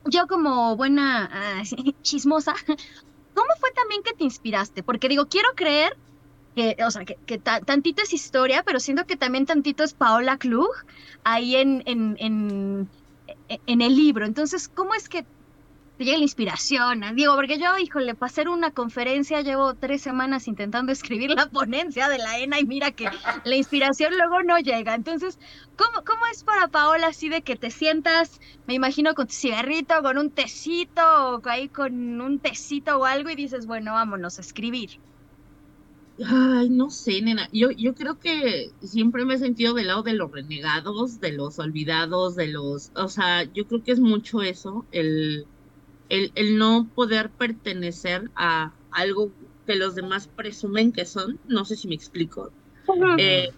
yo 0.07 0.27
como 0.27 0.77
buena 0.77 1.63
chismosa, 2.03 2.55
¿cómo 2.67 3.49
fue 3.59 3.71
también 3.73 4.03
que 4.03 4.15
te 4.15 4.25
inspiraste? 4.25 4.83
Porque 4.83 5.09
digo, 5.09 5.27
quiero 5.27 5.51
creer 5.55 5.97
que, 6.55 6.77
o 6.85 6.91
sea, 6.91 7.05
que, 7.05 7.39
tantito 7.39 8.03
es 8.03 8.13
historia, 8.13 8.63
pero 8.63 8.81
siento 8.81 9.07
que 9.07 9.17
también 9.17 9.47
tantito 9.47 9.85
es 9.85 9.95
Paola 9.95 10.37
Klug 10.39 10.71
ahí 11.25 11.57
en, 11.57 11.83
en, 11.87 12.17
en, 12.19 12.89
en 13.49 13.81
el 13.81 13.97
libro. 13.97 14.25
Entonces, 14.25 14.69
¿cómo 14.69 14.95
es 14.95 15.09
que 15.09 15.25
te 15.97 16.05
llega 16.05 16.19
la 16.19 16.25
inspiración. 16.25 17.05
Digo, 17.15 17.35
porque 17.37 17.59
yo, 17.59 17.79
híjole, 17.79 18.15
para 18.15 18.31
hacer 18.31 18.49
una 18.49 18.73
conferencia 18.73 19.43
llevo 19.43 19.75
tres 19.75 20.03
semanas 20.03 20.49
intentando 20.49 20.93
escribir 20.93 21.31
la 21.31 21.47
ponencia 21.47 22.09
de 22.09 22.19
la 22.19 22.39
ENA 22.39 22.59
y 22.59 22.65
mira 22.65 22.91
que 22.91 23.09
la 23.45 23.55
inspiración 23.55 24.13
luego 24.17 24.43
no 24.43 24.59
llega. 24.59 24.95
Entonces, 24.95 25.39
¿cómo, 25.77 26.05
cómo 26.05 26.27
es 26.33 26.43
para 26.43 26.69
Paola 26.69 27.09
así 27.09 27.29
de 27.29 27.43
que 27.43 27.57
te 27.57 27.71
sientas, 27.71 28.41
me 28.67 28.75
imagino, 28.75 29.15
con 29.15 29.29
tu 29.29 29.35
cigarrito, 29.35 30.03
con 30.03 30.19
un 30.19 30.31
tecito, 30.31 31.37
o 31.37 31.49
ahí 31.49 31.69
con 31.69 32.21
un 32.21 32.39
tecito 32.41 32.99
o 32.99 33.05
algo 33.05 33.31
y 33.31 33.37
dices, 33.37 33.67
bueno, 33.67 33.93
vámonos 33.93 34.39
a 34.39 34.41
escribir? 34.41 34.99
Ay, 36.25 36.71
no 36.71 36.91
sé, 36.91 37.21
nena. 37.23 37.49
Yo, 37.53 37.71
yo 37.71 37.95
creo 37.95 38.19
que 38.19 38.71
siempre 38.81 39.25
me 39.25 39.35
he 39.35 39.39
sentido 39.39 39.75
del 39.75 39.89
lado 39.89 40.03
de 40.03 40.13
los 40.13 40.31
renegados, 40.31 41.21
de 41.21 41.33
los 41.33 41.59
olvidados, 41.59 42.37
de 42.37 42.49
los... 42.49 42.93
O 42.95 43.09
sea, 43.09 43.43
yo 43.53 43.67
creo 43.67 43.83
que 43.83 43.93
es 43.93 44.01
mucho 44.01 44.43
eso, 44.43 44.87
el 44.93 45.47
el, 46.09 46.59
no 46.59 46.89
poder 46.95 47.31
pertenecer 47.31 48.31
a 48.35 48.73
algo 48.91 49.33
que 49.67 49.77
los 49.77 49.95
demás 49.95 50.29
presumen 50.29 50.93
que 50.93 51.07
son, 51.07 51.39
no 51.49 51.65
sé 51.65 51.77
si 51.77 51.89
me 51.89 51.95
explico. 51.95 52.53
Eh, 53.19 53.51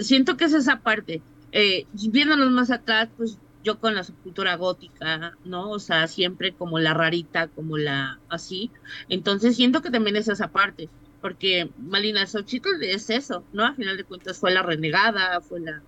siento 0.00 0.36
que 0.36 0.46
es 0.46 0.52
esa 0.52 0.80
parte. 0.80 1.22
Eh, 1.52 1.86
viéndonos 2.10 2.50
más 2.50 2.70
atrás, 2.70 3.08
pues 3.16 3.38
yo 3.62 3.78
con 3.78 3.94
la 3.94 4.04
subcultura 4.04 4.56
gótica, 4.56 5.36
¿no? 5.44 5.70
O 5.70 5.78
sea, 5.78 6.06
siempre 6.08 6.52
como 6.52 6.78
la 6.78 6.94
rarita, 6.94 7.48
como 7.48 7.78
la 7.78 8.20
así. 8.28 8.70
Entonces 9.08 9.56
siento 9.56 9.82
que 9.82 9.90
también 9.90 10.16
es 10.16 10.28
esa 10.28 10.48
parte, 10.48 10.88
porque 11.20 11.70
Malina 11.78 12.26
Xochitl 12.26 12.82
es 12.82 13.10
eso, 13.10 13.44
¿no? 13.52 13.64
A 13.64 13.74
final 13.74 13.96
de 13.96 14.04
cuentas 14.04 14.38
fue 14.38 14.52
la 14.52 14.62
renegada, 14.62 15.40
fue 15.40 15.60
la, 15.60 15.82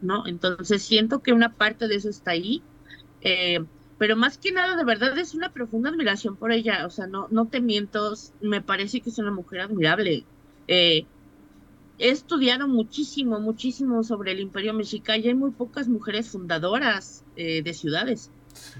¿no? 0.00 0.26
Entonces 0.26 0.82
siento 0.82 1.22
que 1.22 1.32
una 1.32 1.54
parte 1.54 1.88
de 1.88 1.96
eso 1.96 2.08
está 2.08 2.32
ahí. 2.32 2.62
Eh, 3.22 3.60
pero 3.98 4.16
más 4.16 4.38
que 4.38 4.50
nada, 4.50 4.76
de 4.76 4.84
verdad, 4.84 5.16
es 5.18 5.34
una 5.34 5.52
profunda 5.52 5.90
admiración 5.90 6.36
por 6.36 6.52
ella. 6.52 6.86
O 6.86 6.90
sea, 6.90 7.06
no, 7.06 7.28
no 7.30 7.48
te 7.48 7.60
miento, 7.60 8.14
me 8.40 8.62
parece 8.62 9.00
que 9.00 9.10
es 9.10 9.18
una 9.18 9.30
mujer 9.30 9.60
admirable. 9.60 10.24
Eh, 10.68 11.04
he 11.98 12.08
estudiado 12.08 12.66
muchísimo, 12.66 13.40
muchísimo 13.40 14.02
sobre 14.02 14.32
el 14.32 14.40
Imperio 14.40 14.72
Mexica 14.72 15.18
y 15.18 15.28
hay 15.28 15.34
muy 15.34 15.50
pocas 15.50 15.86
mujeres 15.86 16.30
fundadoras 16.30 17.24
eh, 17.36 17.62
de 17.62 17.74
ciudades. 17.74 18.30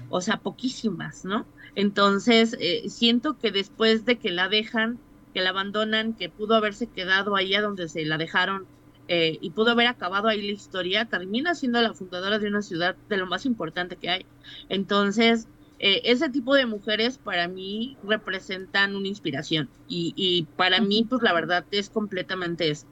O 0.09 0.21
sea, 0.21 0.37
poquísimas, 0.39 1.23
¿no? 1.23 1.45
Entonces, 1.75 2.57
eh, 2.59 2.89
siento 2.89 3.37
que 3.37 3.51
después 3.51 4.05
de 4.05 4.17
que 4.17 4.31
la 4.31 4.49
dejan, 4.49 4.99
que 5.31 5.41
la 5.41 5.51
abandonan, 5.51 6.13
que 6.13 6.29
pudo 6.29 6.55
haberse 6.55 6.87
quedado 6.87 7.35
ahí 7.35 7.53
a 7.55 7.61
donde 7.61 7.89
se 7.89 8.05
la 8.05 8.17
dejaron 8.17 8.67
eh, 9.07 9.37
y 9.41 9.49
pudo 9.49 9.71
haber 9.71 9.87
acabado 9.87 10.27
ahí 10.27 10.41
la 10.41 10.53
historia, 10.53 11.05
termina 11.05 11.53
siendo 11.53 11.81
la 11.81 11.93
fundadora 11.93 12.39
de 12.39 12.47
una 12.47 12.61
ciudad 12.61 12.95
de 13.09 13.17
lo 13.17 13.25
más 13.25 13.45
importante 13.45 13.97
que 13.97 14.09
hay. 14.09 14.25
Entonces, 14.69 15.47
eh, 15.79 16.01
ese 16.05 16.29
tipo 16.29 16.55
de 16.55 16.65
mujeres 16.65 17.17
para 17.17 17.47
mí 17.47 17.97
representan 18.03 18.95
una 18.95 19.09
inspiración 19.09 19.69
y, 19.87 20.47
para 20.55 20.79
mí, 20.79 21.05
pues 21.09 21.21
la 21.23 21.33
verdad 21.33 21.65
es 21.71 21.89
completamente 21.89 22.69
eso. 22.69 22.87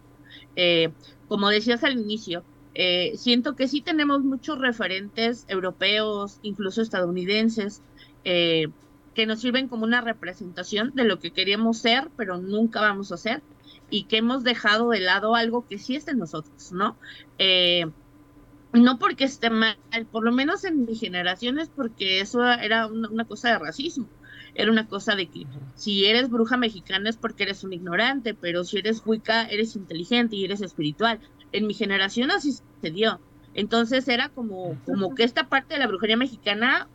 Eh, 0.55 0.89
como 1.27 1.49
decías 1.49 1.83
al 1.83 1.93
inicio, 1.93 2.43
siento 3.15 3.55
que 3.55 3.67
sí 3.67 3.81
tenemos 3.81 4.21
muchos 4.21 4.59
referentes 4.59 5.45
europeos, 5.47 6.39
incluso 6.41 6.81
estadounidenses, 6.81 7.81
que 9.13 9.25
nos 9.25 9.41
sirven 9.41 9.67
como 9.67 9.83
una 9.83 10.01
representación 10.01 10.91
de 10.95 11.03
lo 11.03 11.19
que 11.19 11.31
queríamos 11.31 11.79
ser, 11.79 12.09
pero 12.15 12.37
nunca 12.37 12.81
vamos 12.81 13.11
a 13.11 13.17
ser 13.17 13.41
y 13.89 14.03
que 14.03 14.17
hemos 14.17 14.43
dejado 14.43 14.89
de 14.89 14.99
lado 14.99 15.35
algo 15.35 15.67
que 15.67 15.79
sí 15.79 15.95
es 15.95 16.05
de 16.05 16.15
nosotros, 16.15 16.71
¿no? 16.71 16.95
Eh, 17.37 17.85
no 18.71 18.99
porque 18.99 19.23
esté 19.23 19.49
mal, 19.49 19.77
por 20.11 20.23
lo 20.23 20.31
menos 20.31 20.63
en 20.63 20.85
mi 20.85 20.95
generación 20.95 21.59
es 21.59 21.69
porque 21.69 22.21
eso 22.21 22.43
era 22.47 22.87
una, 22.87 23.25
cosa 23.25 23.49
de 23.49 23.59
racismo. 23.59 24.07
Era 24.55 24.71
una 24.71 24.87
cosa 24.87 25.15
de 25.15 25.27
que 25.27 25.45
si 25.75 26.05
eres 26.05 26.29
bruja 26.29 26.57
mexicana 26.57 27.09
es 27.09 27.17
porque 27.17 27.43
eres 27.43 27.63
un 27.63 27.73
ignorante, 27.73 28.33
pero 28.33 28.63
si 28.63 28.77
eres 28.77 29.01
wicca 29.05 29.43
eres 29.43 29.75
inteligente 29.75 30.35
y 30.35 30.45
eres 30.45 30.61
espiritual. 30.61 31.19
En 31.51 31.65
mi 31.65 31.73
generación 31.73 32.31
así 32.31 32.53
se 32.53 32.91
dio. 32.91 33.19
Entonces 33.53 34.07
era 34.07 34.29
como, 34.29 34.77
como 34.85 35.15
que 35.15 35.23
esta 35.23 35.49
parte 35.49 35.73
de 35.73 35.79
la 35.79 35.87
brujería 35.87 36.17
mexicana 36.17 36.87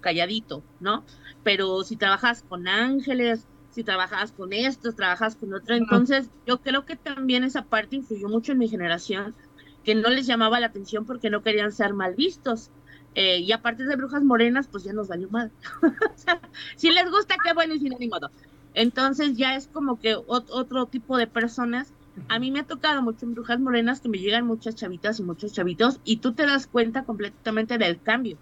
calladito, 0.00 0.64
¿no? 0.78 1.04
Pero 1.42 1.82
si 1.84 1.96
trabajas 1.96 2.42
con 2.42 2.68
ángeles, 2.68 3.46
si 3.70 3.84
trabajabas 3.84 4.32
con 4.32 4.52
esto, 4.52 4.94
trabajabas 4.94 5.36
con 5.36 5.54
otro. 5.54 5.74
Entonces, 5.74 6.30
yo 6.46 6.60
creo 6.60 6.84
que 6.84 6.96
también 6.96 7.44
esa 7.44 7.66
parte 7.66 7.96
influyó 7.96 8.28
mucho 8.28 8.52
en 8.52 8.58
mi 8.58 8.68
generación, 8.68 9.36
que 9.84 9.94
no 9.94 10.10
les 10.10 10.26
llamaba 10.26 10.60
la 10.60 10.66
atención 10.66 11.06
porque 11.06 11.30
no 11.30 11.42
querían 11.42 11.72
ser 11.72 11.94
mal 11.94 12.14
vistos. 12.14 12.70
Eh, 13.14 13.38
y 13.40 13.52
aparte 13.52 13.84
de 13.84 13.96
brujas 13.96 14.22
morenas, 14.22 14.68
pues 14.68 14.84
ya 14.84 14.92
nos 14.92 15.08
valió 15.08 15.28
mal. 15.30 15.52
si 16.76 16.90
les 16.90 17.10
gusta, 17.10 17.36
qué 17.44 17.52
bueno 17.54 17.74
y 17.74 17.80
sin 17.80 17.94
ni 17.98 18.08
modo. 18.08 18.30
Entonces 18.74 19.36
ya 19.36 19.56
es 19.56 19.68
como 19.68 19.98
que 19.98 20.14
otro 20.16 20.86
tipo 20.86 21.16
de 21.16 21.26
personas. 21.26 21.94
A 22.28 22.38
mí 22.38 22.50
me 22.50 22.60
ha 22.60 22.66
tocado 22.66 23.02
mucho 23.02 23.26
en 23.26 23.34
brujas 23.34 23.58
morenas 23.60 24.00
que 24.00 24.08
me 24.08 24.18
llegan 24.18 24.46
muchas 24.46 24.76
chavitas 24.76 25.18
y 25.18 25.24
muchos 25.24 25.52
chavitos 25.52 26.00
y 26.04 26.20
tú 26.20 26.34
te 26.34 26.44
das 26.46 26.66
cuenta 26.66 27.04
completamente 27.04 27.78
del 27.78 28.02
cambio, 28.02 28.38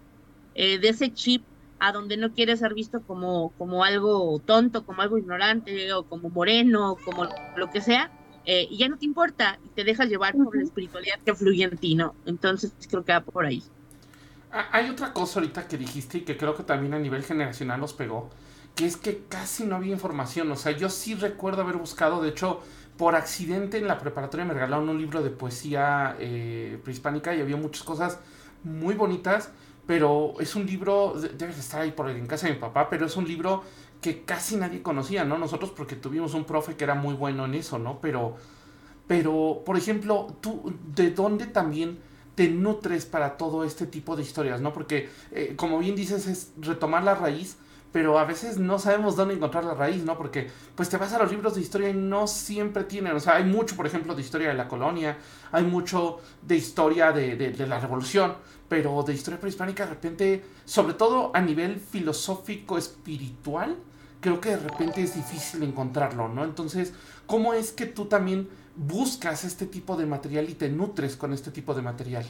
eh, 0.53 0.79
de 0.79 0.89
ese 0.89 1.13
chip 1.13 1.48
a 1.79 1.91
donde 1.91 2.17
no 2.17 2.33
quieres 2.33 2.59
ser 2.59 2.73
visto 2.73 3.01
como, 3.03 3.51
como 3.57 3.83
algo 3.83 4.39
tonto, 4.45 4.85
como 4.85 5.01
algo 5.01 5.17
ignorante 5.17 5.93
o 5.93 6.03
como 6.07 6.29
moreno, 6.29 6.97
como 7.05 7.27
lo 7.55 7.69
que 7.69 7.81
sea, 7.81 8.11
eh, 8.45 8.67
y 8.69 8.77
ya 8.77 8.89
no 8.89 8.97
te 8.97 9.05
importa 9.05 9.59
y 9.63 9.69
te 9.69 9.83
dejas 9.83 10.09
llevar 10.09 10.35
por 10.35 10.55
la 10.55 10.63
espiritualidad 10.63 11.19
que 11.25 11.35
fluye 11.35 11.63
en 11.63 11.77
ti, 11.77 11.95
¿no? 11.95 12.15
Entonces 12.25 12.73
creo 12.89 13.03
que 13.05 13.13
va 13.13 13.21
por 13.21 13.45
ahí. 13.45 13.63
Ah, 14.51 14.67
hay 14.71 14.89
otra 14.89 15.13
cosa 15.13 15.39
ahorita 15.39 15.67
que 15.67 15.77
dijiste 15.77 16.19
y 16.19 16.21
que 16.21 16.37
creo 16.37 16.55
que 16.55 16.63
también 16.63 16.93
a 16.93 16.99
nivel 16.99 17.23
generacional 17.23 17.79
nos 17.79 17.93
pegó, 17.93 18.29
que 18.75 18.85
es 18.85 18.97
que 18.97 19.25
casi 19.29 19.65
no 19.65 19.75
había 19.75 19.93
información. 19.93 20.51
O 20.51 20.55
sea, 20.55 20.71
yo 20.71 20.89
sí 20.89 21.13
recuerdo 21.15 21.61
haber 21.61 21.77
buscado, 21.77 22.21
de 22.21 22.29
hecho, 22.29 22.61
por 22.97 23.15
accidente 23.15 23.77
en 23.77 23.87
la 23.87 23.99
preparatoria 23.99 24.45
me 24.45 24.53
regalaron 24.53 24.89
un 24.89 24.97
libro 24.97 25.21
de 25.21 25.29
poesía 25.29 26.15
eh, 26.19 26.79
prehispánica 26.83 27.35
y 27.35 27.41
había 27.41 27.57
muchas 27.57 27.83
cosas 27.83 28.19
muy 28.63 28.95
bonitas, 28.95 29.51
pero 29.89 30.35
es 30.39 30.55
un 30.55 30.67
libro, 30.67 31.15
debe 31.15 31.51
estar 31.51 31.81
ahí 31.81 31.91
por 31.91 32.11
en 32.11 32.27
casa 32.27 32.45
de 32.45 32.53
mi 32.53 32.59
papá, 32.59 32.91
pero 32.91 33.07
es 33.07 33.17
un 33.17 33.27
libro 33.27 33.63
que 33.99 34.21
casi 34.21 34.55
nadie 34.55 34.83
conocía, 34.83 35.23
¿no? 35.23 35.39
Nosotros 35.39 35.71
porque 35.75 35.95
tuvimos 35.95 36.35
un 36.35 36.45
profe 36.45 36.75
que 36.75 36.83
era 36.83 36.93
muy 36.93 37.15
bueno 37.15 37.45
en 37.45 37.55
eso, 37.55 37.79
¿no? 37.79 37.99
Pero, 37.99 38.35
pero, 39.07 39.63
por 39.65 39.77
ejemplo, 39.77 40.27
tú, 40.41 40.75
¿de 40.93 41.09
dónde 41.09 41.47
también 41.47 41.97
te 42.35 42.49
nutres 42.49 43.07
para 43.07 43.35
todo 43.35 43.63
este 43.63 43.87
tipo 43.87 44.15
de 44.15 44.21
historias, 44.21 44.61
¿no? 44.61 44.73
Porque, 44.73 45.09
eh, 45.31 45.55
como 45.55 45.79
bien 45.79 45.95
dices, 45.95 46.27
es 46.27 46.51
retomar 46.61 47.03
la 47.03 47.15
raíz, 47.15 47.57
pero 47.91 48.19
a 48.19 48.25
veces 48.25 48.59
no 48.59 48.77
sabemos 48.77 49.15
dónde 49.15 49.33
encontrar 49.33 49.63
la 49.63 49.73
raíz, 49.73 50.03
¿no? 50.03 50.17
Porque 50.17 50.49
pues 50.75 50.89
te 50.89 50.97
vas 50.97 51.13
a 51.13 51.19
los 51.19 51.31
libros 51.31 51.55
de 51.55 51.61
historia 51.61 51.89
y 51.89 51.93
no 51.93 52.27
siempre 52.27 52.83
tienen, 52.83 53.15
o 53.15 53.19
sea, 53.19 53.37
hay 53.37 53.45
mucho, 53.45 53.75
por 53.75 53.87
ejemplo, 53.87 54.13
de 54.13 54.21
historia 54.21 54.49
de 54.49 54.53
la 54.53 54.67
colonia, 54.67 55.17
hay 55.51 55.63
mucho 55.63 56.19
de 56.43 56.55
historia 56.55 57.11
de, 57.11 57.35
de, 57.35 57.67
la 57.67 57.79
revolución, 57.79 58.35
pero 58.69 59.03
de 59.03 59.13
historia 59.13 59.39
prehispánica 59.39 59.85
de 59.85 59.89
repente, 59.89 60.45
sobre 60.63 60.93
todo 60.93 61.31
a 61.33 61.41
nivel 61.41 61.79
filosófico, 61.79 62.77
espiritual, 62.77 63.75
creo 64.21 64.39
que 64.39 64.49
de 64.49 64.59
repente 64.59 65.01
es 65.01 65.15
difícil 65.15 65.63
encontrarlo, 65.63 66.29
¿no? 66.29 66.43
Entonces, 66.43 66.93
¿cómo 67.25 67.53
es 67.53 67.71
que 67.71 67.87
tú 67.87 68.05
también 68.05 68.47
buscas 68.75 69.43
este 69.43 69.65
tipo 69.65 69.97
de 69.97 70.05
material 70.05 70.49
y 70.49 70.53
te 70.53 70.69
nutres 70.69 71.17
con 71.17 71.33
este 71.33 71.49
tipo 71.51 71.73
de 71.73 71.81
material? 71.81 72.25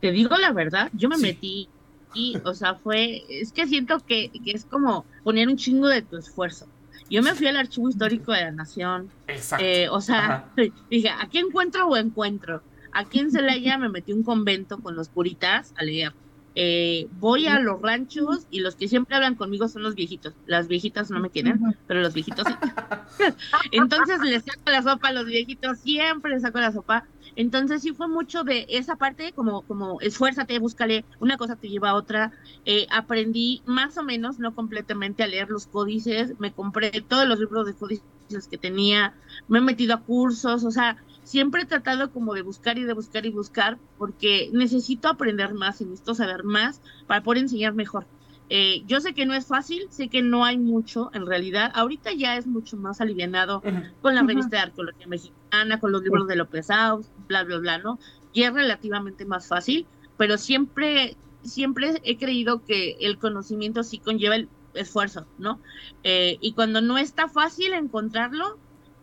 Te 0.00 0.12
digo 0.12 0.36
la 0.36 0.52
verdad, 0.52 0.90
yo 0.92 1.08
me 1.08 1.18
metí 1.18 1.68
y, 2.14 2.36
o 2.44 2.54
sea, 2.54 2.76
fue, 2.76 3.24
es 3.28 3.52
que 3.52 3.66
siento 3.66 3.98
que, 4.00 4.30
es 4.46 4.64
como 4.64 5.04
poner 5.24 5.48
un 5.48 5.56
chingo 5.56 5.88
de 5.88 6.02
tu 6.02 6.16
esfuerzo. 6.16 6.66
Yo 7.10 7.22
me 7.22 7.34
fui 7.34 7.46
al 7.46 7.56
Archivo 7.56 7.88
Histórico 7.88 8.32
de 8.32 8.42
la 8.42 8.52
Nación. 8.52 9.10
Exacto. 9.26 9.64
Eh, 9.64 9.88
o 9.88 10.00
sea, 10.00 10.46
dije, 10.90 11.08
¿a 11.08 11.28
encuentro 11.32 11.88
o 11.88 11.96
encuentro? 11.96 12.62
Aquí 12.98 13.20
en 13.20 13.30
Celaya 13.30 13.78
me 13.78 13.88
metí 13.88 14.12
un 14.12 14.24
convento 14.24 14.78
con 14.80 14.96
los 14.96 15.08
puritas 15.08 15.72
a 15.76 15.84
leer. 15.84 16.12
Eh, 16.56 17.06
voy 17.12 17.46
a 17.46 17.60
los 17.60 17.80
ranchos 17.80 18.48
y 18.50 18.58
los 18.58 18.74
que 18.74 18.88
siempre 18.88 19.14
hablan 19.14 19.36
conmigo 19.36 19.68
son 19.68 19.84
los 19.84 19.94
viejitos. 19.94 20.34
Las 20.46 20.66
viejitas 20.66 21.08
no 21.08 21.20
me 21.20 21.30
quieren, 21.30 21.60
pero 21.86 22.00
los 22.00 22.12
viejitos 22.12 22.44
sí. 22.48 22.54
Entonces 23.70 24.18
les 24.22 24.42
saco 24.42 24.68
la 24.72 24.82
sopa 24.82 25.10
a 25.10 25.12
los 25.12 25.26
viejitos, 25.26 25.78
siempre 25.78 26.32
les 26.32 26.42
saco 26.42 26.58
la 26.58 26.72
sopa. 26.72 27.08
Entonces 27.36 27.82
sí 27.82 27.94
fue 27.94 28.08
mucho 28.08 28.42
de 28.42 28.66
esa 28.68 28.96
parte, 28.96 29.32
como, 29.32 29.62
como 29.62 30.00
esfuérzate, 30.00 30.58
búscale, 30.58 31.06
una 31.20 31.36
cosa 31.36 31.54
te 31.54 31.68
lleva 31.68 31.90
a 31.90 31.94
otra. 31.94 32.32
Eh, 32.64 32.88
aprendí 32.90 33.62
más 33.64 33.96
o 33.96 34.02
menos, 34.02 34.40
no 34.40 34.56
completamente, 34.56 35.22
a 35.22 35.28
leer 35.28 35.50
los 35.50 35.68
códices, 35.68 36.34
me 36.40 36.52
compré 36.52 36.90
todos 37.02 37.28
los 37.28 37.38
libros 37.38 37.64
de 37.64 37.76
códices 37.76 38.02
que 38.50 38.58
tenía, 38.58 39.14
me 39.46 39.58
he 39.58 39.62
metido 39.62 39.94
a 39.94 40.02
cursos, 40.02 40.64
o 40.64 40.72
sea, 40.72 40.96
siempre 41.28 41.60
he 41.60 41.66
tratado 41.66 42.10
como 42.10 42.32
de 42.32 42.40
buscar 42.40 42.78
y 42.78 42.84
de 42.84 42.94
buscar 42.94 43.26
y 43.26 43.30
buscar, 43.30 43.76
porque 43.98 44.48
necesito 44.54 45.08
aprender 45.08 45.52
más 45.52 45.78
y 45.82 45.84
necesito 45.84 46.14
saber 46.14 46.42
más 46.42 46.80
para 47.06 47.22
poder 47.22 47.42
enseñar 47.42 47.74
mejor. 47.74 48.06
Eh, 48.48 48.82
yo 48.86 48.98
sé 49.00 49.12
que 49.12 49.26
no 49.26 49.34
es 49.34 49.44
fácil, 49.44 49.88
sé 49.90 50.08
que 50.08 50.22
no 50.22 50.46
hay 50.46 50.56
mucho 50.56 51.10
en 51.12 51.26
realidad. 51.26 51.70
Ahorita 51.74 52.12
ya 52.14 52.38
es 52.38 52.46
mucho 52.46 52.78
más 52.78 53.02
alivianado 53.02 53.62
con 54.00 54.14
la 54.14 54.22
revista 54.22 54.56
de 54.56 54.62
arqueología 54.62 55.06
mexicana, 55.06 55.78
con 55.78 55.92
los 55.92 56.02
libros 56.02 56.26
de 56.28 56.36
López 56.36 56.70
Aus, 56.70 57.10
bla, 57.26 57.44
bla, 57.44 57.58
bla, 57.58 57.76
¿no? 57.76 57.98
Y 58.32 58.44
es 58.44 58.54
relativamente 58.54 59.26
más 59.26 59.48
fácil, 59.48 59.86
pero 60.16 60.38
siempre, 60.38 61.14
siempre 61.42 62.00
he 62.04 62.16
creído 62.16 62.64
que 62.64 62.96
el 63.00 63.18
conocimiento 63.18 63.82
sí 63.82 63.98
conlleva 63.98 64.36
el 64.36 64.48
esfuerzo, 64.72 65.26
¿no? 65.36 65.60
Eh, 66.04 66.38
y 66.40 66.54
cuando 66.54 66.80
no 66.80 66.96
está 66.96 67.28
fácil 67.28 67.74
encontrarlo, 67.74 68.58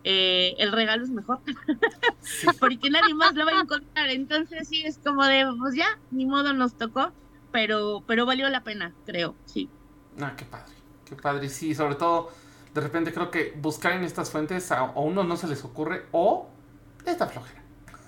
eh, 0.06 0.56
el 0.60 0.72
regalo 0.72 1.04
es 1.04 1.10
mejor, 1.10 1.42
porque 2.62 2.90
nadie 2.90 3.14
más 3.14 3.36
lo 3.36 3.46
va 3.46 3.52
a 3.52 3.62
encontrar. 3.62 4.10
Entonces 4.10 4.70
sí, 4.70 4.84
es 4.86 4.98
como 5.04 5.26
de, 5.26 5.46
pues 5.60 5.76
ya, 5.76 6.00
ni 6.12 6.26
modo 6.26 6.54
nos 6.54 6.78
tocó 6.78 7.12
pero, 7.56 8.04
pero 8.06 8.26
valió 8.26 8.50
la 8.50 8.66
pena, 8.66 8.94
creo, 9.06 9.34
sí. 9.46 9.70
Ah, 10.20 10.34
qué 10.36 10.44
padre, 10.44 10.74
qué 11.06 11.16
padre, 11.16 11.48
sí, 11.48 11.74
sobre 11.74 11.96
todo, 11.96 12.30
de 12.74 12.82
repente 12.82 13.14
creo 13.14 13.32
que 13.32 13.54
buscar 13.56 13.94
en 13.94 14.04
estas 14.04 14.30
fuentes 14.30 14.74
a, 14.74 14.84
uno 14.84 15.24
no 15.24 15.38
se 15.38 15.48
les 15.48 15.64
ocurre 15.64 16.04
o 16.12 16.50
esta 17.06 17.28
flojera. 17.28 17.64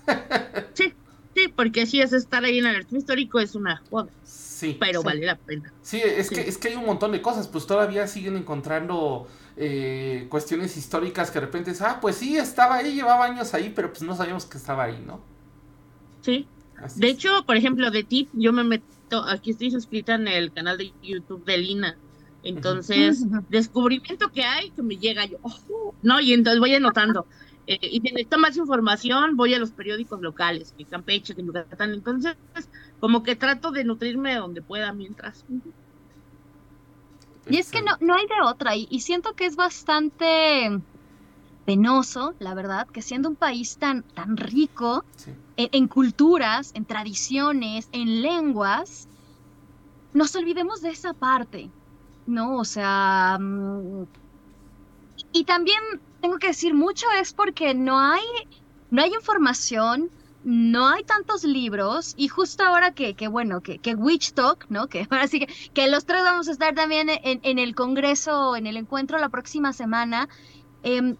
sí, 0.74 0.92
sí, 1.34 1.48
porque 1.48 1.86
si 1.86 2.02
es 2.02 2.12
estar 2.12 2.44
ahí 2.44 2.58
en 2.58 2.66
el 2.66 2.76
archivo 2.76 2.98
histórico 2.98 3.40
es 3.40 3.54
una 3.54 3.82
joda. 3.88 4.10
Sí. 4.22 4.76
Pero 4.78 5.02
vale 5.02 5.24
la 5.24 5.36
pena. 5.36 5.72
Sí, 5.80 5.98
es, 6.04 6.28
Que, 6.28 6.42
es 6.42 6.58
que 6.58 6.68
hay 6.68 6.76
un 6.76 6.84
montón 6.84 7.12
de 7.12 7.22
cosas, 7.22 7.48
pues 7.48 7.66
todavía 7.66 8.06
siguen 8.06 8.36
encontrando 8.36 9.28
eh, 9.58 10.26
cuestiones 10.28 10.76
históricas 10.76 11.30
que 11.30 11.40
de 11.40 11.46
repente 11.46 11.72
es, 11.72 11.82
ah, 11.82 11.98
pues 12.00 12.16
sí, 12.16 12.36
estaba 12.36 12.76
ahí, 12.76 12.94
llevaba 12.94 13.24
años 13.26 13.52
ahí, 13.54 13.72
pero 13.74 13.90
pues 13.90 14.02
no 14.02 14.16
sabíamos 14.16 14.46
que 14.46 14.56
estaba 14.56 14.84
ahí, 14.84 15.02
¿no? 15.06 15.20
Sí. 16.20 16.46
de 16.96 17.08
hecho, 17.08 17.44
por 17.46 17.56
ejemplo, 17.56 17.90
de 17.90 18.04
ti, 18.04 18.28
yo 18.32 18.52
me 18.52 18.64
metí 18.64 18.84
aquí 19.26 19.50
estoy 19.50 19.70
suscrita 19.70 20.14
en 20.14 20.28
el 20.28 20.52
canal 20.52 20.78
de 20.78 20.92
YouTube 21.02 21.44
de 21.44 21.58
Lina. 21.58 21.96
Entonces, 22.42 23.24
descubrimiento 23.48 24.30
que 24.30 24.42
hay 24.42 24.70
que 24.70 24.82
me 24.82 24.96
llega 24.96 25.26
yo, 25.26 25.38
oh, 25.42 25.94
no, 26.02 26.20
y 26.20 26.32
entonces 26.32 26.60
voy 26.60 26.74
anotando. 26.74 27.26
Eh, 27.66 27.78
y 27.82 28.00
si 28.00 28.00
necesito 28.00 28.38
más 28.38 28.56
información, 28.56 29.36
voy 29.36 29.54
a 29.54 29.58
los 29.58 29.72
periódicos 29.72 30.20
locales, 30.22 30.72
que 30.76 30.84
Campeche, 30.84 31.34
que 31.34 31.44
Yucatán. 31.44 31.92
Entonces, 31.92 32.36
como 33.00 33.22
que 33.22 33.36
trato 33.36 33.70
de 33.72 33.84
nutrirme 33.84 34.36
donde 34.36 34.62
pueda 34.62 34.92
mientras. 34.92 35.44
Y 37.48 37.56
es 37.56 37.70
que 37.70 37.82
no, 37.82 37.92
no 38.00 38.14
hay 38.14 38.26
de 38.26 38.42
otra, 38.44 38.76
y, 38.76 38.86
y 38.90 39.00
siento 39.00 39.34
que 39.34 39.46
es 39.46 39.56
bastante 39.56 40.80
penoso, 41.68 42.32
la 42.38 42.54
verdad, 42.54 42.88
que 42.88 43.02
siendo 43.02 43.28
un 43.28 43.36
país 43.36 43.76
tan, 43.76 44.02
tan 44.02 44.38
rico 44.38 45.04
en, 45.58 45.86
culturas, 45.86 46.70
en 46.74 46.86
tradiciones, 46.86 47.90
en 47.92 48.22
lenguas, 48.22 49.06
nos 50.14 50.34
olvidemos 50.34 50.80
de 50.80 50.88
esa 50.88 51.12
parte, 51.12 51.68
¿no? 52.26 52.56
O 52.56 52.64
sea, 52.64 53.36
mm, 53.38 54.06
y 55.34 55.44
también 55.44 55.78
tengo 56.22 56.38
que 56.38 56.46
decir 56.46 56.72
mucho 56.72 57.06
es 57.20 57.34
porque 57.34 57.74
no 57.74 58.00
hay, 58.00 58.24
no 58.90 59.02
hay 59.02 59.12
información, 59.12 60.08
no 60.44 60.88
hay 60.88 61.04
tantos 61.04 61.44
libros 61.44 62.14
y 62.16 62.28
justo 62.28 62.64
ahora 62.64 62.92
que, 62.94 63.14
que 63.14 63.28
bueno, 63.28 63.60
que, 63.60 63.78
que 63.78 63.94
Witch 63.94 64.32
Talk, 64.32 64.66
¿no? 64.68 64.86
Que 64.86 65.06
ahora 65.10 65.26
sí 65.26 65.40
que, 65.40 65.52
que 65.72 65.88
los 65.88 66.04
tres 66.04 66.22
vamos 66.22 66.48
a 66.48 66.52
estar 66.52 66.74
también 66.74 67.08
en, 67.10 67.40
en 67.42 67.58
el 67.58 67.74
congreso, 67.74 68.56
en 68.56 68.66
el 68.66 68.76
encuentro 68.76 69.18
la 69.18 69.28
próxima 69.28 69.72
semana. 69.72 70.28
Eh, 70.82 71.16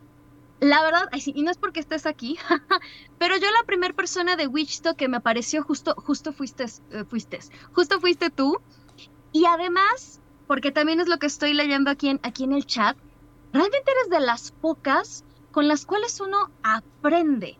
la 0.60 0.82
verdad, 0.82 1.08
y 1.12 1.42
no 1.42 1.50
es 1.50 1.56
porque 1.56 1.80
estés 1.80 2.06
aquí, 2.06 2.36
pero 3.18 3.36
yo 3.36 3.46
la 3.50 3.64
primera 3.64 3.94
persona 3.94 4.34
de 4.34 4.48
Wichito 4.48 4.96
que 4.96 5.08
me 5.08 5.18
apareció 5.18 5.62
justo, 5.62 5.94
justo 5.96 6.32
fuiste, 6.32 6.64
eh, 6.90 7.04
fuiste, 7.08 7.38
justo 7.72 8.00
fuiste 8.00 8.30
tú. 8.30 8.58
Y 9.30 9.44
además, 9.44 10.20
porque 10.46 10.72
también 10.72 11.00
es 11.00 11.08
lo 11.08 11.18
que 11.18 11.26
estoy 11.26 11.54
leyendo 11.54 11.90
aquí 11.90 12.08
en, 12.08 12.20
aquí 12.22 12.44
en 12.44 12.52
el 12.52 12.66
chat, 12.66 12.96
realmente 13.52 13.90
eres 13.90 14.10
de 14.10 14.20
las 14.20 14.50
pocas 14.52 15.24
con 15.52 15.68
las 15.68 15.86
cuales 15.86 16.20
uno 16.20 16.50
aprende. 16.62 17.58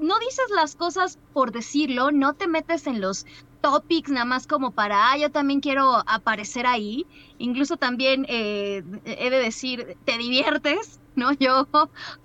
No 0.00 0.18
dices 0.18 0.44
las 0.54 0.76
cosas 0.76 1.18
por 1.32 1.52
decirlo, 1.52 2.10
no 2.12 2.34
te 2.34 2.46
metes 2.46 2.86
en 2.86 3.00
los 3.00 3.24
topics 3.60 4.10
nada 4.10 4.24
más 4.24 4.46
como 4.46 4.72
para, 4.72 5.10
ah, 5.12 5.18
yo 5.18 5.30
también 5.30 5.60
quiero 5.60 6.02
aparecer 6.06 6.66
ahí. 6.66 7.06
Incluso 7.38 7.76
también 7.76 8.24
eh, 8.28 8.82
he 9.04 9.30
de 9.30 9.38
decir, 9.38 9.96
te 10.04 10.18
diviertes 10.18 11.00
¿no? 11.14 11.32
Yo 11.38 11.68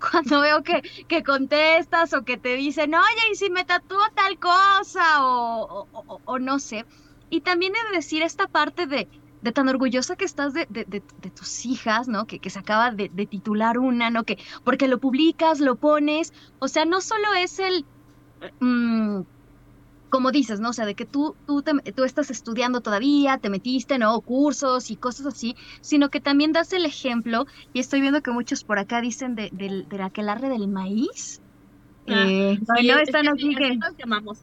cuando 0.00 0.40
veo 0.40 0.62
que, 0.62 0.82
que 1.08 1.22
contestas 1.22 2.12
o 2.14 2.24
que 2.24 2.36
te 2.38 2.56
dicen, 2.56 2.94
oye, 2.94 3.32
¿y 3.32 3.36
si 3.36 3.50
me 3.50 3.64
tatúo 3.64 4.00
tal 4.14 4.38
cosa? 4.38 5.24
O, 5.24 5.88
o, 6.24 6.38
no 6.38 6.58
sé. 6.58 6.84
Y 7.30 7.40
también 7.42 7.72
he 7.74 7.90
de 7.90 7.96
decir 7.96 8.22
esta 8.22 8.46
parte 8.48 8.86
de, 8.86 9.08
de 9.46 9.52
tan 9.52 9.68
orgullosa 9.68 10.16
que 10.16 10.24
estás 10.24 10.52
de, 10.54 10.66
de, 10.68 10.84
de, 10.84 11.30
tus 11.30 11.64
hijas, 11.66 12.08
¿no? 12.08 12.26
Que, 12.26 12.40
que 12.40 12.50
se 12.50 12.58
acaba 12.58 12.90
de, 12.90 13.08
titular 13.26 13.78
una, 13.78 14.10
¿no? 14.10 14.24
Que 14.24 14.38
porque 14.64 14.88
lo 14.88 14.98
publicas, 14.98 15.60
lo 15.60 15.76
pones, 15.76 16.32
o 16.58 16.66
sea, 16.66 16.84
no 16.84 17.00
solo 17.00 17.32
es 17.38 17.60
el... 17.60 17.84
Mm, 18.60 19.20
como 20.08 20.32
dices, 20.32 20.58
¿no? 20.58 20.70
O 20.70 20.72
sea, 20.72 20.84
de 20.84 20.94
que 20.94 21.04
tú, 21.04 21.36
tú, 21.46 21.62
tú 21.94 22.04
estás 22.04 22.30
estudiando 22.30 22.80
todavía, 22.80 23.38
te 23.38 23.50
metiste, 23.50 23.98
¿no? 23.98 24.20
Cursos 24.20 24.90
y 24.90 24.96
cosas 24.96 25.26
así, 25.26 25.54
sino 25.80 26.10
que 26.10 26.20
también 26.20 26.52
das 26.52 26.72
el 26.72 26.86
ejemplo, 26.86 27.46
y 27.72 27.80
estoy 27.80 28.00
viendo 28.00 28.22
que 28.22 28.32
muchos 28.32 28.64
por 28.64 28.78
acá 28.78 29.00
dicen 29.00 29.36
de, 29.36 29.50
de, 29.52 29.84
de 29.88 30.02
aquelarre 30.02 30.48
del 30.48 30.66
maíz. 30.68 31.40
Ah, 32.08 32.24
eh, 32.26 32.58
no 32.84 32.98
están 32.98 33.28
así 33.28 33.54
que... 33.54 33.78
llamamos. 33.98 34.38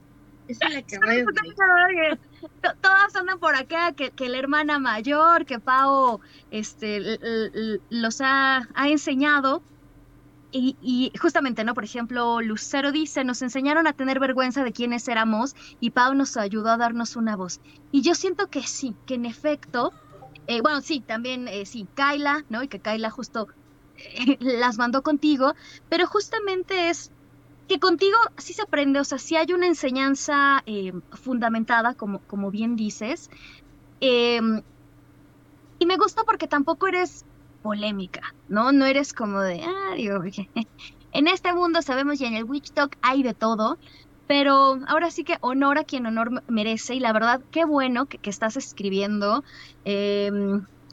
Esa 0.48 0.68
es 0.68 0.74
la 0.74 0.84
que. 0.84 0.98
To- 2.62 2.76
Todas 2.82 3.16
andan 3.16 3.40
por 3.40 3.56
acá, 3.56 3.94
que, 3.94 4.12
que 4.12 4.30
la 4.30 4.38
hermana 4.40 4.80
mayor, 4.80 5.46
que 5.46 5.60
Pau 5.60 6.20
este, 6.50 7.00
los 7.90 8.22
ha, 8.22 8.68
ha 8.74 8.90
enseñado. 8.90 9.66
Y, 10.52 10.78
y 10.82 11.12
justamente, 11.20 11.64
¿no? 11.64 11.74
Por 11.76 11.84
ejemplo, 11.86 12.42
Lucero 12.42 12.92
dice, 12.92 13.24
nos 13.26 13.42
enseñaron 13.42 13.88
a 13.88 13.94
tener 13.94 14.20
vergüenza 14.20 14.64
de 14.64 14.74
quiénes 14.74 15.08
éramos 15.08 15.54
y 15.80 15.92
Pau 15.92 16.16
nos 16.16 16.38
ayudó 16.38 16.70
a 16.72 16.78
darnos 16.78 17.16
una 17.16 17.36
voz. 17.38 17.62
Y 17.92 18.04
yo 18.04 18.16
siento 18.16 18.50
que 18.50 18.64
sí, 18.64 19.00
que 19.06 19.16
en 19.16 19.26
efecto, 19.26 19.96
eh, 20.48 20.62
bueno, 20.62 20.82
sí, 20.82 21.02
también, 21.04 21.48
eh, 21.48 21.66
sí, 21.66 21.90
Kaila, 21.96 22.46
¿no? 22.50 22.64
Y 22.64 22.68
que 22.70 22.82
Kaila 22.82 23.10
justo 23.12 23.48
eh, 23.96 24.38
las 24.42 24.78
mandó 24.78 25.04
contigo, 25.04 25.54
pero 25.90 26.08
justamente 26.08 26.90
es 26.90 27.13
que 27.68 27.80
contigo 27.80 28.18
sí 28.38 28.54
se 28.54 28.64
aprende, 28.64 29.00
o 29.00 29.04
sea, 29.04 29.18
sí 29.20 29.36
hay 29.36 29.54
una 29.54 29.68
enseñanza 29.68 30.62
eh, 30.66 30.94
fundamentada, 31.12 31.96
como, 31.96 32.20
como 32.28 32.52
bien 32.52 32.76
dices. 32.76 33.30
eh, 34.02 34.42
y 35.80 35.86
me 35.86 35.98
gusta 35.98 36.24
porque 36.26 36.48
tampoco 36.48 36.88
eres 36.88 37.26
polémica, 37.62 38.22
¿no? 38.48 38.72
No 38.72 38.86
eres 38.86 39.14
como 39.14 39.42
de, 39.42 39.64
ah, 39.64 39.94
digo, 39.96 40.20
en 41.12 41.28
este 41.28 41.54
mundo 41.54 41.82
sabemos 41.82 42.20
y 42.22 42.26
en 42.26 42.36
el 42.36 42.46
Witch 42.46 42.72
Talk 42.74 42.98
hay 43.02 43.24
de 43.24 43.34
todo, 43.34 43.80
pero 44.28 44.80
ahora 44.88 45.12
sí 45.12 45.24
que 45.24 45.38
honor 45.42 45.78
a 45.78 45.84
quien 45.86 46.06
honor 46.06 46.44
merece 46.48 46.96
y 46.96 47.00
la 47.00 47.14
verdad, 47.14 47.44
qué 47.52 47.66
bueno 47.66 48.08
que, 48.08 48.20
que 48.20 48.30
estás 48.30 48.58
escribiendo. 48.58 49.44
eh, 49.86 50.32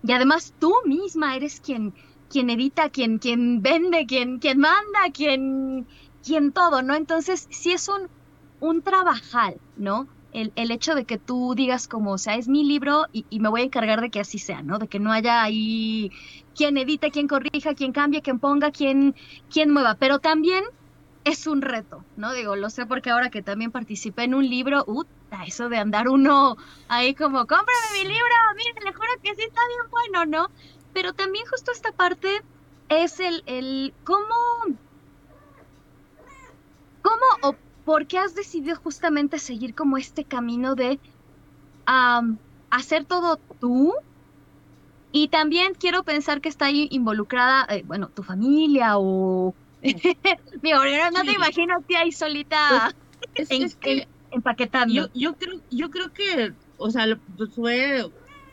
y 0.02 0.12
además 0.12 0.54
tú 0.58 0.72
misma 0.86 1.36
eres 1.36 1.60
quien, 1.60 1.94
quien 2.28 2.48
edita, 2.50 2.88
quien, 2.90 3.18
quien 3.18 3.60
vende, 3.62 4.06
quien, 4.06 4.38
quien 4.38 4.58
manda, 4.58 5.10
quien, 5.12 5.86
quien 6.24 6.52
todo, 6.52 6.82
¿no? 6.82 6.94
Entonces, 6.94 7.46
sí 7.50 7.72
es 7.72 7.88
un, 7.88 8.08
un 8.60 8.82
trabajal, 8.82 9.60
¿no? 9.76 10.06
El, 10.32 10.52
el 10.54 10.70
hecho 10.70 10.94
de 10.94 11.04
que 11.04 11.18
tú 11.18 11.54
digas 11.56 11.88
como, 11.88 12.12
o 12.12 12.18
sea, 12.18 12.36
es 12.36 12.46
mi 12.46 12.64
libro 12.64 13.06
y, 13.12 13.26
y 13.30 13.40
me 13.40 13.48
voy 13.48 13.62
a 13.62 13.64
encargar 13.64 14.00
de 14.00 14.10
que 14.10 14.20
así 14.20 14.38
sea, 14.38 14.62
¿no? 14.62 14.78
De 14.78 14.86
que 14.86 15.00
no 15.00 15.12
haya 15.12 15.42
ahí 15.42 16.12
quien 16.54 16.76
edite, 16.76 17.10
quien 17.10 17.26
corrija, 17.26 17.74
quien 17.74 17.92
cambie, 17.92 18.22
quien 18.22 18.38
ponga, 18.38 18.70
quien, 18.70 19.16
quien 19.52 19.72
mueva. 19.72 19.96
Pero 19.96 20.20
también 20.20 20.64
es 21.24 21.46
un 21.46 21.62
reto, 21.62 22.04
¿no? 22.16 22.32
Digo, 22.32 22.56
lo 22.56 22.70
sé 22.70 22.86
porque 22.86 23.10
ahora 23.10 23.30
que 23.30 23.42
también 23.42 23.70
participé 23.70 24.24
en 24.24 24.34
un 24.34 24.48
libro, 24.48 24.84
uta, 24.86 25.44
eso 25.46 25.68
de 25.68 25.78
andar 25.78 26.08
uno 26.08 26.56
ahí 26.88 27.14
como, 27.14 27.40
cómprame 27.40 27.88
mi 27.94 28.04
libro, 28.04 28.34
mire, 28.56 28.84
le 28.84 28.92
juro 28.92 29.08
que 29.22 29.34
sí 29.34 29.42
está 29.42 29.60
bien 29.68 29.90
bueno, 29.90 30.26
¿no? 30.26 30.48
Pero 30.92 31.12
también 31.12 31.44
justo 31.46 31.72
esta 31.72 31.92
parte 31.92 32.40
es 32.88 33.20
el, 33.20 33.42
el 33.46 33.94
cómo, 34.04 34.34
cómo 37.02 37.16
o 37.42 37.60
por 37.84 38.06
qué 38.06 38.18
has 38.18 38.34
decidido 38.34 38.76
justamente 38.76 39.38
seguir 39.38 39.74
como 39.74 39.96
este 39.98 40.24
camino 40.26 40.74
de 40.74 41.00
hacer 42.70 43.04
todo 43.06 43.40
tú. 43.58 43.92
Y 45.12 45.28
también 45.28 45.72
quiero 45.78 46.04
pensar 46.04 46.40
que 46.40 46.48
está 46.48 46.66
ahí 46.66 46.86
involucrada, 46.90 47.66
eh, 47.68 47.82
bueno, 47.84 48.10
tu 48.14 48.22
familia 48.22 48.92
o... 48.96 49.56
Digo, 50.62 50.84
yo 50.84 51.10
no 51.10 51.24
te 51.24 51.32
Sí. 51.32 51.36
imagino 51.36 51.74
a 51.74 51.82
ti 51.82 51.96
ahí 51.96 52.12
solita 52.12 52.94
Es, 53.34 53.50
en- 53.50 53.64
es 53.64 53.76
que 53.76 54.08
empaquetando. 54.30 55.02
yo, 55.02 55.08
yo 55.14 55.36
creo, 55.36 55.60
yo 55.70 55.90
creo 55.90 56.12
que, 56.12 56.52
o 56.76 56.90
sea, 56.90 57.06
pues 57.36 57.54
fue 57.54 58.04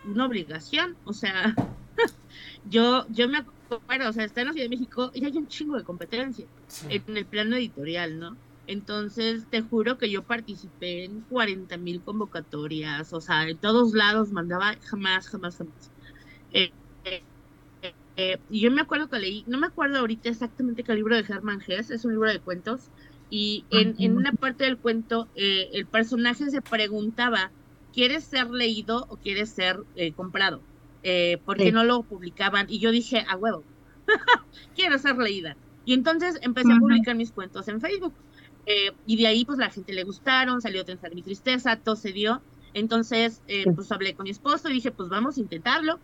una 0.04 0.26
obligación, 0.26 0.98
o 1.04 1.14
sea, 1.14 1.56
yo, 2.64 3.06
yo 3.10 3.28
me 3.30 3.46
acuerdo, 3.76 4.10
o 4.10 4.14
sea, 4.14 4.26
está 4.26 4.42
en 4.42 4.48
la 4.48 4.54
Ciudad 4.54 4.66
de 4.66 4.70
México 4.70 5.12
y 5.14 5.26
hay 5.26 5.38
un 5.38 5.48
chingo 5.48 5.78
de 5.78 5.84
competencia 5.84 6.46
Sí. 6.68 6.88
en 6.90 7.18
el 7.18 7.26
plano 7.26 7.56
editorial, 7.56 8.20
¿no? 8.20 8.38
Entonces, 8.68 9.46
te 9.50 9.62
juro 9.62 9.98
que 9.98 10.10
yo 10.10 10.24
participé 10.24 11.06
en 11.06 11.22
40 11.22 11.78
mil 11.78 12.02
convocatorias, 12.02 13.14
o 13.14 13.22
sea, 13.22 13.48
en 13.48 13.58
todos 13.58 13.94
lados 13.94 14.32
mandaba 14.32 14.76
jamás, 14.84 15.30
jamás, 15.30 15.58
jamás. 15.58 15.92
Eh, 16.52 16.72
eh, 17.06 17.24
eh, 18.18 18.38
y 18.50 18.60
yo 18.62 18.72
me 18.72 18.82
acuerdo 18.82 19.10
que 19.10 19.20
leí, 19.20 19.44
no 19.48 19.58
me 19.58 19.68
acuerdo 19.68 20.00
ahorita 20.00 20.30
exactamente 20.30 20.84
qué 20.84 20.94
libro 20.96 21.16
de 21.16 21.22
Hermann 21.22 21.62
Hesse, 21.66 21.92
es 21.92 22.04
un 22.06 22.12
libro 22.14 22.30
de 22.30 22.40
cuentos, 22.40 22.82
y 23.30 23.66
en, 23.70 23.96
en 24.00 24.18
una 24.18 24.32
parte 24.32 24.64
del 24.66 24.78
cuento 24.78 25.28
eh, 25.36 25.70
el 25.74 25.86
personaje 25.86 26.50
se 26.50 26.62
preguntaba, 26.62 27.52
¿quieres 27.94 28.24
ser 28.24 28.50
leído 28.50 29.06
o 29.10 29.18
quieres 29.18 29.50
ser 29.50 29.80
eh, 29.96 30.12
comprado? 30.14 30.62
Eh, 31.10 31.42
porque 31.46 31.72
Sí. 31.72 31.72
no 31.72 31.84
lo 31.86 32.04
publicaban, 32.06 32.66
y 32.70 32.80
yo 32.82 32.92
dije, 32.92 33.24
a 33.30 33.38
huevo, 33.38 33.66
quiero 34.76 34.98
ser 35.00 35.18
leída. 35.18 35.58
Y 35.86 35.94
entonces 35.94 36.38
empecé 36.42 36.74
a 36.74 36.78
publicar 36.78 37.16
mis 37.16 37.32
cuentos 37.34 37.68
en 37.70 37.82
Facebook. 37.82 38.20
Eh, 38.66 38.92
y 39.06 39.18
de 39.18 39.28
ahí, 39.28 39.46
pues 39.46 39.58
la 39.60 39.70
gente 39.72 39.94
le 39.94 40.04
gustaron, 40.04 40.62
salió 40.62 40.84
Tensar 40.86 41.14
mi 41.16 41.24
tristeza, 41.24 41.80
todo 41.82 41.96
se 41.96 42.12
dio. 42.14 42.46
Entonces, 42.74 43.44
eh, 43.48 43.64
Sí. 43.66 43.72
pues 43.76 43.92
hablé 43.92 44.16
con 44.16 44.26
mi 44.26 44.32
esposo 44.32 44.70
y 44.70 44.74
dije, 44.74 44.92
pues 44.92 45.10
vamos 45.10 45.38
a 45.38 45.42
intentarlo. 45.42 46.02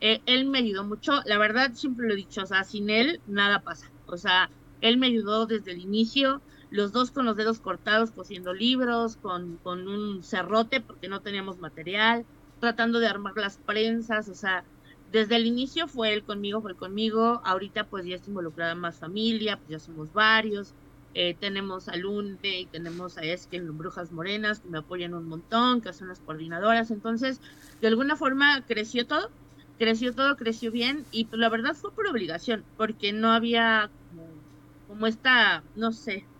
Eh, 0.00 0.22
él 0.26 0.46
me 0.46 0.58
ayudó 0.58 0.84
mucho, 0.84 1.22
la 1.26 1.38
verdad, 1.38 1.72
siempre 1.74 2.06
lo 2.06 2.14
he 2.14 2.16
dicho, 2.16 2.42
o 2.42 2.46
sea, 2.46 2.64
sin 2.64 2.90
él 2.90 3.22
nada 3.24 3.62
pasa. 3.62 3.86
O 4.06 4.16
sea, 4.18 4.52
él 4.80 4.98
me 4.98 5.06
ayudó 5.08 5.46
desde 5.46 5.72
el 5.72 5.80
inicio, 5.80 6.44
los 6.70 6.92
dos 6.92 7.10
con 7.12 7.24
los 7.26 7.36
dedos 7.36 7.60
cortados, 7.60 8.12
cosiendo 8.12 8.52
libros, 8.54 9.16
con, 9.16 9.58
con 9.58 9.88
un 9.88 10.22
cerrote 10.22 10.80
porque 10.82 11.08
no 11.08 11.22
teníamos 11.22 11.58
material, 11.58 12.26
tratando 12.58 13.00
de 13.00 13.06
armar 13.08 13.34
las 13.36 13.58
prensas, 13.58 14.28
o 14.28 14.34
sea, 14.34 14.64
desde 15.06 15.36
el 15.36 15.46
inicio 15.46 15.88
fue 15.88 16.12
él 16.12 16.24
conmigo, 16.24 16.60
fue 16.62 16.72
él 16.72 16.76
conmigo, 16.76 17.40
ahorita 17.44 17.88
pues 17.88 18.04
ya 18.06 18.16
está 18.16 18.30
involucrada 18.30 18.74
más 18.74 18.98
familia, 18.98 19.58
pues 19.58 19.70
ya 19.70 19.78
somos 19.78 20.12
varios, 20.12 20.74
eh, 21.14 21.36
tenemos 21.38 21.88
a 21.88 21.96
Lunde 21.96 22.60
y 22.60 22.66
tenemos 22.68 23.16
a 23.16 23.22
Eskel 23.22 23.62
en 23.62 23.78
Brujas 23.78 24.12
Morenas 24.12 24.60
que 24.60 24.68
me 24.68 24.78
apoyan 24.78 25.14
un 25.14 25.26
montón, 25.28 25.80
que 25.80 25.92
son 25.92 26.08
las 26.08 26.20
coordinadoras, 26.20 26.90
entonces 26.90 27.40
de 27.80 27.88
alguna 27.88 28.16
forma 28.16 28.64
creció 28.66 29.06
todo, 29.06 29.32
creció 29.78 30.14
todo, 30.14 30.36
creció 30.36 30.70
bien 30.72 31.06
y 31.10 31.26
pues 31.28 31.40
la 31.40 31.48
verdad 31.48 31.74
fue 31.74 31.94
por 31.94 32.06
obligación, 32.08 32.68
porque 32.76 33.12
no 33.12 33.30
había 33.32 33.92
como, 34.08 34.44
como 34.86 35.06
esta, 35.06 35.66
no 35.74 35.92
sé, 35.92 36.30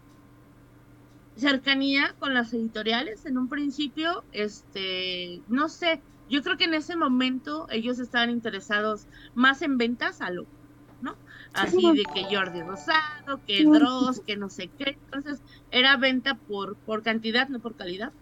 cercanía 1.37 2.15
con 2.19 2.35
las 2.35 2.53
editoriales 2.53 3.27
en 3.27 3.39
un 3.39 3.49
principio, 3.49 4.25
este, 4.33 5.43
no 5.49 5.69
sé, 5.69 6.01
yo 6.29 6.43
creo 6.43 6.57
que 6.57 6.65
en 6.65 6.75
ese 6.75 6.97
momento 6.97 7.67
ellos 7.71 7.99
estaban 7.99 8.31
interesados 8.31 9.07
más 9.35 9.63
en 9.63 9.79
ventas 9.79 10.21
a 10.21 10.31
lo, 10.31 10.47
¿no? 11.03 11.17
Así 11.53 11.81
de 11.93 12.05
que 12.15 12.25
Jordi 12.35 12.63
Rosado, 12.63 13.41
que 13.47 13.65
Dross, 13.65 14.21
que 14.21 14.37
no 14.37 14.51
sé 14.51 14.69
qué, 14.79 14.99
entonces 15.05 15.41
era 15.71 15.97
venta 15.97 16.35
por, 16.35 16.77
por 16.77 17.03
cantidad, 17.03 17.49
no 17.49 17.61
por 17.61 17.77
calidad. 17.77 18.13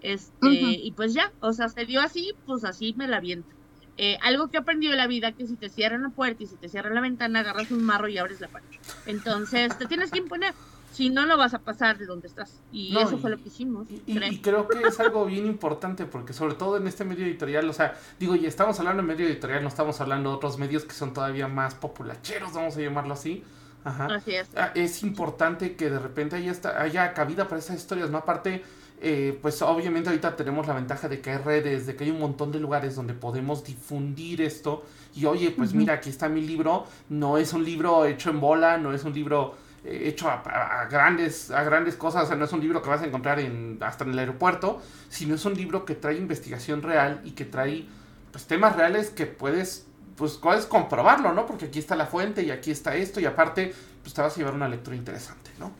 Este, 0.00 0.48
y 0.50 0.92
pues 0.92 1.14
ya, 1.14 1.32
o 1.40 1.52
sea, 1.54 1.68
se 1.70 1.86
dio 1.86 2.00
así, 2.02 2.34
pues 2.44 2.64
así 2.64 2.94
me 2.96 3.08
la 3.08 3.20
viento. 3.20 3.48
Eh, 3.96 4.18
algo 4.22 4.48
que 4.48 4.56
he 4.56 4.60
aprendido 4.60 4.92
en 4.92 4.98
la 4.98 5.06
vida, 5.06 5.32
que 5.32 5.46
si 5.46 5.56
te 5.56 5.68
cierran 5.70 6.02
la 6.02 6.10
puerta 6.10 6.42
y 6.42 6.46
si 6.46 6.56
te 6.56 6.68
cierran 6.68 6.94
la 6.94 7.00
ventana, 7.00 7.40
agarras 7.40 7.70
un 7.70 7.82
marro 7.84 8.08
y 8.08 8.18
abres 8.18 8.40
la 8.40 8.48
puerta. 8.48 8.68
Entonces, 9.06 9.78
te 9.78 9.86
tienes 9.86 10.10
que 10.10 10.18
imponer. 10.18 10.54
Si 10.94 11.10
no, 11.10 11.26
no 11.26 11.36
vas 11.36 11.52
a 11.54 11.58
pasar 11.58 11.98
de 11.98 12.06
donde 12.06 12.28
estás. 12.28 12.60
Y 12.72 12.92
No, 12.92 13.00
eso 13.00 13.16
y- 13.16 13.18
fue 13.18 13.30
lo 13.30 13.36
que 13.36 13.48
hicimos. 13.48 13.86
Y, 13.90 14.14
creo. 14.16 14.32
y 14.32 14.38
creo 14.38 14.68
que 14.68 14.80
es 14.86 14.98
algo 15.00 15.26
bien 15.26 15.46
importante 15.46 16.06
porque 16.06 16.32
sobre 16.32 16.54
todo 16.54 16.76
en 16.76 16.86
este 16.86 17.04
medio 17.04 17.24
editorial, 17.26 17.68
o 17.68 17.72
sea, 17.72 17.94
digo, 18.18 18.34
y 18.36 18.46
estamos 18.46 18.78
hablando 18.78 19.02
de 19.02 19.08
medio 19.08 19.26
editorial, 19.26 19.62
no 19.62 19.68
estamos 19.68 20.00
hablando 20.00 20.30
de 20.30 20.36
otros 20.36 20.58
medios 20.58 20.84
que 20.84 20.94
son 20.94 21.12
todavía 21.12 21.48
más 21.48 21.74
populacheros, 21.74 22.52
vamos 22.52 22.76
a 22.76 22.80
llamarlo 22.80 23.14
así. 23.14 23.42
Ajá. 23.84 24.06
Así 24.06 24.34
es. 24.34 24.48
Ah, 24.56 24.70
Es 24.74 25.02
importante 25.02 25.76
que 25.76 25.90
de 25.90 25.98
repente 25.98 26.36
haya, 26.36 26.50
esta- 26.52 26.80
haya 26.80 27.12
cabida 27.12 27.48
para 27.48 27.58
esas 27.58 27.76
historias, 27.76 28.08
¿no? 28.10 28.18
Aparte, 28.18 28.62
eh, 29.00 29.38
pues 29.42 29.60
obviamente 29.60 30.08
ahorita 30.08 30.36
tenemos 30.36 30.66
la 30.66 30.72
ventaja 30.74 31.08
de 31.08 31.20
que 31.20 31.30
hay 31.32 31.36
redes, 31.38 31.86
de 31.86 31.94
que 31.94 32.04
hay 32.04 32.10
un 32.10 32.20
montón 32.20 32.50
de 32.52 32.60
lugares 32.60 32.94
donde 32.94 33.12
podemos 33.12 33.62
difundir 33.62 34.40
esto. 34.40 34.84
Y 35.14 35.26
oye, 35.26 35.50
pues 35.50 35.74
mira, 35.74 35.94
aquí 35.94 36.08
está 36.08 36.28
mi 36.30 36.40
libro, 36.40 36.86
no 37.10 37.36
es 37.36 37.52
un 37.52 37.62
libro 37.64 38.06
hecho 38.06 38.30
en 38.30 38.40
bola, 38.40 38.78
no 38.78 38.94
es 38.94 39.04
un 39.04 39.12
libro 39.12 39.54
hecho 39.84 40.28
a, 40.30 40.86
grandes, 40.90 41.50
a 41.50 41.62
grandes 41.64 41.96
cosas, 41.96 42.24
o 42.24 42.26
sea, 42.26 42.36
no 42.36 42.44
es 42.46 42.52
un 42.52 42.60
libro 42.60 42.82
que 42.82 42.88
vas 42.88 43.02
a 43.02 43.06
encontrar 43.06 43.40
en, 43.40 43.78
hasta 43.82 44.04
en 44.04 44.10
el 44.10 44.18
aeropuerto, 44.18 44.80
sino 45.08 45.34
es 45.34 45.44
un 45.44 45.54
libro 45.54 45.84
que 45.84 45.94
trae 45.94 46.16
investigación 46.16 46.82
real 46.82 47.20
y 47.24 47.32
que 47.32 47.44
trae 47.44 47.86
pues, 48.32 48.46
temas 48.46 48.76
reales 48.76 49.10
que 49.10 49.26
puedes, 49.26 49.86
pues 50.16 50.34
puedes 50.38 50.66
comprobarlo, 50.66 51.32
¿no? 51.34 51.46
Porque 51.46 51.66
aquí 51.66 51.78
está 51.78 51.96
la 51.96 52.06
fuente 52.06 52.42
y 52.42 52.50
aquí 52.50 52.70
está 52.70 52.96
esto 52.96 53.20
y 53.20 53.26
aparte, 53.26 53.74
pues 54.02 54.14
te 54.14 54.22
vas 54.22 54.34
a 54.34 54.36
llevar 54.36 54.54
una 54.54 54.68
lectura 54.68 54.96
interesante, 54.96 55.50
¿no? 55.58 55.72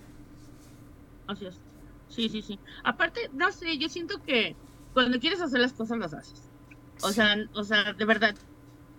Así 1.26 1.46
es. 1.46 1.62
Sí, 2.06 2.28
sí, 2.28 2.42
sí. 2.42 2.62
Aparte, 2.84 3.20
no 3.32 3.50
sé, 3.52 3.78
yo 3.78 3.88
siento 3.88 4.20
que 4.22 4.58
cuando 4.92 5.18
quieres 5.18 5.40
hacer 5.40 5.60
las 5.60 5.72
cosas, 5.72 5.98
las 5.98 6.14
haces. 6.14 6.52
O 7.00 7.12
Sí. 7.12 7.12
sea, 7.12 7.36
o 7.52 7.64
sea, 7.64 7.92
de 7.94 8.04
verdad, 8.04 8.36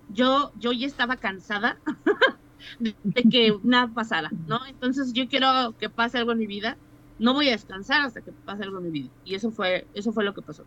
yo, 0.08 0.52
yo 0.56 0.72
ya 0.74 0.88
estaba 0.88 1.18
cansada 1.18 1.82
de, 2.80 2.96
que 3.30 3.58
nada 3.64 3.88
pasara, 3.94 4.32
¿no? 4.48 4.66
Entonces 4.66 5.14
yo 5.14 5.28
quiero 5.28 5.76
que 5.80 5.90
pase 5.90 6.18
algo 6.18 6.32
en 6.32 6.40
mi 6.40 6.48
vida. 6.48 6.78
No 7.18 7.34
voy 7.34 7.48
a 7.48 7.54
descansar 7.54 8.02
hasta 8.02 8.22
que 8.22 8.32
pase 8.32 8.64
algo 8.64 8.80
en 8.80 8.86
mi 8.86 8.92
vida. 8.92 9.10
Y 9.24 9.36
eso 9.36 9.52
fue, 9.52 9.88
eso 9.94 10.12
fue 10.12 10.24
lo 10.24 10.34
que 10.34 10.42
pasó. 10.42 10.66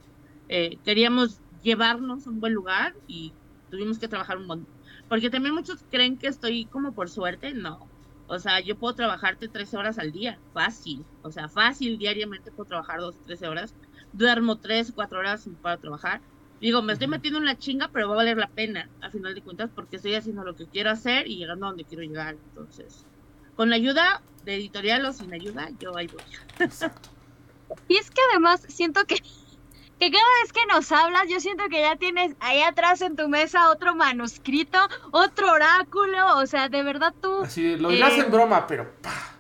Eh, 0.49 0.78
queríamos 0.84 1.41
llevarnos 1.62 2.26
a 2.26 2.30
un 2.30 2.41
buen 2.41 2.55
lugar 2.55 2.95
y 3.07 3.32
tuvimos 3.70 3.99
que 3.99 4.09
trabajar 4.09 4.39
un 4.39 4.47
montón. 4.47 4.78
Porque 5.09 5.30
también 5.30 5.55
muchos 5.55 5.84
creen 5.91 6.18
que 6.18 6.26
estoy 6.26 6.66
como 6.66 6.93
por 6.93 7.11
suerte. 7.11 7.55
No. 7.55 7.86
O 8.28 8.39
sea, 8.39 8.61
yo 8.61 8.76
puedo 8.76 8.95
trabajarte 8.95 9.49
13 9.49 9.76
horas 9.78 9.99
al 9.99 10.12
día, 10.12 10.39
fácil. 10.53 11.05
O 11.22 11.30
sea, 11.30 11.49
fácil, 11.49 11.99
diariamente 11.99 12.51
puedo 12.53 12.68
trabajar 12.68 13.01
12, 13.01 13.18
13 13.24 13.49
horas. 13.49 13.74
Duermo 14.12 14.57
3, 14.57 14.93
4 14.95 15.18
horas 15.18 15.49
para 15.62 15.78
trabajar. 15.78 16.20
Digo, 16.61 16.83
me 16.83 16.93
estoy 16.95 17.07
metiendo 17.09 17.39
en 17.39 17.45
la 17.45 17.57
chinga, 17.57 17.89
pero 17.93 18.09
va 18.09 18.15
a 18.15 18.17
valer 18.19 18.37
la 18.37 18.49
pena, 18.49 18.89
a 19.01 19.11
final 19.11 19.35
de 19.35 19.43
cuentas, 19.43 19.71
porque 19.75 19.97
estoy 19.97 20.15
haciendo 20.15 20.43
lo 20.45 20.57
que 20.57 20.67
quiero 20.67 20.91
hacer 20.91 21.29
y 21.29 21.37
llegando 21.37 21.67
a 21.67 21.69
donde 21.71 21.85
quiero 21.85 22.03
llegar. 22.03 22.35
Entonces, 22.35 23.05
con 23.55 23.71
la 23.71 23.77
ayuda 23.77 24.23
de 24.45 24.57
editorial 24.57 25.05
o 25.07 25.13
sin 25.13 25.33
ayuda, 25.33 25.69
yo 25.79 25.97
ahí 25.97 26.09
voy. 26.09 26.23
Exacto. 26.59 27.11
Y 27.87 27.97
es 27.97 28.11
que 28.11 28.21
además 28.33 28.65
siento 28.69 29.05
que, 29.05 29.17
que 29.17 30.11
cada 30.11 30.25
vez 30.43 30.53
que 30.53 30.67
nos 30.67 30.91
hablas, 30.91 31.25
yo 31.29 31.39
siento 31.39 31.65
que 31.69 31.81
ya 31.81 31.95
tienes 31.97 32.35
ahí 32.41 32.63
atrás 32.63 33.03
en 33.03 33.15
tu 33.15 33.29
mesa 33.29 33.71
otro 33.71 33.95
manuscrito, 33.95 34.79
otro 35.13 35.53
oráculo, 35.53 36.39
o 36.39 36.47
sea, 36.47 36.69
de 36.69 36.83
verdad 36.83 37.15
tú... 37.21 37.43
Así, 37.43 37.77
lo 37.77 37.91
dirás 37.91 38.15
Eh, 38.15 38.21
en 38.21 38.31
broma, 38.33 38.67
pero 38.67 38.91
pa. 39.01 39.35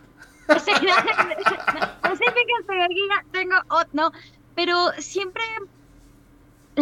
Sí, 0.60 0.70
no 0.72 2.16
sé 2.16 2.24
qué 2.24 2.64
pedagoguía 2.66 3.24
tengo, 3.32 3.56
o- 3.70 3.82
no, 3.92 4.12
pero 4.54 4.92
siempre, 4.98 5.42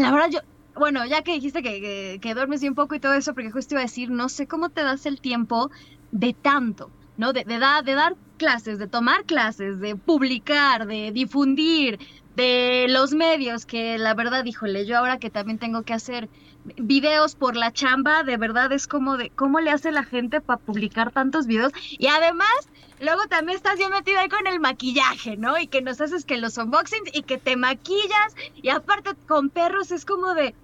la 0.01 0.11
verdad 0.13 0.31
yo, 0.31 0.41
bueno, 0.75 1.05
ya 1.07 1.23
que 1.23 1.33
dijiste 1.33 1.63
que, 1.63 1.81
que, 1.81 2.19
que 2.21 2.35
duermes 2.35 2.61
bien 2.61 2.75
poco 2.75 2.95
y 2.95 3.01
todo 3.01 3.15
eso, 3.15 3.35
porque 3.35 3.51
justo 3.51 3.75
iba 3.75 3.81
a 3.81 3.85
decir, 3.85 4.11
no 4.11 4.29
sé 4.29 4.47
cómo 4.47 4.71
te 4.71 4.83
das 4.83 5.07
el 5.07 5.21
tiempo 5.21 5.71
de 6.11 6.35
tanto, 6.35 6.93
¿no? 7.17 7.33
De, 7.33 7.45
de, 7.45 7.59
de 7.59 7.95
dar 7.95 8.17
clases, 8.37 8.79
de 8.79 8.89
tomar 8.89 9.25
clases, 9.25 9.81
de 9.81 9.97
publicar, 9.97 10.87
de 10.87 11.13
difundir, 11.13 11.99
de 12.35 12.87
los 12.89 13.13
medios, 13.15 13.65
que 13.67 13.99
la 13.99 14.15
verdad, 14.15 14.45
híjole, 14.45 14.87
yo 14.87 14.99
ahora 14.99 15.19
que 15.19 15.31
también 15.31 15.59
tengo 15.59 15.83
que 15.85 15.95
hacer 15.95 16.31
videos 16.77 17.35
por 17.35 17.57
la 17.57 17.73
chamba, 17.73 18.23
de 18.23 18.37
verdad 18.37 18.73
es 18.73 18.87
como 18.87 19.17
de, 19.17 19.31
¿cómo 19.31 19.61
le 19.61 19.71
hace 19.71 19.93
la 19.93 20.05
gente 20.05 20.41
para 20.41 20.61
publicar 20.61 21.13
tantos 21.13 21.47
videos? 21.47 21.73
Y 21.99 22.07
además, 22.09 22.69
Luego 23.01 23.27
también 23.29 23.57
estás 23.57 23.77
bien 23.77 23.91
metido 23.91 24.19
ahí 24.19 24.29
con 24.29 24.47
el 24.47 24.59
maquillaje, 24.59 25.37
¿no? 25.37 25.59
Y 25.59 25.67
que 25.67 25.83
nos 25.83 26.01
haces 26.01 26.25
que 26.25 26.39
los 26.39 26.57
unboxings 26.57 27.11
y 27.13 27.23
que 27.23 27.37
te 27.37 27.57
maquillas. 27.57 28.35
Y 28.55 28.71
aparte 28.71 29.11
con 29.29 29.51
perros 29.51 29.91
es 29.91 30.07
como 30.07 30.35
de, 30.35 30.55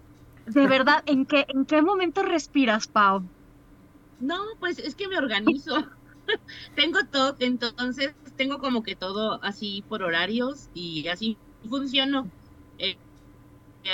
de 0.46 0.66
verdad, 0.66 1.02
¿en 1.06 1.26
qué, 1.26 1.44
en 1.48 1.66
qué 1.66 1.82
momento 1.82 2.22
respiras, 2.22 2.86
Pau? 2.86 3.22
No, 4.20 4.38
pues 4.60 4.78
es 4.78 4.94
que 4.94 5.08
me 5.08 5.18
organizo. 5.18 5.86
tengo 6.74 7.00
todo, 7.10 7.36
entonces 7.38 8.14
tengo 8.36 8.58
como 8.58 8.82
que 8.82 8.96
todo 8.96 9.42
así 9.42 9.84
por 9.88 10.02
horarios 10.02 10.70
y 10.72 11.06
así 11.08 11.36
funciono. 11.68 12.30
Eh, 12.78 12.96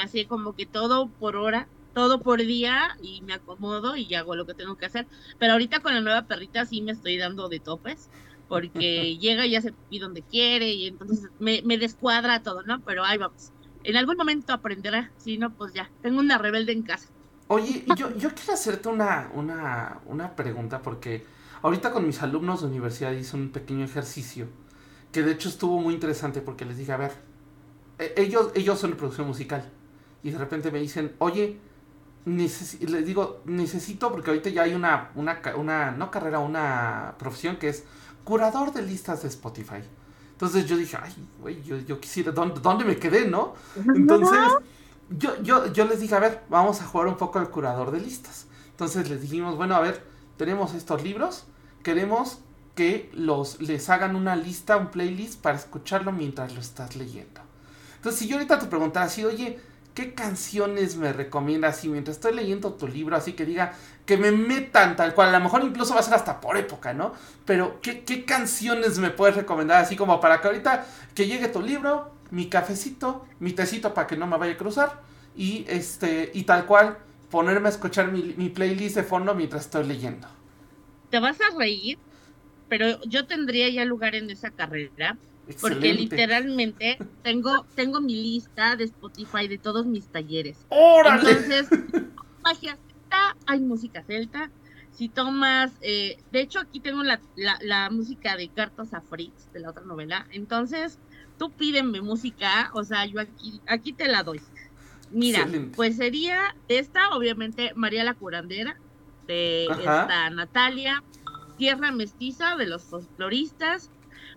así 0.03 0.27
como 0.27 0.55
que 0.55 0.65
todo 0.65 1.09
por 1.09 1.35
hora, 1.35 1.67
todo 1.99 2.23
por 2.23 2.41
día 2.41 2.89
y 3.01 3.23
me 3.23 3.35
acomodo 3.35 3.97
y 3.97 4.13
hago 4.15 4.37
lo 4.37 4.47
que 4.47 4.55
tengo 4.55 4.77
que 4.77 4.87
hacer. 4.87 5.09
Pero 5.39 5.53
ahorita 5.55 5.81
con 5.81 5.95
la 5.95 6.01
nueva 6.01 6.27
perrita 6.27 6.65
sí 6.67 6.83
me 6.83 6.93
estoy 6.93 7.17
dando 7.19 7.49
de 7.49 7.61
topes 7.61 8.11
porque 8.47 9.17
llega 9.19 9.47
y 9.47 9.51
ya 9.53 9.61
se 9.63 9.73
pide 9.89 10.03
donde 10.05 10.25
quiere 10.25 10.71
y 10.73 10.87
entonces 10.87 11.29
me, 11.39 11.63
me 11.65 11.79
descuadra 11.79 12.43
todo, 12.43 12.63
¿no? 12.65 12.83
Pero 12.85 13.05
ahí 13.05 13.19
vamos. 13.19 13.53
En 13.83 13.97
algún 13.97 14.17
momento 14.17 14.53
aprenderá, 14.53 15.13
si 15.17 15.39
no, 15.39 15.55
pues 15.55 15.73
ya, 15.75 15.93
tengo 16.01 16.21
una 16.21 16.39
rebelde 16.39 16.73
en 16.73 16.83
casa. 16.83 17.09
Oye, 17.49 17.85
yo, 17.87 18.15
yo 18.17 18.35
quiero 18.35 18.53
hacerte 18.55 18.89
una, 18.89 19.31
una, 19.35 20.01
una 20.07 20.37
pregunta 20.37 20.83
porque 20.83 21.25
ahorita 21.63 21.93
con 21.93 22.07
mis 22.07 22.23
alumnos 22.23 22.61
de 22.61 22.67
universidad 22.69 23.13
hice 23.13 23.37
un 23.37 23.51
pequeño 23.53 23.85
ejercicio 23.87 24.49
que 25.13 25.23
de 25.23 25.33
hecho 25.33 25.49
estuvo 25.49 25.81
muy 25.81 25.95
interesante 25.95 26.43
porque 26.43 26.67
les 26.67 26.77
dije, 26.77 26.93
a 26.93 26.99
ver, 26.99 27.13
e- 27.99 28.15
ellos, 28.19 28.53
ellos 28.55 28.79
son 28.79 28.91
de 28.93 28.97
producción 28.97 29.27
musical 29.29 29.71
y 30.23 30.31
de 30.33 30.39
repente 30.39 30.71
me 30.73 30.81
dicen, 30.81 31.15
oye, 31.19 31.59
les 32.25 33.07
digo, 33.07 33.43
necesito, 33.47 34.11
porque 34.11 34.31
ahorita 34.31 34.51
ya 34.51 34.63
hay 34.63 34.75
una, 34.75 35.11
una, 35.15 35.41
una, 35.57 35.91
no 35.93 36.11
carrera, 36.11 36.41
una 36.41 37.15
profesión 37.19 37.57
que 37.57 37.69
es 37.69 37.85
curador 38.25 38.73
de 38.73 38.83
listas 38.83 39.23
de 39.23 39.29
Spotify. 39.29 39.83
Entonces 40.33 40.67
yo 40.67 40.77
dije, 40.77 40.97
ay, 41.03 41.15
güey, 41.41 41.63
yo, 41.63 41.79
yo 41.79 41.99
quisiera, 41.99 42.31
¿dónde, 42.33 42.61
¿dónde 42.61 42.85
me 42.85 42.97
quedé, 42.97 43.27
no? 43.27 43.55
Entonces, 43.77 44.39
yo, 45.11 45.41
yo, 45.43 45.73
yo 45.73 45.85
les 45.87 46.01
dije, 46.01 46.15
a 46.15 46.21
ver, 46.21 46.45
vamos 46.49 46.81
a 46.81 46.87
jugar 46.87 47.09
un 47.09 47.17
poco 47.17 47.39
al 47.39 47.51
curador 47.51 47.91
de 47.91 48.01
listas. 48.01 48.47
Entonces 48.71 49.09
les 49.09 49.21
dijimos, 49.21 49.57
bueno, 49.57 49.75
a 49.75 49.81
ver, 49.81 50.05
tenemos 50.37 50.75
estos 50.75 51.03
libros, 51.03 51.47
queremos 51.83 52.39
que 52.77 53.11
los, 53.13 53.61
les 53.61 53.91
hagan 53.91 54.15
una 54.15 54.37
lista, 54.37 54.77
un 54.77 54.89
playlist 54.89 55.41
para 55.41 55.57
escucharlo 55.57 56.13
mientras 56.13 56.55
lo 56.55 56.61
estás 56.61 56.95
leyendo. 56.95 57.41
Entonces, 57.97 58.21
si 58.21 58.29
yo 58.29 58.37
ahorita 58.37 58.61
te 58.61 58.67
preguntara 58.67 59.07
así, 59.07 59.25
oye, 59.25 59.59
¿qué 59.99 60.15
canciones 60.15 60.95
me 60.95 61.13
recomiendas? 61.13 61.85
Y 61.85 61.89
mientras 61.89 62.19
estoy 62.19 62.33
leyendo 62.33 62.75
tu 62.75 62.87
libro, 62.87 63.17
así 63.17 63.33
que 63.33 63.45
diga, 63.45 63.73
que 64.07 64.17
me 64.17 64.31
metan 64.31 64.95
tal 64.95 65.13
cual, 65.13 65.31
a 65.31 65.39
lo 65.39 65.45
mejor 65.45 65.65
incluso 65.65 65.93
va 65.93 65.99
a 65.99 66.05
ser 66.05 66.15
hasta 66.15 66.41
por 66.41 66.57
época, 66.57 66.95
¿no? 66.95 67.15
Pero, 67.45 67.81
¿qué, 67.83 68.05
qué 68.05 68.25
canciones 68.25 69.01
me 69.01 69.11
puedes 69.11 69.35
recomendar? 69.35 69.83
Así 69.83 69.97
como 69.97 70.21
para 70.21 70.41
que 70.41 70.47
ahorita 70.47 70.87
que 71.17 71.27
llegue 71.27 71.49
tu 71.49 71.61
libro, 71.61 72.13
mi 72.31 72.49
cafecito, 72.49 73.27
mi 73.41 73.55
tecito 73.55 73.93
para 73.93 74.07
que 74.07 74.17
no 74.17 74.29
me 74.29 74.39
vaya 74.39 74.53
a 74.53 74.57
cruzar, 74.57 75.03
y 75.35 75.65
este, 75.67 76.31
y 76.33 76.45
tal 76.45 76.65
cual, 76.67 76.99
ponerme 77.29 77.67
a 77.67 77.73
escuchar 77.73 78.13
mi 78.13 78.51
playlist 78.51 78.95
de 78.95 79.03
fondo 79.03 79.35
mientras 79.35 79.65
estoy 79.65 79.85
leyendo. 79.85 80.29
Te 81.11 81.19
vas 81.19 81.41
a 81.41 81.59
reír, 81.59 81.99
pero 82.69 83.03
yo 83.03 83.27
tendría 83.27 83.69
ya 83.69 83.85
lugar 83.85 84.15
en 84.15 84.31
esa 84.31 84.51
carrera 84.51 85.17
porque 85.61 85.95
literalmente 85.95 86.99
tengo, 87.23 87.65
tengo 87.75 88.01
mi 88.01 88.15
lista 88.15 88.77
de 88.77 88.85
Spotify 88.85 89.49
de 89.49 89.59
todos 89.59 89.87
mis 89.87 90.07
talleres. 90.09 90.67
¡Órale! 90.69 91.31
Entonces, 91.31 91.69
magia 92.45 92.77
celta, 92.77 93.37
hay 93.47 93.61
música 93.61 94.03
celta. 94.05 94.51
Si 94.93 95.09
tomas, 95.09 95.73
eh, 95.81 96.19
de 96.33 96.41
hecho 96.41 96.59
aquí 96.59 96.81
tengo 96.81 97.03
la, 97.03 97.21
la, 97.37 97.57
la 97.63 97.89
música 97.91 98.37
de 98.37 98.49
Cartas 98.49 98.93
a 98.95 99.01
Fritz, 99.01 99.51
de 99.53 99.61
la 99.61 99.71
otra 99.71 99.85
novela. 99.85 100.27
Entonces, 100.33 100.99
tú 101.39 101.53
pídeme 101.53 102.01
música, 102.01 102.71
o 102.75 102.83
sea, 102.85 103.07
yo 103.07 103.21
aquí, 103.21 103.61
aquí 103.67 103.93
te 103.93 104.09
la 104.09 104.25
doy. 104.25 104.41
Mira, 105.11 105.41
Excelente. 105.41 105.77
pues 105.77 105.97
sería 105.97 106.55
esta, 106.69 107.11
obviamente, 107.11 107.73
María 107.75 108.05
la 108.05 108.15
Curandera, 108.15 108.77
de 109.27 109.67
esta 109.67 110.31
Natalia, 110.31 111.03
Tierra 111.57 111.93
Mestiza, 111.93 112.57
de 112.57 112.67
los 112.67 112.83
folcloristas, 112.83 113.91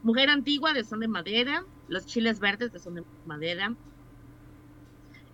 Mujer 0.03 0.29
Antigua, 0.29 0.73
de 0.73 0.83
Son 0.83 0.99
de 0.99 1.07
Madera, 1.07 1.63
Los 1.87 2.05
Chiles 2.05 2.39
Verdes, 2.39 2.71
de 2.71 2.79
Son 2.79 2.95
de 2.95 3.03
Madera, 3.25 3.75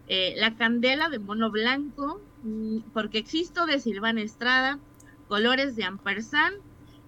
eh, 0.07 0.35
La 0.37 0.55
Candela, 0.55 1.09
de 1.09 1.19
Mono 1.19 1.51
Blanco, 1.51 2.21
mm, 2.43 2.79
Porque 2.93 3.17
Existo, 3.17 3.65
de 3.65 3.79
Silvana 3.79 4.21
Estrada, 4.21 4.79
Colores, 5.27 5.75
de 5.75 5.83
Ampersand. 5.83 6.57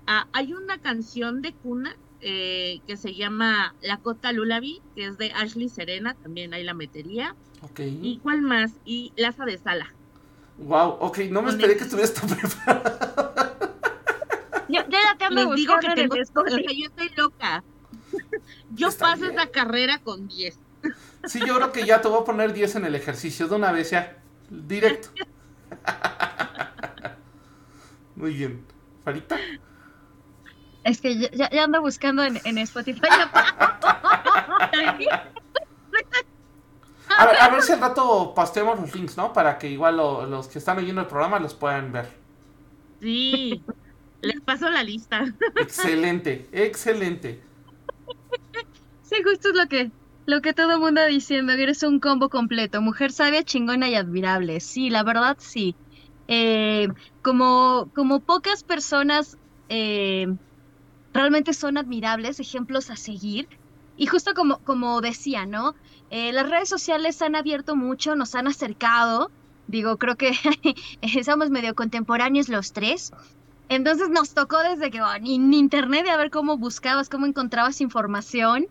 Ah, 0.07 0.27
hay 0.33 0.53
una 0.53 0.79
canción 0.79 1.41
de 1.41 1.53
cuna 1.53 1.95
eh, 2.21 2.81
que 2.85 2.97
se 2.97 3.13
llama 3.13 3.75
La 3.81 3.97
Cota 3.97 4.33
Lullaby, 4.33 4.81
que 4.95 5.05
es 5.05 5.17
de 5.17 5.31
Ashley 5.31 5.69
Serena, 5.69 6.15
también 6.15 6.53
ahí 6.53 6.63
la 6.63 6.73
metería. 6.73 7.35
¿Y 7.77 8.19
cuál 8.19 8.41
más? 8.41 8.71
Y 8.85 9.13
Laza 9.15 9.45
de 9.45 9.57
Sala. 9.57 9.93
Wow, 10.57 10.97
ok, 10.99 11.19
no 11.29 11.41
me 11.41 11.51
esperé 11.51 11.77
que 11.77 11.83
estuvieras 11.83 12.13
tan 12.13 12.29
preparado. 12.35 13.18
Yo, 14.69 14.81
yo 14.87 14.97
ya 15.03 15.17
te 15.17 15.25
ando 15.25 15.45
Les 15.47 15.55
digo 15.55 15.77
que 15.79 15.87
en 15.87 15.95
tengo, 15.95 16.15
o 16.15 16.47
sea, 16.47 16.57
yo 16.59 16.85
estoy 16.87 17.09
loca. 17.17 17.63
Yo 18.71 18.87
Está 18.89 19.05
paso 19.07 19.21
bien. 19.21 19.33
esa 19.33 19.47
carrera 19.51 19.99
con 19.99 20.27
10. 20.27 20.57
Sí, 21.25 21.39
yo 21.45 21.55
creo 21.57 21.71
que 21.71 21.85
ya 21.85 22.01
te 22.01 22.07
voy 22.07 22.21
a 22.21 22.23
poner 22.23 22.53
10 22.53 22.75
en 22.75 22.85
el 22.85 22.95
ejercicio 22.95 23.47
de 23.47 23.55
una 23.55 23.71
vez 23.71 23.91
ya. 23.91 24.17
Directo. 24.49 25.09
Muy 28.15 28.33
bien. 28.33 28.65
¿Farita? 29.03 29.37
Es 30.83 31.01
que 31.01 31.17
ya, 31.19 31.29
ya- 31.31 31.49
ya 31.49 31.63
ando 31.65 31.81
buscando 31.81 32.23
en, 32.23 32.39
en 32.45 32.57
Spotify. 32.59 33.01
A 37.17 37.25
ver, 37.25 37.37
a 37.41 37.49
ver 37.49 37.61
si 37.63 37.71
al 37.73 37.81
rato 37.81 38.33
posteamos 38.35 38.79
los 38.79 38.95
links, 38.95 39.17
¿no? 39.17 39.33
Para 39.33 39.57
que 39.57 39.67
igual 39.69 39.97
lo- 39.97 40.25
los 40.25 40.47
que 40.47 40.59
están 40.59 40.77
oyendo 40.77 41.01
el 41.01 41.07
programa 41.07 41.39
los 41.39 41.53
puedan 41.55 41.91
ver. 41.91 42.07
Sí, 43.01 43.61
les 44.21 44.41
paso 44.41 44.69
la 44.69 44.83
lista. 44.83 45.33
Excelente, 45.55 46.47
excelente. 46.51 47.41
Sí, 49.03 49.15
justo 49.23 49.49
es 49.49 49.55
lo 49.55 49.67
que, 49.67 49.91
lo 50.25 50.41
que 50.41 50.53
todo 50.53 50.73
el 50.73 50.79
mundo 50.79 51.05
diciendo, 51.05 51.55
que 51.55 51.63
eres 51.63 51.83
un 51.83 51.99
combo 51.99 52.29
completo, 52.29 52.81
mujer 52.81 53.11
sabia, 53.11 53.43
chingona 53.43 53.89
y 53.89 53.95
admirable. 53.95 54.59
Sí, 54.59 54.89
la 54.89 55.03
verdad 55.03 55.37
sí. 55.39 55.75
Eh, 56.27 56.87
como, 57.23 57.89
como 57.95 58.19
pocas 58.19 58.63
personas 58.63 59.37
eh, 59.69 60.27
realmente 61.13 61.53
son 61.53 61.77
admirables, 61.77 62.39
ejemplos 62.39 62.89
a 62.89 62.95
seguir. 62.95 63.47
Y 63.97 64.05
justo 64.05 64.33
como, 64.33 64.59
como 64.59 65.01
decía, 65.01 65.45
¿no? 65.45 65.75
Eh, 66.09 66.31
las 66.31 66.49
redes 66.49 66.69
sociales 66.69 67.21
han 67.21 67.35
abierto 67.35 67.75
mucho, 67.75 68.15
nos 68.15 68.35
han 68.35 68.47
acercado. 68.47 69.31
Digo, 69.67 69.97
creo 69.97 70.15
que 70.15 70.33
somos 71.23 71.49
medio 71.49 71.75
contemporáneos 71.75 72.49
los 72.49 72.73
tres. 72.73 73.11
Entonces 73.69 74.09
nos 74.09 74.33
tocó 74.33 74.59
desde 74.61 74.89
que 74.91 74.99
bueno, 75.01 75.25
en 75.27 75.53
internet 75.53 76.05
de 76.05 76.11
a 76.11 76.17
ver 76.17 76.29
cómo 76.31 76.57
buscabas, 76.57 77.09
cómo 77.09 77.25
encontrabas 77.27 77.81
información. 77.81 78.65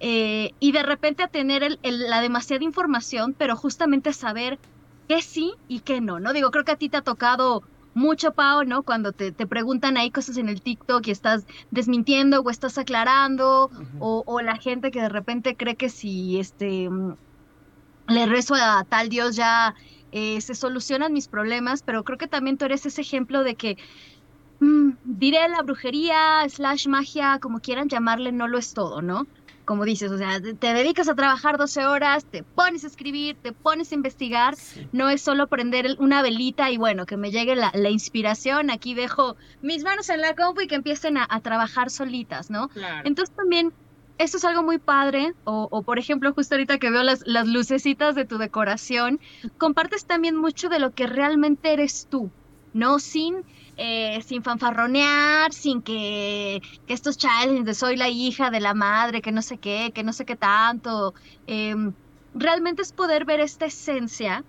eh, 0.00 0.52
y 0.60 0.72
de 0.72 0.82
repente 0.82 1.22
a 1.24 1.28
tener 1.28 1.62
el- 1.64 1.78
el- 1.82 2.10
la 2.10 2.20
demasiada 2.20 2.64
información, 2.64 3.34
pero 3.38 3.56
justamente 3.56 4.12
saber 4.12 4.60
qué 5.08 5.22
sí 5.22 5.52
y 5.68 5.80
qué 5.82 6.00
no, 6.00 6.20
¿no? 6.20 6.32
Digo, 6.32 6.50
creo 6.50 6.64
que 6.64 6.72
a 6.72 6.76
ti 6.76 6.90
te 6.90 6.98
ha 6.98 7.02
tocado 7.02 7.62
mucho, 7.94 8.32
Pau, 8.34 8.64
¿no? 8.64 8.82
Cuando 8.84 9.12
te, 9.12 9.32
te, 9.32 9.46
preguntan 9.46 9.96
ahí 9.96 10.10
cosas 10.10 10.36
en 10.38 10.48
el 10.48 10.62
TikTok 10.62 11.06
y 11.06 11.12
estás 11.12 11.44
desmintiendo 11.70 12.40
o 12.40 12.50
estás 12.50 12.78
aclarando, 12.78 13.70
o, 13.98 14.24
o, 14.26 14.40
la 14.42 14.56
gente 14.58 14.90
que 14.90 15.00
de 15.02 15.08
repente 15.10 15.56
cree 15.56 15.76
que 15.76 15.88
si 15.90 16.38
este 16.40 16.90
mm, 16.90 17.14
le 18.08 18.26
rezo 18.26 18.54
a 18.54 18.84
tal 18.88 19.08
Dios 19.08 19.36
ya 19.36 19.74
eh, 20.10 20.40
se 20.40 20.54
solucionan 20.54 21.12
mis 21.12 21.28
problemas, 21.28 21.82
pero 21.82 22.04
creo 22.04 22.18
que 22.18 22.28
también 22.28 22.58
tú 22.58 22.64
eres 22.66 22.84
ese 22.86 23.00
ejemplo 23.00 23.42
de 23.44 23.56
que 23.56 23.76
mm, 24.62 24.90
diré 25.04 25.48
la 25.48 25.62
brujería, 25.62 26.48
slash 26.48 26.86
magia, 26.88 27.38
como 27.40 27.60
quieran 27.60 27.88
llamarle, 27.88 28.32
no 28.32 28.48
lo 28.48 28.58
es 28.58 28.74
todo, 28.74 29.02
¿no? 29.02 29.26
como 29.64 29.84
dices, 29.84 30.10
o 30.10 30.18
sea, 30.18 30.40
te 30.40 30.74
dedicas 30.74 31.08
a 31.08 31.14
trabajar 31.14 31.56
12 31.56 31.86
horas, 31.86 32.24
te 32.24 32.42
pones 32.42 32.84
a 32.84 32.88
escribir, 32.88 33.36
te 33.40 33.52
pones 33.52 33.92
a 33.92 33.94
investigar, 33.94 34.54
no 34.92 35.08
es 35.08 35.22
solo 35.22 35.46
prender 35.46 35.96
una 35.98 36.22
velita 36.22 36.70
y 36.70 36.76
bueno, 36.76 37.06
que 37.06 37.16
me 37.16 37.30
llegue 37.30 37.54
la, 37.54 37.90
inspiración, 37.90 38.70
aquí 38.70 38.94
dejo 38.94 39.36
mis 39.60 39.84
manos 39.84 40.08
en 40.08 40.20
la 40.20 40.34
compu 40.34 40.62
y 40.62 40.66
que 40.66 40.74
empiecen 40.74 41.16
a, 41.16 41.40
trabajar 41.40 41.90
solitas, 41.90 42.50
¿no? 42.50 42.70
Entonces 43.04 43.34
también 43.34 43.72
esto 44.18 44.36
es 44.36 44.44
algo 44.44 44.62
muy 44.62 44.78
padre, 44.78 45.32
o, 45.44 45.82
por 45.82 45.98
ejemplo, 45.98 46.32
justo 46.32 46.54
ahorita 46.54 46.78
que 46.78 46.90
veo 46.90 47.02
las, 47.02 47.22
las 47.26 47.46
lucecitas 47.46 48.14
de 48.14 48.24
tu 48.24 48.38
decoración, 48.38 49.20
compartes 49.58 50.04
también 50.04 50.36
mucho 50.36 50.68
de 50.68 50.78
lo 50.78 50.92
que 50.92 51.06
realmente 51.06 51.72
eres 51.72 52.08
tú, 52.10 52.30
¿no? 52.72 52.98
Sin 52.98 53.44
eh, 53.84 54.22
sin 54.22 54.44
fanfarronear, 54.44 55.52
sin 55.52 55.82
que, 55.82 56.62
estos 56.86 57.18
challenges 57.18 57.64
de 57.64 57.74
soy 57.74 57.96
la 57.96 58.08
hija 58.08 58.48
de 58.48 58.60
la 58.60 58.74
madre, 58.74 59.20
que 59.20 59.32
no 59.32 59.42
sé 59.42 59.58
qué, 59.58 59.90
que 59.92 60.04
no 60.04 60.12
sé 60.12 60.24
qué 60.24 60.36
tanto. 60.36 61.14
Em, 61.48 61.92
realmente 62.32 62.82
es 62.82 62.92
poder 62.92 63.24
ver 63.24 63.40
esta 63.40 63.66
esencia 63.66 64.44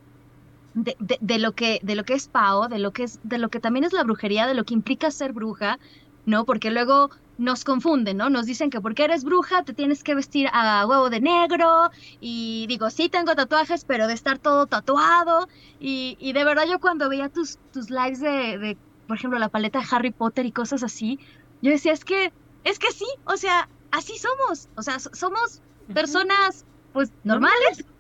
de, 0.76 0.96
de, 1.00 1.40
lo 1.40 1.54
que, 1.54 1.80
de 1.82 1.96
lo 1.96 2.04
que 2.04 2.14
es 2.14 2.28
Pao, 2.28 2.68
de 2.68 2.78
lo 2.78 2.92
que, 2.92 3.06
es, 3.06 3.20
de 3.24 3.40
lo 3.40 3.50
que 3.50 3.60
también 3.60 3.86
es 3.86 3.92
la 3.94 4.04
brujería, 4.04 4.46
de 4.46 4.54
lo 4.54 4.66
que 4.66 4.76
implica 4.76 5.10
ser 5.10 5.34
bruja, 5.34 5.80
¿no? 6.28 6.46
Porque 6.46 6.70
luego 6.70 7.10
nos 7.40 7.64
confunden, 7.64 8.18
¿no? 8.18 8.30
Nos 8.30 8.46
dicen 8.46 8.70
que 8.70 8.82
porque 8.82 9.04
eres 9.04 9.24
bruja 9.24 9.64
te 9.64 9.74
tienes 9.74 10.04
que 10.04 10.14
vestir 10.14 10.48
a 10.54 10.86
huevo 10.86 11.10
de 11.10 11.22
negro 11.22 11.90
y 12.22 12.68
digo, 12.68 12.92
sí 12.92 13.10
tengo 13.10 13.34
tatuajes, 13.34 13.84
pero 13.84 14.06
de 14.06 14.14
estar 14.14 14.38
todo 14.38 14.68
tatuado 14.68 15.48
y, 15.80 16.18
y 16.20 16.34
de 16.34 16.44
verdad 16.44 16.66
yo 16.70 16.80
cuando 16.80 17.10
veía 17.10 17.30
tus, 17.30 17.58
tus 17.72 17.90
lives 17.90 18.20
de, 18.20 18.78
por 19.08 19.18
ejemplo, 19.18 19.40
la 19.40 19.50
paleta 19.50 19.80
de 19.80 19.86
Harry 19.92 20.12
Potter 20.12 20.46
y 20.46 20.52
cosas 20.52 20.84
así, 20.84 21.20
yo 21.62 21.72
decía, 21.72 21.94
es 21.94 22.06
que, 22.06 22.32
es 22.64 22.80
que 22.80 22.92
sí, 22.92 23.06
o 23.26 23.38
sea, 23.38 23.70
así 23.92 24.18
somos, 24.18 24.70
o 24.76 24.82
sea, 24.82 25.00
somos 25.00 25.62
personas, 25.94 26.66
pues, 26.94 27.12
normales. 27.24 27.86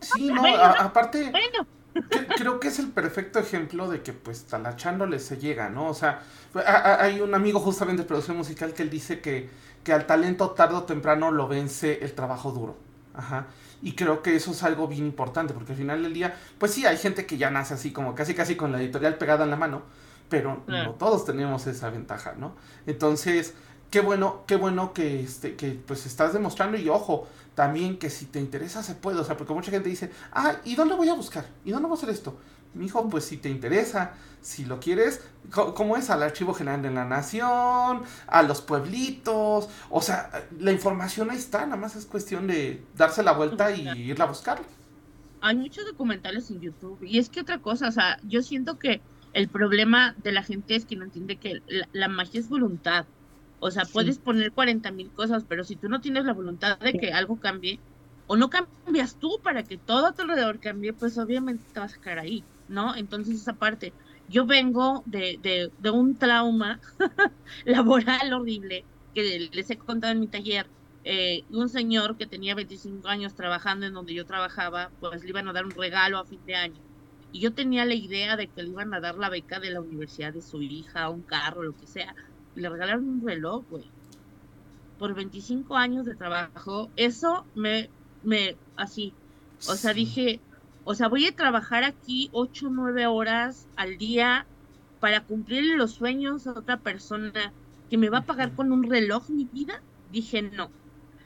Sí, 0.00 0.30
no, 0.30 0.44
aparte, 0.44 1.32
creo 2.36 2.60
que 2.60 2.68
es 2.68 2.78
el 2.78 2.90
perfecto 2.90 3.38
ejemplo 3.38 3.88
de 3.88 4.02
que, 4.02 4.12
pues, 4.12 4.44
talachándole 4.44 5.18
se 5.20 5.38
llega, 5.38 5.70
¿no? 5.70 5.88
O 5.88 5.94
sea, 5.94 6.22
hay 6.54 7.22
un 7.22 7.34
amigo 7.34 7.58
justamente 7.58 8.02
de 8.02 8.08
producción 8.08 8.36
musical 8.36 8.74
que 8.74 8.82
él 8.82 8.90
dice 8.90 9.22
que, 9.22 9.48
que 9.82 9.94
al 9.94 10.06
talento 10.06 10.50
tarde 10.50 10.74
o 10.74 10.82
temprano 10.82 11.30
lo 11.30 11.48
vence 11.48 12.04
el 12.04 12.12
trabajo 12.12 12.52
duro. 12.52 12.76
Ajá. 13.14 13.46
Y 13.82 13.92
creo 13.92 14.22
que 14.22 14.34
eso 14.34 14.50
es 14.50 14.62
algo 14.62 14.88
bien 14.88 15.06
importante, 15.06 15.54
porque 15.54 15.72
al 15.72 15.78
final 15.78 16.02
del 16.02 16.12
día, 16.12 16.36
pues 16.58 16.72
sí, 16.72 16.86
hay 16.86 16.96
gente 16.96 17.26
que 17.26 17.38
ya 17.38 17.50
nace 17.50 17.74
así 17.74 17.92
como 17.92 18.14
casi 18.14 18.34
casi 18.34 18.56
con 18.56 18.72
la 18.72 18.80
editorial 18.80 19.16
pegada 19.16 19.44
en 19.44 19.50
la 19.50 19.56
mano, 19.56 19.82
pero 20.28 20.62
no 20.66 20.92
todos 20.92 21.24
tenemos 21.24 21.66
esa 21.66 21.90
ventaja, 21.90 22.34
¿no? 22.36 22.54
Entonces, 22.86 23.54
qué 23.90 24.00
bueno, 24.00 24.42
qué 24.46 24.56
bueno 24.56 24.92
que, 24.92 25.20
este, 25.20 25.56
que 25.56 25.70
pues 25.86 26.06
estás 26.06 26.32
demostrando 26.32 26.76
y 26.76 26.88
ojo, 26.88 27.26
también 27.54 27.98
que 27.98 28.10
si 28.10 28.26
te 28.26 28.40
interesa 28.40 28.82
se 28.82 28.94
puede, 28.94 29.18
o 29.18 29.24
sea, 29.24 29.36
porque 29.36 29.54
mucha 29.54 29.70
gente 29.70 29.88
dice, 29.88 30.10
ah, 30.32 30.56
¿y 30.64 30.74
dónde 30.74 30.94
voy 30.94 31.08
a 31.08 31.14
buscar? 31.14 31.46
¿Y 31.64 31.70
dónde 31.70 31.88
voy 31.88 31.96
a 31.96 31.98
hacer 31.98 32.10
esto? 32.10 32.36
Mi 32.74 32.86
hijo, 32.86 33.08
pues 33.08 33.24
si 33.24 33.38
te 33.38 33.48
interesa, 33.48 34.14
si 34.40 34.64
lo 34.64 34.78
quieres, 34.80 35.22
¿cómo 35.50 35.96
es? 35.96 36.10
Al 36.10 36.22
Archivo 36.22 36.54
General 36.54 36.82
de 36.82 36.90
la 36.90 37.04
Nación, 37.04 38.02
a 38.26 38.42
los 38.42 38.60
pueblitos, 38.60 39.68
o 39.90 40.02
sea, 40.02 40.46
la 40.58 40.72
información 40.72 41.30
ahí 41.30 41.38
está, 41.38 41.64
nada 41.64 41.76
más 41.76 41.96
es 41.96 42.06
cuestión 42.06 42.46
de 42.46 42.82
darse 42.96 43.22
la 43.22 43.32
vuelta 43.32 43.70
y 43.70 43.88
irla 43.88 44.24
a 44.24 44.28
buscar. 44.28 44.60
Hay 45.40 45.56
muchos 45.56 45.86
documentales 45.86 46.50
en 46.50 46.60
YouTube 46.60 47.02
y 47.02 47.18
es 47.18 47.28
que 47.28 47.40
otra 47.40 47.58
cosa, 47.58 47.88
o 47.88 47.92
sea, 47.92 48.18
yo 48.24 48.42
siento 48.42 48.78
que 48.78 49.00
el 49.32 49.48
problema 49.48 50.14
de 50.22 50.32
la 50.32 50.42
gente 50.42 50.74
es 50.74 50.84
que 50.84 50.96
no 50.96 51.04
entiende 51.04 51.36
que 51.36 51.62
la, 51.92 52.08
magia 52.08 52.40
es 52.40 52.48
voluntad. 52.48 53.06
O 53.60 53.70
sea, 53.70 53.84
puedes 53.84 54.18
poner 54.18 54.52
40 54.52 54.90
mil 54.92 55.10
cosas, 55.10 55.44
pero 55.48 55.64
si 55.64 55.76
tú 55.76 55.88
no 55.88 56.00
tienes 56.00 56.24
la 56.24 56.32
voluntad 56.32 56.78
de 56.78 56.92
que 56.92 57.12
algo 57.12 57.40
cambie, 57.40 57.80
o 58.26 58.36
no 58.36 58.50
cambias 58.50 59.16
tú 59.16 59.40
para 59.42 59.64
que 59.64 59.78
todo 59.78 60.06
a 60.06 60.12
tu 60.12 60.22
alrededor 60.22 60.60
cambie, 60.60 60.92
pues 60.92 61.18
obviamente 61.18 61.64
te 61.72 61.80
vas 61.80 61.94
a 61.94 62.00
caer 62.00 62.18
ahí. 62.20 62.44
¿No? 62.68 62.94
Entonces 62.96 63.36
esa 63.40 63.58
parte, 63.58 63.96
yo 64.26 64.46
vengo 64.46 65.02
de, 65.06 65.38
de, 65.42 65.72
de 65.78 65.90
un 65.90 66.18
trauma 66.18 66.80
laboral 67.64 68.32
horrible 68.32 68.88
que 69.14 69.50
les 69.52 69.70
he 69.70 69.78
contado 69.78 70.12
en 70.12 70.20
mi 70.20 70.28
taller. 70.28 70.72
Eh, 71.04 71.46
un 71.50 71.68
señor 71.70 72.16
que 72.18 72.26
tenía 72.26 72.54
25 72.54 73.08
años 73.08 73.34
trabajando 73.34 73.86
en 73.86 73.94
donde 73.94 74.14
yo 74.14 74.26
trabajaba, 74.26 74.92
pues 75.00 75.22
le 75.24 75.30
iban 75.30 75.48
a 75.48 75.52
dar 75.52 75.64
un 75.66 75.74
regalo 75.74 76.18
a 76.18 76.26
fin 76.26 76.44
de 76.44 76.54
año. 76.56 76.84
Y 77.30 77.40
yo 77.40 77.54
tenía 77.54 77.84
la 77.86 77.94
idea 77.94 78.36
de 78.36 78.48
que 78.50 78.62
le 78.62 78.70
iban 78.70 78.94
a 78.94 79.00
dar 79.00 79.16
la 79.16 79.30
beca 79.30 79.60
de 79.60 79.70
la 79.70 79.80
universidad 79.80 80.32
de 80.34 80.42
su 80.42 80.62
hija, 80.62 81.08
un 81.10 81.22
carro, 81.22 81.62
lo 81.62 81.76
que 81.76 81.86
sea. 81.86 82.14
le 82.54 82.68
regalaron 82.68 83.08
un 83.08 83.22
reloj, 83.26 83.66
güey. 83.68 83.94
Por 84.98 85.14
25 85.14 85.76
años 85.76 86.04
de 86.06 86.16
trabajo, 86.16 86.92
eso 86.96 87.48
me, 87.54 87.92
me, 88.22 88.60
así. 88.76 89.18
O 89.64 89.76
sea, 89.76 89.94
dije, 89.94 90.44
o 90.88 90.94
sea, 90.94 91.08
voy 91.08 91.26
a 91.26 91.34
trabajar 91.36 91.84
aquí 91.84 92.30
ocho 92.32 92.68
o 92.68 92.70
nueve 92.70 93.06
horas 93.06 93.68
al 93.76 93.98
día 93.98 94.48
para 94.98 95.26
cumplir 95.26 95.76
los 95.76 95.94
sueños 95.96 96.46
a 96.46 96.52
otra 96.58 96.80
persona 96.80 97.54
que 97.90 97.98
me 97.98 98.08
va 98.08 98.20
a 98.20 98.26
pagar 98.26 98.54
con 98.54 98.72
un 98.72 98.82
reloj 98.84 99.28
mi 99.28 99.44
vida. 99.44 99.84
Dije, 100.06 100.40
no. 100.42 100.74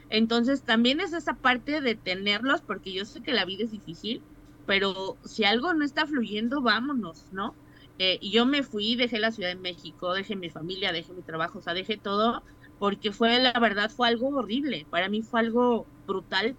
Entonces 0.09 0.65
también 0.65 1.01
es 1.01 1.13
esa 1.13 1.39
parte 1.39 1.81
de 1.81 1.95
tenerlos, 1.97 2.63
porque 2.63 2.93
yo 2.93 3.05
sé 3.05 3.23
que 3.23 3.33
la 3.33 3.45
vida 3.45 3.65
es 3.65 3.71
difícil, 3.71 4.27
pero 4.65 5.21
si 5.25 5.45
algo 5.45 5.75
no 5.75 5.85
está 5.85 6.07
fluyendo, 6.09 6.61
vámonos, 6.63 7.29
¿no? 7.31 7.57
Eh, 7.99 8.19
y 8.21 8.33
yo 8.33 8.47
me 8.47 8.65
fui, 8.65 8.97
dejé 8.97 9.21
la 9.21 9.31
Ciudad 9.33 9.51
de 9.51 9.57
México, 9.61 10.13
dejé 10.15 10.35
mi 10.37 10.51
familia, 10.51 10.93
dejé 10.93 11.15
mi 11.15 11.23
trabajo, 11.23 11.61
o 11.61 11.63
sea, 11.63 11.75
dejé 11.75 11.99
todo, 11.99 12.45
porque 12.79 13.13
fue, 13.13 13.39
la 13.41 13.59
verdad, 13.61 13.91
fue 13.95 14.09
algo 14.09 14.29
horrible. 14.31 14.87
Para 14.91 15.09
mí 15.09 15.23
fue 15.23 15.41
algo 15.41 15.89
brutal 16.07 16.59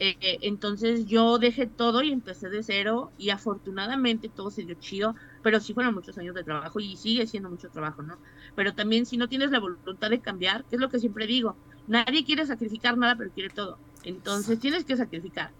eh, 0.00 0.38
entonces 0.42 1.06
yo 1.06 1.38
dejé 1.38 1.66
todo 1.66 2.02
y 2.02 2.12
empecé 2.12 2.48
de 2.48 2.62
cero 2.62 3.10
y 3.18 3.30
afortunadamente 3.30 4.28
todo 4.28 4.50
se 4.50 4.62
dio 4.62 4.74
chido, 4.74 5.16
pero 5.42 5.58
sí 5.60 5.74
fueron 5.74 5.94
muchos 5.94 6.16
años 6.18 6.34
de 6.34 6.44
trabajo 6.44 6.78
y 6.78 6.96
sigue 6.96 7.26
siendo 7.26 7.50
mucho 7.50 7.68
trabajo, 7.68 8.02
¿no? 8.02 8.16
Pero 8.54 8.74
también 8.74 9.06
si 9.06 9.16
no 9.16 9.28
tienes 9.28 9.50
la 9.50 9.58
voluntad 9.58 10.10
de 10.10 10.20
cambiar, 10.20 10.64
que 10.64 10.76
es 10.76 10.80
lo 10.80 10.88
que 10.88 11.00
siempre 11.00 11.26
digo, 11.26 11.56
nadie 11.88 12.24
quiere 12.24 12.46
sacrificar 12.46 12.96
nada, 12.96 13.16
pero 13.16 13.30
quiere 13.32 13.50
todo. 13.50 13.78
Entonces 14.04 14.60
tienes 14.60 14.84
que 14.84 14.96
sacrificar. 14.96 15.50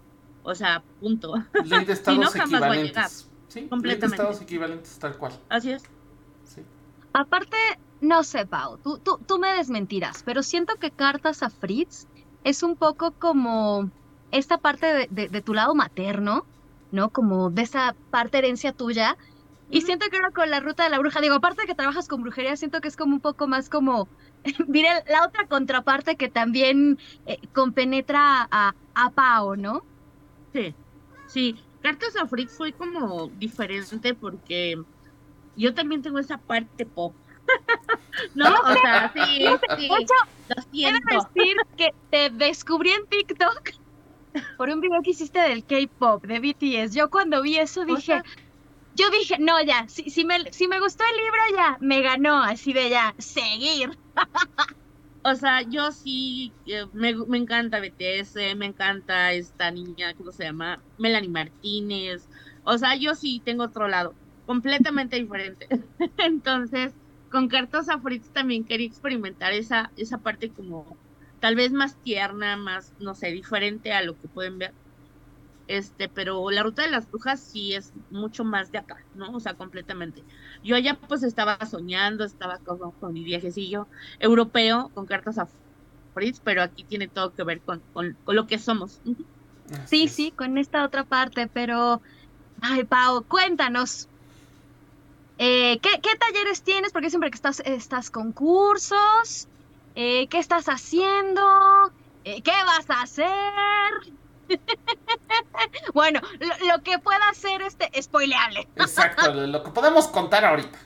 O 0.43 0.55
sea, 0.55 0.83
punto. 1.01 1.35
Ley 1.65 1.85
de 1.85 1.93
estados 1.93 2.35
equivalentes. 2.35 3.29
Sí, 3.49 3.67
completamente. 3.67 3.87
Ley 3.87 3.99
de 3.99 4.05
estados 4.05 4.41
equivalentes 4.41 4.99
tal 4.99 5.17
cual. 5.17 5.33
Así 5.49 5.71
es. 5.71 5.83
Sí. 6.45 6.61
Aparte, 7.11 7.57
no 7.99 8.23
sé, 8.23 8.45
Pau, 8.45 8.77
tú, 8.77 8.99
tú, 8.99 9.19
tú 9.25 9.37
me 9.37 9.49
desmentirás, 9.53 10.23
pero 10.23 10.43
siento 10.43 10.75
que 10.75 10.91
Cartas 10.91 11.43
a 11.43 11.49
Fritz 11.49 12.07
es 12.43 12.63
un 12.63 12.77
poco 12.77 13.11
como 13.11 13.91
esta 14.31 14.57
parte 14.57 15.07
de, 15.09 15.41
tu 15.41 15.53
lado 15.53 15.75
materno, 15.75 16.45
¿no? 16.91 17.09
Como 17.09 17.49
de 17.49 17.63
esa 17.63 17.95
parte 18.11 18.37
herencia 18.37 18.73
tuya. 18.73 19.17
Y 19.71 19.81
siento 19.81 20.07
que 20.09 20.17
ahora 20.17 20.31
con 20.31 20.49
la 20.49 20.59
ruta 20.59 20.83
de 20.83 20.89
la 20.89 20.99
bruja, 20.99 21.21
digo, 21.21 21.35
aparte 21.35 21.61
de 21.61 21.67
que 21.67 21.75
trabajas 21.75 22.07
con 22.07 22.23
brujería, 22.23 22.55
siento 22.55 22.81
que 22.81 22.87
es 22.87 22.97
como 22.97 23.13
un 23.13 23.21
poco 23.21 23.47
más 23.47 23.69
como, 23.69 24.07
diré, 24.67 24.89
la 25.07 25.23
otra 25.23 25.47
contraparte 25.47 26.15
que 26.15 26.29
también 26.29 26.97
eh, 27.27 27.39
compenetra 27.53 28.47
a, 28.49 28.73
a 28.95 29.09
Pao, 29.11 29.55
¿no? 29.55 29.83
Sí, 30.53 30.73
sí. 31.27 31.55
Cartas 31.81 32.15
a 32.17 32.27
Freak 32.27 32.49
fue 32.49 32.73
como 32.73 33.27
diferente 33.37 34.13
porque 34.13 34.75
yo 35.55 35.73
también 35.73 36.01
tengo 36.01 36.19
esa 36.19 36.37
parte 36.37 36.85
pop. 36.85 37.13
no, 38.35 38.49
o 38.49 38.73
sea, 38.81 39.11
sí, 39.13 39.45
sí. 39.77 39.87
De 39.87 39.95
hecho, 39.97 40.13
decir 41.33 41.55
que 41.77 41.93
te 42.09 42.29
descubrí 42.29 42.91
en 42.91 43.05
TikTok 43.07 43.71
por 44.57 44.69
un 44.69 44.81
video 44.81 45.01
que 45.01 45.11
hiciste 45.11 45.39
del 45.39 45.65
K-pop, 45.65 46.25
de 46.25 46.39
BTS. 46.39 46.93
Yo 46.93 47.09
cuando 47.09 47.41
vi 47.41 47.57
eso 47.57 47.85
dije, 47.85 48.21
yo 48.95 49.09
dije, 49.11 49.37
no, 49.39 49.61
ya, 49.63 49.87
si, 49.87 50.09
si, 50.09 50.25
me, 50.25 50.51
si 50.51 50.67
me 50.67 50.79
gustó 50.79 51.03
el 51.09 51.17
libro, 51.17 51.39
ya, 51.55 51.77
me 51.79 52.01
ganó, 52.01 52.41
así 52.43 52.73
de 52.73 52.89
ya, 52.89 53.15
seguir. 53.17 53.97
o 55.23 55.35
sea, 55.35 55.61
yo 55.61 55.91
sí, 55.91 56.51
eh, 56.65 56.85
me, 56.93 57.15
me, 57.15 57.37
encanta 57.37 57.79
BTS, 57.79 58.35
me 58.57 58.65
encanta 58.65 59.31
esta 59.33 59.71
niña, 59.71 60.13
¿cómo 60.15 60.31
se 60.31 60.43
llama? 60.43 60.81
Melanie 60.97 61.29
Martínez. 61.29 62.27
O 62.63 62.77
sea, 62.77 62.95
yo 62.95 63.15
sí 63.15 63.41
tengo 63.43 63.63
otro 63.63 63.87
lado, 63.87 64.13
completamente 64.45 65.17
diferente. 65.17 65.67
Entonces, 66.17 66.93
con 67.31 67.47
Cartas 67.47 67.89
a 67.89 67.99
Fritz 67.99 68.29
también 68.29 68.65
quería 68.65 68.87
experimentar 68.87 69.53
esa, 69.53 69.91
esa 69.95 70.17
parte 70.17 70.49
como 70.49 70.97
tal 71.39 71.55
vez 71.55 71.71
más 71.71 71.95
tierna, 72.03 72.57
más, 72.57 72.93
no 72.99 73.15
sé, 73.15 73.31
diferente 73.31 73.93
a 73.93 74.03
lo 74.03 74.19
que 74.19 74.27
pueden 74.27 74.59
ver. 74.59 74.73
este, 75.67 76.09
pero 76.09 76.49
la 76.49 76.63
ruta 76.63 76.81
de 76.81 76.89
las 76.89 77.09
brujas 77.09 77.39
sí 77.39 77.75
es 77.75 77.93
mucho 78.09 78.43
más 78.43 78.71
de 78.71 78.79
acá, 78.79 78.97
¿no? 79.13 79.31
O 79.35 79.39
sea, 79.39 79.53
completamente. 79.53 80.23
Yo 80.63 80.75
allá 80.75 80.99
pues 81.07 81.23
estaba 81.23 81.63
soñando, 81.65 82.23
estaba 82.23 82.57
con, 82.57 82.91
con 82.91 83.13
mi 83.13 83.23
viajecillo 83.23 83.87
europeo, 84.19 84.89
con 84.95 85.05
cartas 85.05 85.37
a 85.37 85.47
Fritz, 86.13 86.41
pero 86.43 86.63
aquí 86.63 86.83
tiene 86.83 87.07
todo 87.07 87.33
que 87.33 87.43
ver 87.43 87.61
con, 87.61 87.81
con, 87.93 88.17
lo 88.25 88.47
que 88.47 88.57
somos. 88.57 88.99
Sí, 89.85 90.07
sí, 90.07 90.31
con 90.31 90.57
esta 90.57 90.83
otra 90.83 91.03
parte, 91.03 91.47
pero, 91.47 92.01
ay, 92.61 92.83
Pau, 92.83 93.23
cuéntanos. 93.23 94.07
Eh, 95.37 95.79
¿qué, 95.79 96.01
¿qué, 96.01 96.09
talleres 96.17 96.63
tienes? 96.63 96.91
Porque 96.91 97.09
siempre 97.09 97.29
que 97.29 97.35
estás, 97.35 97.61
estás 97.63 98.09
con 98.09 98.33
cursos, 98.33 99.47
eh, 99.95 100.27
¿qué 100.27 100.39
estás 100.39 100.65
haciendo? 100.65 101.41
Eh, 102.23 102.41
¿Qué 102.41 102.51
vas 102.65 102.89
a 102.89 103.01
hacer? 103.01 104.13
bueno, 105.93 106.21
lo, 106.67 106.83
que 106.83 106.99
pueda 106.99 107.29
hacer 107.29 107.61
este 107.61 107.89
spoileable. 108.01 108.67
Exacto, 108.75 109.33
lo 109.33 109.63
que 109.63 109.71
podemos 109.71 110.07
contar 110.07 110.45
ahorita. 110.45 110.79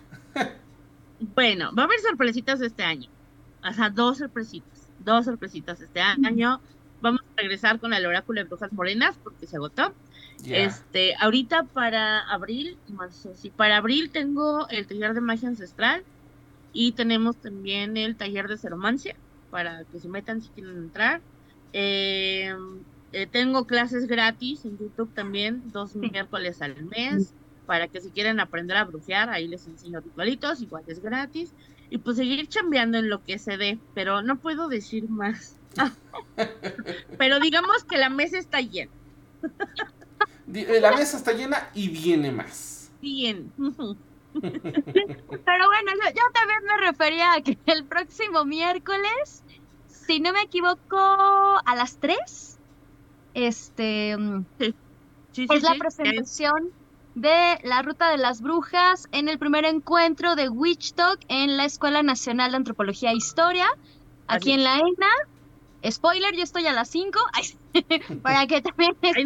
bueno, 1.35 1.71
va 1.77 1.83
a 1.83 1.85
haber 1.85 1.99
sorpresitas 1.99 2.61
este 2.61 2.83
año. 2.83 3.09
O 3.67 3.73
sea, 3.73 3.89
dos 3.89 4.17
sorpresitas. 4.17 4.89
Dos 4.99 5.25
sorpresitas 5.25 5.79
este 5.81 6.01
año. 6.01 6.61
Vamos 7.01 7.21
a 7.21 7.41
regresar 7.41 7.79
con 7.79 7.93
el 7.93 8.05
oráculo 8.05 8.41
de 8.41 8.47
brujas 8.47 8.71
morenas 8.71 9.15
porque 9.23 9.47
se 9.47 9.57
agotó. 9.57 9.93
Este, 10.45 11.15
ahorita 11.19 11.63
para 11.63 12.19
abril, 12.19 12.77
sí, 13.35 13.49
para 13.49 13.77
abril 13.77 14.09
tengo 14.09 14.67
el 14.69 14.85
taller 14.87 15.13
de 15.13 15.21
magia 15.21 15.47
ancestral 15.47 16.03
y 16.73 16.91
tenemos 16.93 17.37
también 17.37 17.95
el 17.95 18.15
taller 18.15 18.47
de 18.47 18.57
ceromancia 18.57 19.15
para 19.51 19.83
que 19.85 19.99
se 19.99 20.09
metan 20.09 20.41
si 20.41 20.49
quieren 20.49 20.77
entrar. 20.77 21.21
Eh, 21.71 22.53
eh, 23.11 23.27
tengo 23.31 23.65
clases 23.65 24.07
gratis 24.07 24.65
en 24.65 24.77
YouTube 24.79 25.13
también, 25.13 25.71
dos 25.71 25.95
miércoles 25.95 26.61
al 26.63 26.83
mes, 26.85 27.33
para 27.67 27.87
que 27.87 28.01
si 28.01 28.09
quieren 28.09 28.39
aprender 28.39 28.75
a 28.75 28.85
brujear, 28.85 29.29
ahí 29.29 29.47
les 29.47 29.67
enseño 29.67 30.01
ritualitos, 30.01 30.61
igual 30.61 30.83
es 30.87 30.99
gratis. 30.99 31.53
Y 31.91 31.99
pues 31.99 32.17
seguir 32.17 32.47
chambeando 32.47 32.97
en 32.97 33.09
lo 33.09 33.23
que 33.23 33.37
se 33.37 33.57
dé, 33.57 33.77
pero 33.93 34.23
no 34.23 34.39
puedo 34.39 34.67
decir 34.67 35.07
más. 35.09 35.59
pero 37.19 37.39
digamos 37.39 37.83
que 37.83 37.97
la 37.97 38.09
mesa 38.09 38.39
está 38.39 38.61
llena. 38.61 38.91
Eh, 40.51 40.79
la 40.81 40.95
mesa 40.95 41.17
está 41.17 41.33
llena 41.33 41.69
y 41.75 41.89
viene 41.89 42.31
más. 42.31 42.91
Bien. 42.99 43.51
Pero 44.41 45.65
bueno, 45.67 45.91
yo, 46.15 46.23
también 46.33 46.63
me 46.65 46.85
refería 46.85 47.33
a 47.33 47.41
que 47.41 47.57
el 47.67 47.85
próximo 47.85 48.45
miércoles, 48.45 49.43
si 49.87 50.19
no 50.19 50.33
me 50.33 50.41
equivoco, 50.41 50.97
a 50.97 51.75
las 51.75 51.97
3 51.97 52.59
este 53.33 54.15
mm, 54.17 54.45
es 54.59 55.63
la 55.63 55.75
presentación 55.75 56.71
de 57.15 57.59
la 57.63 57.81
Ruta 57.81 58.09
de 58.09 58.17
las 58.17 58.41
Brujas 58.41 59.07
en 59.11 59.29
el 59.29 59.37
primer 59.37 59.65
encuentro 59.65 60.35
de 60.35 60.49
Witch 60.49 60.93
Talk 60.93 61.19
en 61.27 61.57
la 61.57 61.65
Escuela 61.65 62.03
Nacional 62.03 62.51
de 62.51 62.57
Antropología 62.57 63.11
e 63.11 63.15
Historia, 63.15 63.67
aquí 64.27 64.51
en 64.51 64.63
la 64.63 64.77
ENA. 64.77 65.91
Spoiler, 65.91 66.33
yo 66.35 66.43
estoy 66.43 66.65
a 66.65 66.73
las 66.73 66.89
5, 66.89 67.19
para 68.21 68.47
que 68.47 68.61
también... 68.61 68.95
Este, 69.01 69.23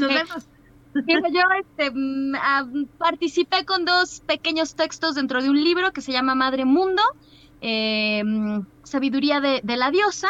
yo 1.34 1.42
este, 1.60 1.92
mm, 1.92 2.36
ah, 2.36 2.66
participé 2.98 3.66
con 3.66 3.86
dos 3.86 4.22
pequeños 4.22 4.76
textos 4.76 5.16
dentro 5.16 5.42
de 5.42 5.50
un 5.50 5.64
libro 5.64 5.92
que 5.92 6.02
se 6.02 6.12
llama 6.12 6.36
Madre 6.36 6.66
Mundo, 6.66 7.02
eh, 7.62 8.24
Sabiduría 8.84 9.42
de, 9.42 9.62
de 9.64 9.78
la 9.78 9.92
Diosa, 9.92 10.30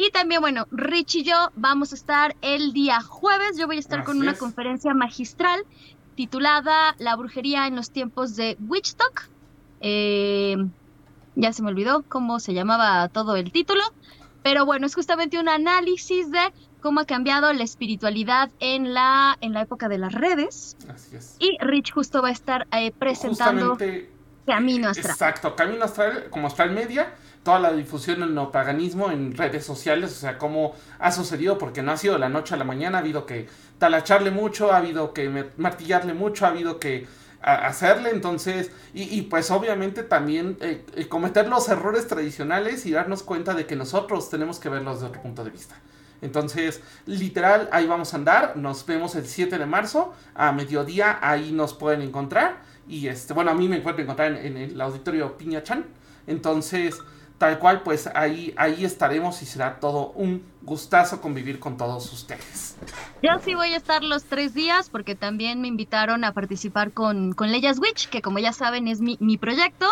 y 0.00 0.10
también, 0.10 0.40
bueno, 0.40 0.66
Rich 0.70 1.16
y 1.16 1.24
yo 1.24 1.50
vamos 1.56 1.92
a 1.92 1.96
estar 1.96 2.36
el 2.40 2.72
día 2.72 3.00
jueves. 3.00 3.58
Yo 3.58 3.66
voy 3.66 3.76
a 3.76 3.80
estar 3.80 4.04
con 4.04 4.18
una 4.18 4.34
conferencia 4.34 4.94
magistral 4.94 5.64
titulada 6.14 6.94
La 6.98 7.16
brujería 7.16 7.66
en 7.66 7.74
los 7.74 7.90
tiempos 7.90 8.36
de 8.36 8.56
Witchtalk. 8.60 9.28
Eh, 9.80 10.56
ya 11.34 11.52
se 11.52 11.62
me 11.62 11.68
olvidó 11.68 12.04
cómo 12.08 12.38
se 12.38 12.54
llamaba 12.54 13.08
todo 13.08 13.36
el 13.36 13.50
título. 13.50 13.82
Pero 14.42 14.64
bueno, 14.64 14.86
es 14.86 14.94
justamente 14.94 15.38
un 15.38 15.48
análisis 15.48 16.30
de 16.30 16.52
cómo 16.80 17.00
ha 17.00 17.04
cambiado 17.06 17.52
la 17.52 17.64
espiritualidad 17.64 18.50
en 18.60 18.94
la, 18.94 19.36
en 19.40 19.52
la 19.52 19.62
época 19.62 19.88
de 19.88 19.98
las 19.98 20.12
redes. 20.12 20.76
Así 20.88 21.16
es. 21.16 21.36
Y 21.38 21.58
Rich 21.60 21.92
justo 21.92 22.22
va 22.22 22.28
a 22.28 22.32
estar 22.32 22.66
eh, 22.72 22.92
presentando 22.92 23.76
Camino 24.46 24.88
Astral. 24.88 25.12
Exacto, 25.12 25.56
Camino 25.56 25.84
Astral 25.84 26.28
como 26.30 26.46
Astral 26.46 26.70
Media 26.70 27.12
toda 27.42 27.60
la 27.60 27.72
difusión 27.72 28.22
en 28.22 28.36
el 28.36 28.48
paganismo 28.48 29.10
en 29.10 29.34
redes 29.34 29.64
sociales, 29.64 30.12
o 30.12 30.20
sea, 30.20 30.36
cómo 30.36 30.74
ha 30.98 31.10
sucedido, 31.12 31.56
porque 31.56 31.82
no 31.82 31.92
ha 31.92 31.96
sido 31.96 32.12
de 32.12 32.20
la 32.20 32.28
noche 32.28 32.54
a 32.54 32.58
la 32.58 32.64
mañana, 32.64 32.98
ha 32.98 33.00
habido 33.00 33.24
que 33.24 33.48
talacharle 33.78 34.30
mucho, 34.30 34.70
ha 34.70 34.76
habido 34.76 35.14
que 35.14 35.46
martillarle 35.56 36.12
mucho, 36.12 36.44
ha 36.44 36.48
habido 36.48 36.78
que 36.78 37.06
hacerle, 37.40 38.10
entonces, 38.10 38.70
y, 38.94 39.22
pues 39.22 39.50
obviamente 39.50 40.02
también 40.02 40.56
eh, 40.60 40.84
eh, 40.96 41.08
cometer 41.08 41.48
los 41.48 41.68
errores 41.68 42.06
tradicionales 42.08 42.84
y 42.86 42.90
darnos 42.90 43.22
cuenta 43.22 43.54
de 43.54 43.66
que 43.66 43.76
nosotros 43.76 44.28
tenemos 44.28 44.58
que 44.58 44.68
verlos 44.68 44.96
desde 44.96 45.10
otro 45.10 45.22
punto 45.22 45.44
de 45.44 45.50
vista. 45.50 45.76
Entonces, 46.20 46.80
literal, 47.06 47.68
ahí 47.70 47.86
vamos 47.86 48.12
a 48.12 48.16
andar. 48.16 48.56
Nos 48.56 48.84
vemos 48.84 49.14
el 49.14 49.24
7 49.26 49.56
de 49.56 49.66
marzo 49.66 50.14
a 50.34 50.50
mediodía. 50.50 51.18
Ahí 51.22 51.52
nos 51.52 51.74
pueden 51.74 52.02
encontrar. 52.02 52.56
Y 52.88 53.06
este, 53.06 53.34
bueno, 53.34 53.52
a 53.52 53.54
mí 53.54 53.68
me 53.68 53.76
encuentro 53.76 54.02
encontrar 54.02 54.32
en, 54.32 54.56
en 54.56 54.56
el 54.56 54.80
auditorio 54.80 55.38
Piña 55.38 55.62
Chan. 55.62 55.84
Entonces, 56.26 56.98
Tal 57.38 57.60
cual, 57.60 57.82
pues 57.82 58.08
ahí, 58.14 58.52
ahí 58.56 58.84
estaremos 58.84 59.42
y 59.42 59.46
será 59.46 59.78
todo 59.78 60.10
un 60.16 60.44
gustazo 60.62 61.20
convivir 61.20 61.60
con 61.60 61.76
todos 61.76 62.12
ustedes. 62.12 62.76
Yo 63.22 63.30
sí 63.44 63.54
voy 63.54 63.74
a 63.74 63.76
estar 63.76 64.02
los 64.02 64.24
tres 64.24 64.54
días 64.54 64.90
porque 64.90 65.14
también 65.14 65.60
me 65.60 65.68
invitaron 65.68 66.24
a 66.24 66.32
participar 66.32 66.90
con, 66.92 67.32
con 67.32 67.52
Leyas 67.52 67.78
Witch, 67.78 68.08
que 68.08 68.22
como 68.22 68.40
ya 68.40 68.52
saben 68.52 68.88
es 68.88 69.00
mi, 69.00 69.16
mi 69.20 69.38
proyecto. 69.38 69.86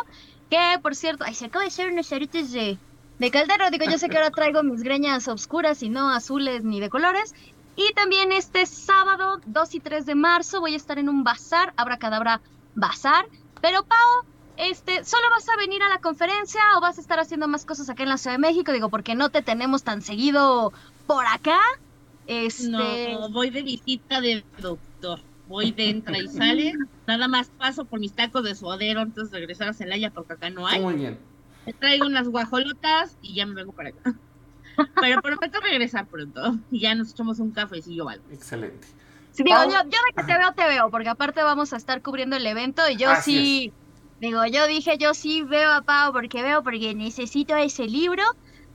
Que 0.51 0.79
por 0.83 0.97
cierto, 0.97 1.25
ay, 1.25 1.35
se 1.35 1.47
acaba 1.47 1.63
de 1.63 1.69
hacer 1.69 1.91
unos 1.91 2.09
charitos 2.09 2.51
de, 2.51 2.79
de 3.19 3.31
caldero. 3.31 3.71
Digo, 3.71 3.85
yo 3.85 3.99
sé 3.99 4.09
que 4.09 4.17
ahora 4.17 4.31
traigo 4.31 4.65
mis 4.65 4.83
greñas 4.83 5.29
oscuras 5.29 5.83
y 5.83 5.89
no 5.89 6.11
azules 6.11 6.65
ni 6.65 6.81
de 6.81 6.91
colores. 6.91 7.35
Y 7.77 7.93
también 7.93 8.33
este 8.33 8.67
sábado 8.67 9.41
2 9.47 9.75
y 9.75 9.81
3 9.81 10.07
de 10.07 10.15
marzo 10.15 10.61
voy 10.61 10.75
a 10.75 10.77
estar 10.77 10.99
en 10.99 11.09
un 11.09 11.25
bazar, 11.25 11.75
Cadabra 12.01 12.41
Bazar. 12.75 13.27
Pero 13.61 13.85
Pau, 13.85 14.25
este, 14.57 15.05
¿solo 15.05 15.23
vas 15.31 15.49
a 15.49 15.57
venir 15.57 15.83
a 15.83 15.89
la 15.89 15.99
conferencia 15.99 16.61
o 16.77 16.81
vas 16.81 16.99
a 16.99 17.01
estar 17.01 17.19
haciendo 17.19 17.49
más 17.49 17.65
cosas 17.65 17.89
acá 17.89 18.03
en 18.03 18.09
la 18.09 18.19
Ciudad 18.19 18.35
de 18.35 18.41
México? 18.41 18.73
Digo, 18.73 18.89
porque 18.89 19.15
no 19.15 19.31
te 19.31 19.43
tenemos 19.43 19.83
tan 19.83 20.03
seguido 20.03 20.73
por 21.07 21.27
acá. 21.27 21.61
Este... 22.27 22.69
No, 22.69 23.31
voy 23.31 23.51
de 23.51 23.63
visita 23.63 24.21
de 24.21 24.45
doctor. 24.59 25.21
Voy 25.49 25.71
de 25.71 25.91
entra 25.91 26.19
y 26.19 26.27
sale. 26.27 26.75
Nada 27.07 27.29
más 27.29 27.49
paso 27.51 27.85
por 27.85 28.01
mis 28.01 28.13
tacos 28.13 28.43
de 28.43 28.55
suadero 28.55 29.01
antes 29.01 29.31
de 29.31 29.39
regresar 29.39 29.69
a 29.69 29.73
Celaya 29.73 30.11
porque 30.11 30.33
acá 30.33 30.51
no 30.51 30.67
hay. 30.67 30.81
Muy 30.81 30.95
bien. 30.95 31.19
Me 31.67 31.73
traigo 31.73 32.07
unas 32.07 32.29
guajolotas 32.29 33.17
y 33.23 33.35
ya 33.35 33.47
me 33.47 33.55
vengo 33.55 33.73
para 33.73 33.91
acá. 33.91 34.15
Pero 35.01 35.23
prometo 35.23 35.61
regresar 35.61 36.07
pronto. 36.07 36.59
Y 36.71 36.81
ya 36.81 36.95
nos 36.95 37.13
echamos 37.13 37.39
un 37.39 37.51
cafecillo 37.53 38.09
algo. 38.09 38.25
Excelente. 38.33 38.89
digo, 39.37 39.65
yo, 39.65 39.71
yo, 39.71 39.81
de 39.85 40.13
que 40.17 40.25
te 40.25 40.39
veo, 40.39 40.53
te 40.53 40.67
veo, 40.67 40.91
porque 40.91 41.09
aparte 41.09 41.43
vamos 41.43 41.73
a 41.73 41.77
estar 41.77 42.03
cubriendo 42.03 42.37
el 42.37 42.47
evento 42.47 42.83
y 42.89 42.97
yo 42.97 43.11
sí... 43.23 43.73
Digo, 44.21 44.47
yo 44.47 44.67
dije, 44.67 44.97
yo 44.99 45.13
sí 45.13 45.43
veo 45.43 45.71
a 45.73 45.83
Pau 45.83 46.13
porque 46.13 46.43
veo, 46.43 46.63
porque 46.63 46.95
necesito 46.95 47.55
ese 47.57 47.85
libro, 47.85 48.23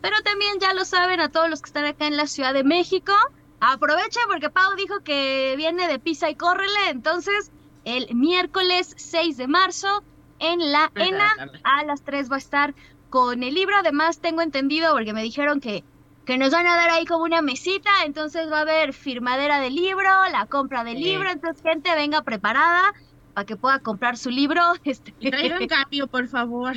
pero 0.01 0.15
también 0.23 0.59
ya 0.59 0.73
lo 0.73 0.85
saben 0.85 1.19
a 1.19 1.29
todos 1.29 1.49
los 1.49 1.61
que 1.61 1.67
están 1.67 1.85
acá 1.85 2.05
en 2.05 2.17
la 2.17 2.27
Ciudad 2.27 2.53
de 2.53 2.63
México. 2.63 3.13
Aprovechen 3.59 4.23
porque 4.27 4.49
Pau 4.49 4.75
dijo 4.75 4.99
que 5.03 5.55
viene 5.57 5.87
de 5.87 5.99
Pisa 5.99 6.29
y 6.29 6.35
Córrele, 6.35 6.89
entonces 6.89 7.51
el 7.85 8.13
miércoles 8.15 8.93
6 8.97 9.37
de 9.37 9.47
marzo 9.47 10.03
en 10.39 10.71
la 10.71 10.91
ENA 10.95 11.35
a 11.63 11.83
las 11.85 12.03
3 12.03 12.31
va 12.31 12.35
a 12.35 12.39
estar 12.39 12.75
con 13.09 13.43
el 13.43 13.53
libro. 13.53 13.75
Además, 13.77 14.19
tengo 14.19 14.41
entendido 14.41 14.93
porque 14.93 15.13
me 15.13 15.23
dijeron 15.23 15.59
que, 15.59 15.83
que 16.25 16.37
nos 16.37 16.51
van 16.51 16.67
a 16.67 16.75
dar 16.75 16.89
ahí 16.91 17.05
como 17.05 17.23
una 17.23 17.41
mesita, 17.41 17.89
entonces 18.05 18.51
va 18.51 18.59
a 18.59 18.61
haber 18.61 18.93
firmadera 18.93 19.59
del 19.59 19.75
libro, 19.75 20.09
la 20.31 20.45
compra 20.47 20.83
del 20.83 20.99
libro, 20.99 21.29
entonces 21.29 21.63
gente 21.63 21.93
venga 21.95 22.21
preparada 22.23 22.93
para 23.31 23.45
que 23.45 23.55
pueda 23.55 23.79
comprar 23.79 24.17
su 24.17 24.29
libro. 24.29 24.61
Este... 24.83 25.13
Y 25.19 25.29
traigan 25.29 25.67
cambio, 25.67 26.07
por 26.07 26.27
favor. 26.27 26.73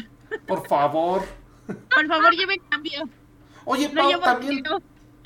Por 0.46 0.66
favor. 0.66 1.22
Por 1.66 2.06
favor, 2.06 2.34
lleven 2.34 2.60
cambio. 2.68 3.08
Oye, 3.64 3.88
Pau, 3.88 4.20
también, 4.20 4.62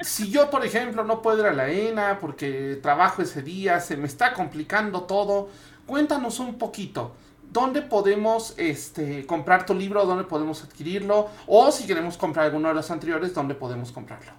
si 0.01 0.31
yo, 0.31 0.49
por 0.51 0.65
ejemplo, 0.65 1.05
no 1.05 1.23
puedo 1.23 1.41
ir 1.41 1.47
a 1.47 1.53
la 1.53 1.69
ENA 1.71 2.19
porque 2.21 2.79
trabajo 2.81 3.23
ese 3.23 3.43
día, 3.43 3.81
se 3.81 3.97
me 3.97 4.07
está 4.07 4.33
complicando 4.33 5.03
todo, 5.03 5.49
cuéntanos 5.87 6.39
un 6.39 6.57
poquito. 6.57 7.15
¿Dónde 7.51 7.83
podemos 7.83 8.55
este, 8.59 9.27
comprar 9.27 9.67
tu 9.67 9.75
libro? 9.75 10.05
¿Dónde 10.05 10.25
podemos 10.25 10.63
adquirirlo? 10.63 11.29
O 11.47 11.73
si 11.73 11.87
queremos 11.87 12.17
comprar 12.17 12.47
alguno 12.47 12.69
de 12.69 12.75
los 12.75 12.91
anteriores, 12.91 13.35
¿dónde 13.35 13.55
podemos 13.55 13.91
comprarlo? 13.91 14.33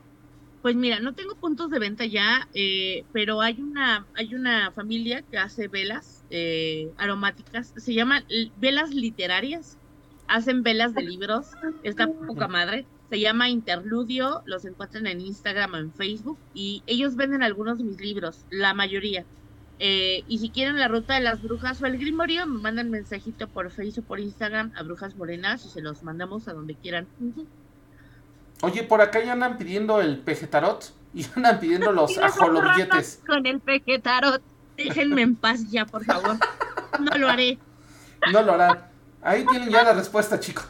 Pues 0.62 0.76
mira, 0.76 1.00
no 1.00 1.14
tengo 1.14 1.36
puntos 1.36 1.70
de 1.72 1.80
venta 1.80 2.06
ya, 2.06 2.48
eh, 2.54 3.04
pero 3.12 3.42
hay 3.42 3.60
una, 3.60 4.06
hay 4.16 4.36
una 4.36 4.72
familia 4.72 5.24
que 5.24 5.38
hace 5.38 5.68
velas 5.68 6.18
eh, 6.30 6.92
aromáticas, 6.98 7.74
se 7.76 7.94
llaman 7.94 8.24
velas 8.58 8.94
literarias, 8.94 9.78
hacen 10.28 10.64
velas 10.64 10.94
de 10.94 11.04
libros, 11.04 11.48
está 11.84 12.08
poca 12.08 12.48
madre, 12.48 12.86
se 13.10 13.20
llama 13.20 13.50
Interludio, 13.50 14.44
los 14.46 14.66
encuentran 14.66 15.08
en 15.08 15.22
Instagram 15.22 15.74
o 15.74 15.78
en 15.78 15.92
Facebook 15.94 16.38
y 16.54 16.84
ellos 16.86 17.16
venden 17.16 17.42
algunos 17.42 17.80
de 17.80 17.84
mis 17.84 18.00
libros, 18.00 18.46
la 18.52 18.74
mayoría. 18.74 19.26
Eh, 19.80 20.24
y 20.28 20.40
si 20.40 20.50
quieren 20.50 20.78
la 20.78 20.90
ruta 20.90 21.16
de 21.16 21.22
las 21.22 21.42
brujas 21.42 21.82
o 21.82 21.86
el 21.86 21.98
grimorio, 21.98 22.46
me 22.46 22.62
mandan 22.62 22.92
mensajito 22.92 23.48
por 23.48 23.72
Facebook 23.72 24.04
o 24.06 24.08
por 24.10 24.20
Instagram 24.20 24.74
a 24.76 24.84
Brujas 24.84 25.16
Morenas 25.16 25.66
y 25.66 25.70
se 25.70 25.82
los 25.82 26.04
mandamos 26.04 26.48
a 26.50 26.54
donde 26.54 26.76
quieran. 26.76 27.08
Oye, 28.62 28.84
por 28.84 29.02
acá 29.02 29.24
ya 29.24 29.32
andan 29.32 29.58
pidiendo 29.58 30.02
el 30.02 30.18
pejetarot 30.20 30.94
y 31.14 31.26
andan 31.36 31.60
pidiendo 31.60 31.94
los 31.94 32.18
ajolobilletes. 32.18 33.24
Con 33.26 33.46
el 33.46 33.62
pejetarot. 33.62 34.42
Déjenme 34.84 35.22
en 35.22 35.36
paz 35.36 35.70
ya, 35.70 35.86
por 35.86 36.06
favor. 36.06 36.38
No 37.00 37.18
lo 37.18 37.30
haré. 37.30 37.60
No 38.32 38.42
lo 38.42 38.54
harán. 38.54 38.86
Ahí 39.22 39.46
tienen 39.46 39.70
ya 39.70 39.84
la 39.84 39.94
respuesta, 39.94 40.40
chicos. 40.40 40.66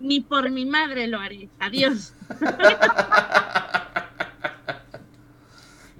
Ni 0.00 0.20
por 0.20 0.50
mi 0.50 0.66
madre 0.66 1.06
lo 1.06 1.18
haré. 1.18 1.48
Adiós. 1.58 2.12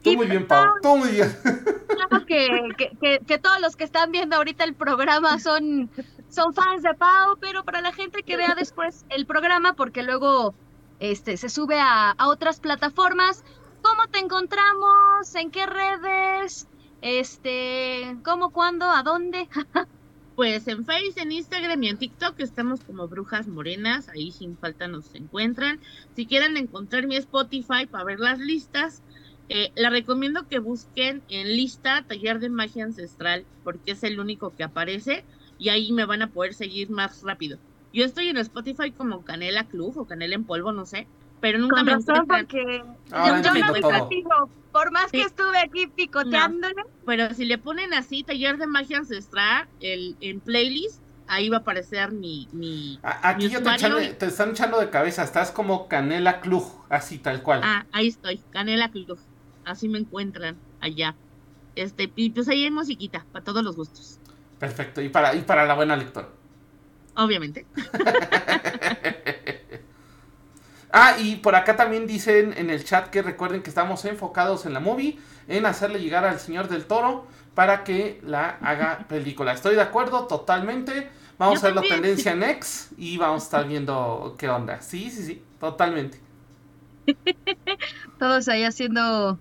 Tú 0.03 0.15
muy 0.15 0.27
bien, 0.27 0.47
Pau. 0.47 0.67
Tú 0.83 0.97
muy 0.99 1.11
bien. 1.11 1.37
Claro 1.89 2.27
que, 2.27 2.69
que, 3.01 3.21
que, 3.27 3.39
todos 3.39 3.61
los 3.61 3.75
que 3.75 3.85
están 3.85 4.13
viendo 4.13 4.37
ahorita 4.37 4.65
el 4.65 4.75
programa 4.75 5.39
son, 5.41 5.91
son 6.29 6.53
fans 6.53 6.83
de 6.83 6.95
Pau, 6.95 7.39
pero 7.41 7.65
para 7.65 7.81
la 7.81 7.93
gente 7.93 8.23
que 8.23 8.37
vea 8.37 8.55
después 8.55 9.05
el 9.09 9.27
programa, 9.27 9.73
porque 9.73 10.03
luego 10.03 10.55
este, 11.01 11.37
se 11.37 11.49
sube 11.49 11.81
a, 11.81 12.11
a 12.11 12.29
otras 12.29 12.61
plataformas, 12.61 13.45
¿cómo 13.87 14.09
te 14.09 14.19
encontramos? 14.19 15.35
¿En 15.37 15.51
qué 15.51 15.65
redes? 15.65 16.67
Este, 17.03 18.17
¿cómo, 18.25 18.51
cuándo, 18.51 18.91
a 18.91 19.03
dónde? 19.03 19.49
Pues 20.35 20.69
en 20.69 20.85
Facebook, 20.85 21.23
en 21.23 21.33
Instagram 21.33 21.83
y 21.83 21.89
en 21.89 21.97
TikTok 21.97 22.39
estamos 22.41 22.85
como 22.85 23.09
Brujas 23.09 23.49
Morenas, 23.49 24.11
ahí 24.11 24.31
sin 24.33 24.59
falta 24.59 24.87
nos 24.87 25.15
encuentran. 25.15 25.81
Si 26.15 26.27
quieren 26.27 26.59
encontrar 26.59 27.07
mi 27.07 27.17
Spotify 27.17 27.87
para 27.91 28.05
ver 28.05 28.21
las 28.21 28.39
listas, 28.39 29.03
eh, 29.49 29.73
la 29.77 29.89
recomiendo 29.89 30.47
que 30.47 30.59
busquen 30.59 31.23
en 31.31 31.57
lista 31.57 32.05
Taller 32.07 32.39
de 32.39 32.51
Magia 32.51 32.85
Ancestral, 32.85 33.47
porque 33.65 33.93
es 33.93 34.03
el 34.03 34.21
único 34.21 34.55
que 34.55 34.65
aparece 34.65 35.25
y 35.59 35.71
ahí 35.71 35.91
me 35.91 36.05
van 36.05 36.21
a 36.21 36.31
poder 36.31 36.53
seguir 36.53 36.91
más 36.91 37.23
rápido. 37.23 37.57
Yo 37.95 38.05
estoy 38.05 38.29
en 38.29 38.37
Spotify 38.37 38.91
como 38.91 39.25
Canela 39.25 39.65
Club 39.65 39.97
o 39.97 40.05
Canela 40.07 40.35
en 40.35 40.45
Polvo, 40.45 40.71
no 40.71 40.85
sé, 40.85 41.07
pero 41.41 41.59
nunca 41.59 41.77
Con 41.77 41.87
me 41.87 41.93
razón, 41.93 42.27
porque 42.27 42.83
Ahora 43.13 43.43
yo, 43.43 43.55
yo 43.55 44.49
por 44.73 44.93
más 44.93 45.11
que 45.11 45.23
estuve 45.23 45.59
aquí 45.59 45.87
picoteándole, 45.87 46.83
Pero 47.07 47.33
si 47.35 47.47
le 47.47 47.57
ponen 47.57 47.95
así 47.95 48.23
Taller 48.23 48.59
de 48.59 48.67
Magia 48.67 48.99
Ancestral 48.99 49.67
el, 49.81 50.17
en 50.21 50.41
playlist, 50.41 51.01
ahí 51.29 51.49
va 51.49 51.59
a 51.59 51.61
aparecer 51.61 52.13
mi... 52.13 52.47
mi... 52.53 52.99
Aquí 53.03 53.47
Mi 53.47 53.53
ya 53.53 53.63
te, 53.63 53.71
usuario 53.71 53.99
echan- 54.01 54.19
te 54.19 54.27
están 54.27 54.51
echando 54.51 54.79
de 54.79 54.91
cabeza. 54.91 55.23
Estás 55.23 55.51
como 55.51 55.89
Canela 55.89 56.41
Club, 56.41 56.65
así 56.91 57.19
tal 57.19 57.43
cual. 57.43 57.61
Ah, 57.65 57.87
ahí 57.93 58.09
estoy, 58.09 58.39
Canela 58.51 58.91
Club. 58.91 59.19
Así 59.65 59.89
me 59.89 59.99
encuentran 59.99 60.57
allá. 60.81 61.15
Este, 61.75 62.13
y 62.15 62.31
pues 62.31 62.49
ahí 62.49 62.65
hay 62.65 62.71
musiquita, 62.71 63.25
para 63.33 63.45
todos 63.45 63.65
los 63.65 63.77
gustos. 63.77 64.19
Perfecto. 64.59 65.01
Y 65.01 65.09
para, 65.09 65.35
y 65.35 65.41
para 65.41 65.65
la 65.65 65.75
buena 65.75 65.97
lectora. 65.97 66.29
Obviamente. 67.15 67.65
Ah, 70.93 71.17
y 71.19 71.37
por 71.37 71.55
acá 71.55 71.77
también 71.77 72.07
dicen 72.07 72.55
en 72.57 72.71
el 72.71 72.85
chat 72.85 73.09
que 73.09 73.23
recuerden 73.23 73.63
que 73.63 73.71
estamos 73.71 74.05
enfocados 74.05 74.67
en 74.67 74.73
la 74.73 74.81
movie, 74.81 75.19
en 75.49 75.67
hacerle 75.67 76.01
llegar 76.01 76.25
al 76.25 76.39
señor 76.41 76.69
del 76.69 76.87
toro 76.87 77.27
para 77.55 77.85
que 77.85 78.21
la 78.25 78.59
haga 78.63 78.99
película. 79.09 79.53
Estoy 79.53 79.75
de 79.75 79.83
acuerdo 79.83 80.27
totalmente. 80.27 81.11
Vamos 81.39 81.61
Yo 81.61 81.67
a 81.69 81.71
ver 81.71 81.77
la 81.77 81.83
tendencia 81.83 82.33
en 82.33 82.43
X 82.43 82.91
y 82.97 83.19
vamos 83.19 83.43
a 83.43 83.45
estar 83.45 83.69
viendo 83.69 84.37
qué 84.39 84.49
onda. 84.49 84.81
Sí, 84.81 85.11
sí, 85.11 85.23
sí, 85.23 85.43
totalmente. 85.61 86.19
todos 88.19 88.49
ahí 88.49 88.65
haciendo 88.65 89.33
O 89.33 89.39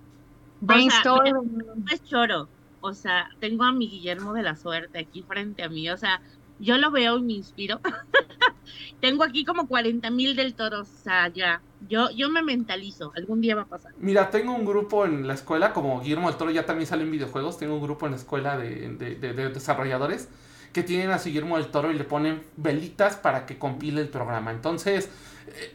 brainstorm. 0.60 1.56
No 1.56 1.92
es 1.92 2.02
choro. 2.04 2.48
O 2.80 2.92
sea, 2.92 3.28
tengo 3.40 3.64
a 3.64 3.72
mi 3.72 3.88
Guillermo 3.88 4.32
de 4.32 4.42
la 4.42 4.56
Suerte 4.56 4.98
aquí 4.98 5.22
frente 5.22 5.62
a 5.62 5.68
mí. 5.68 5.88
O 5.90 5.96
sea, 5.96 6.20
yo 6.58 6.78
lo 6.78 6.90
veo 6.90 7.18
y 7.18 7.22
me 7.22 7.32
inspiro. 7.34 7.80
tengo 9.00 9.24
aquí 9.24 9.44
como 9.44 9.66
40 9.68 10.10
mil 10.10 10.36
del 10.36 10.54
toro. 10.54 10.80
O 10.82 10.84
sea, 10.84 11.28
ya. 11.28 11.60
Yo, 11.88 12.10
yo 12.10 12.28
me 12.30 12.42
mentalizo. 12.42 13.12
Algún 13.16 13.40
día 13.40 13.54
va 13.54 13.62
a 13.62 13.66
pasar. 13.66 13.92
Mira, 13.98 14.30
tengo 14.30 14.52
un 14.54 14.64
grupo 14.64 15.04
en 15.04 15.26
la 15.26 15.34
escuela, 15.34 15.72
como 15.72 16.00
Guillermo 16.00 16.28
del 16.28 16.36
Toro 16.38 16.50
ya 16.50 16.66
también 16.66 16.86
sale 16.86 17.02
en 17.04 17.10
videojuegos, 17.12 17.58
tengo 17.58 17.74
un 17.74 17.82
grupo 17.82 18.06
en 18.06 18.12
la 18.12 18.18
escuela 18.18 18.56
de, 18.56 18.88
de- 18.94 19.14
de- 19.16 19.32
de 19.34 19.48
desarrolladores 19.50 20.28
que 20.72 20.82
tienen 20.82 21.10
a 21.10 21.18
su 21.18 21.28
Guillermo 21.28 21.56
del 21.56 21.66
Toro 21.68 21.90
y 21.92 21.94
le 21.94 22.04
ponen 22.04 22.42
velitas 22.56 23.16
para 23.16 23.46
que 23.46 23.58
compile 23.58 24.00
el 24.00 24.08
programa. 24.08 24.50
Entonces, 24.50 25.10
eh, 25.48 25.74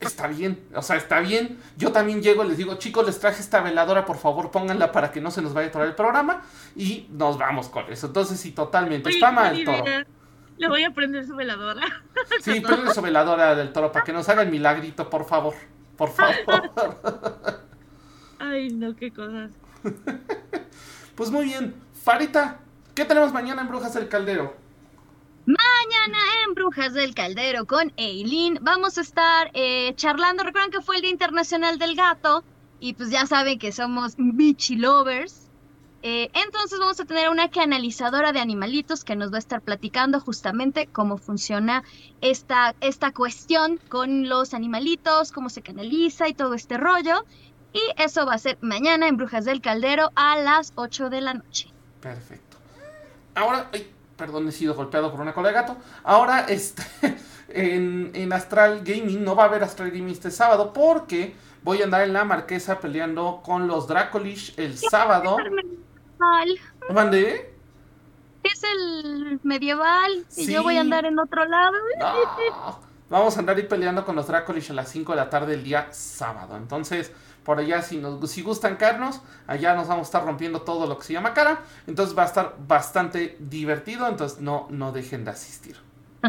está 0.00 0.26
bien, 0.26 0.60
o 0.74 0.82
sea, 0.82 0.96
está 0.96 1.20
bien. 1.20 1.58
Yo 1.78 1.90
también 1.92 2.20
llego 2.22 2.44
y 2.44 2.48
les 2.48 2.58
digo, 2.58 2.74
chicos, 2.74 3.06
les 3.06 3.18
traje 3.18 3.40
esta 3.40 3.60
veladora, 3.62 4.04
por 4.04 4.18
favor, 4.18 4.50
pónganla 4.50 4.92
para 4.92 5.10
que 5.10 5.20
no 5.20 5.30
se 5.30 5.42
nos 5.42 5.54
vaya 5.54 5.68
a 5.68 5.70
atorar 5.70 5.88
el 5.88 5.94
programa 5.94 6.42
y 6.76 7.06
nos 7.12 7.38
vamos 7.38 7.68
con 7.68 7.90
eso. 7.90 8.08
Entonces, 8.08 8.38
sí, 8.38 8.50
totalmente. 8.52 9.08
Está 9.10 9.30
mal 9.32 9.56
el 9.56 9.64
toro. 9.64 9.84
Le 10.58 10.68
voy 10.68 10.84
a 10.84 10.92
prender 10.92 11.26
su 11.26 11.34
veladora. 11.36 11.82
Sí, 12.40 12.60
ponle 12.60 12.92
su 12.92 13.02
veladora 13.02 13.54
del 13.54 13.72
toro 13.72 13.92
para 13.92 14.04
que 14.04 14.12
nos 14.12 14.28
haga 14.28 14.42
el 14.42 14.50
milagrito, 14.50 15.08
por 15.08 15.26
favor. 15.26 15.54
Por 15.96 16.10
favor. 16.10 16.36
Ay, 18.38 18.70
no, 18.70 18.94
qué 18.96 19.12
cosas. 19.12 19.52
Pues 21.14 21.30
muy 21.30 21.46
bien. 21.46 21.74
Farita, 21.94 22.60
¿qué 22.94 23.06
tenemos 23.06 23.32
mañana 23.32 23.62
en 23.62 23.68
Brujas 23.68 23.94
del 23.94 24.06
Caldero? 24.06 24.54
Mañana 25.46 26.18
en 26.46 26.54
Brujas 26.54 26.92
del 26.92 27.14
Caldero 27.14 27.64
con 27.66 27.90
Eileen 27.96 28.58
vamos 28.60 28.98
a 28.98 29.00
estar 29.00 29.50
eh, 29.54 29.94
charlando. 29.96 30.44
Recuerden 30.44 30.70
que 30.70 30.82
fue 30.82 30.96
el 30.96 31.02
Día 31.02 31.10
Internacional 31.10 31.78
del 31.78 31.96
Gato 31.96 32.44
y 32.80 32.92
pues 32.92 33.10
ya 33.10 33.24
saben 33.26 33.58
que 33.58 33.72
somos 33.72 34.18
Michi 34.18 34.76
Lovers. 34.76 35.45
Eh, 36.08 36.30
entonces 36.34 36.78
vamos 36.78 37.00
a 37.00 37.04
tener 37.04 37.30
una 37.30 37.50
canalizadora 37.50 38.30
de 38.30 38.38
animalitos 38.38 39.02
que 39.02 39.16
nos 39.16 39.32
va 39.32 39.36
a 39.36 39.38
estar 39.40 39.60
platicando 39.60 40.20
justamente 40.20 40.86
cómo 40.86 41.18
funciona 41.18 41.82
esta, 42.20 42.76
esta 42.80 43.10
cuestión 43.10 43.80
con 43.88 44.28
los 44.28 44.54
animalitos, 44.54 45.32
cómo 45.32 45.50
se 45.50 45.62
canaliza 45.62 46.28
y 46.28 46.34
todo 46.34 46.54
este 46.54 46.76
rollo. 46.76 47.24
Y 47.72 47.80
eso 48.00 48.24
va 48.24 48.34
a 48.34 48.38
ser 48.38 48.56
mañana 48.60 49.08
en 49.08 49.16
Brujas 49.16 49.44
del 49.46 49.60
Caldero 49.60 50.12
a 50.14 50.38
las 50.38 50.72
8 50.76 51.10
de 51.10 51.22
la 51.22 51.34
noche. 51.34 51.72
Perfecto. 52.00 52.56
Ahora, 53.34 53.68
ay, 53.72 53.92
perdón, 54.16 54.46
he 54.46 54.52
sido 54.52 54.76
golpeado 54.76 55.10
por 55.10 55.20
una 55.20 55.34
cola 55.34 55.48
de 55.48 55.54
gato. 55.54 55.76
Ahora, 56.04 56.46
este, 56.48 56.84
en, 57.48 58.12
en 58.14 58.32
Astral 58.32 58.82
Gaming, 58.84 59.24
no 59.24 59.34
va 59.34 59.42
a 59.42 59.46
haber 59.46 59.64
Astral 59.64 59.90
Gaming 59.90 60.12
este 60.12 60.30
sábado 60.30 60.72
porque 60.72 61.34
voy 61.64 61.80
a 61.80 61.84
andar 61.84 62.02
en 62.02 62.12
la 62.12 62.22
marquesa 62.22 62.78
peleando 62.78 63.40
con 63.44 63.66
los 63.66 63.88
Dracolish 63.88 64.54
el 64.56 64.78
sábado. 64.78 65.36
Al- 66.20 66.58
¿Mandé? 66.94 67.52
Es 68.42 68.62
el 68.62 69.40
medieval 69.42 70.24
y 70.36 70.52
yo 70.52 70.62
voy 70.62 70.76
a 70.76 70.80
andar 70.82 71.04
en 71.04 71.18
otro 71.18 71.44
lado. 71.46 71.72
No. 71.98 72.86
Vamos 73.08 73.36
a 73.36 73.40
andar 73.40 73.56
ahí 73.56 73.64
peleando 73.64 74.04
con 74.04 74.16
los 74.16 74.26
Dracolish 74.26 74.70
a 74.70 74.74
las 74.74 74.88
5 74.90 75.12
de 75.12 75.16
la 75.16 75.30
tarde 75.30 75.54
el 75.54 75.64
día 75.64 75.88
sábado. 75.92 76.56
Entonces, 76.56 77.12
por 77.44 77.58
allá, 77.58 77.82
si, 77.82 77.98
nos, 77.98 78.30
si 78.30 78.42
gustan 78.42 78.76
caernos, 78.76 79.20
allá 79.46 79.74
nos 79.74 79.86
vamos 79.88 80.06
a 80.06 80.08
estar 80.08 80.24
rompiendo 80.24 80.62
todo 80.62 80.86
lo 80.86 80.98
que 80.98 81.04
se 81.04 81.12
llama 81.12 81.34
cara. 81.34 81.60
Entonces 81.86 82.16
va 82.16 82.22
a 82.24 82.26
estar 82.26 82.54
bastante 82.66 83.36
divertido. 83.40 84.06
Entonces 84.08 84.40
no, 84.40 84.66
no 84.70 84.92
dejen 84.92 85.24
de 85.24 85.30
asistir. 85.32 85.76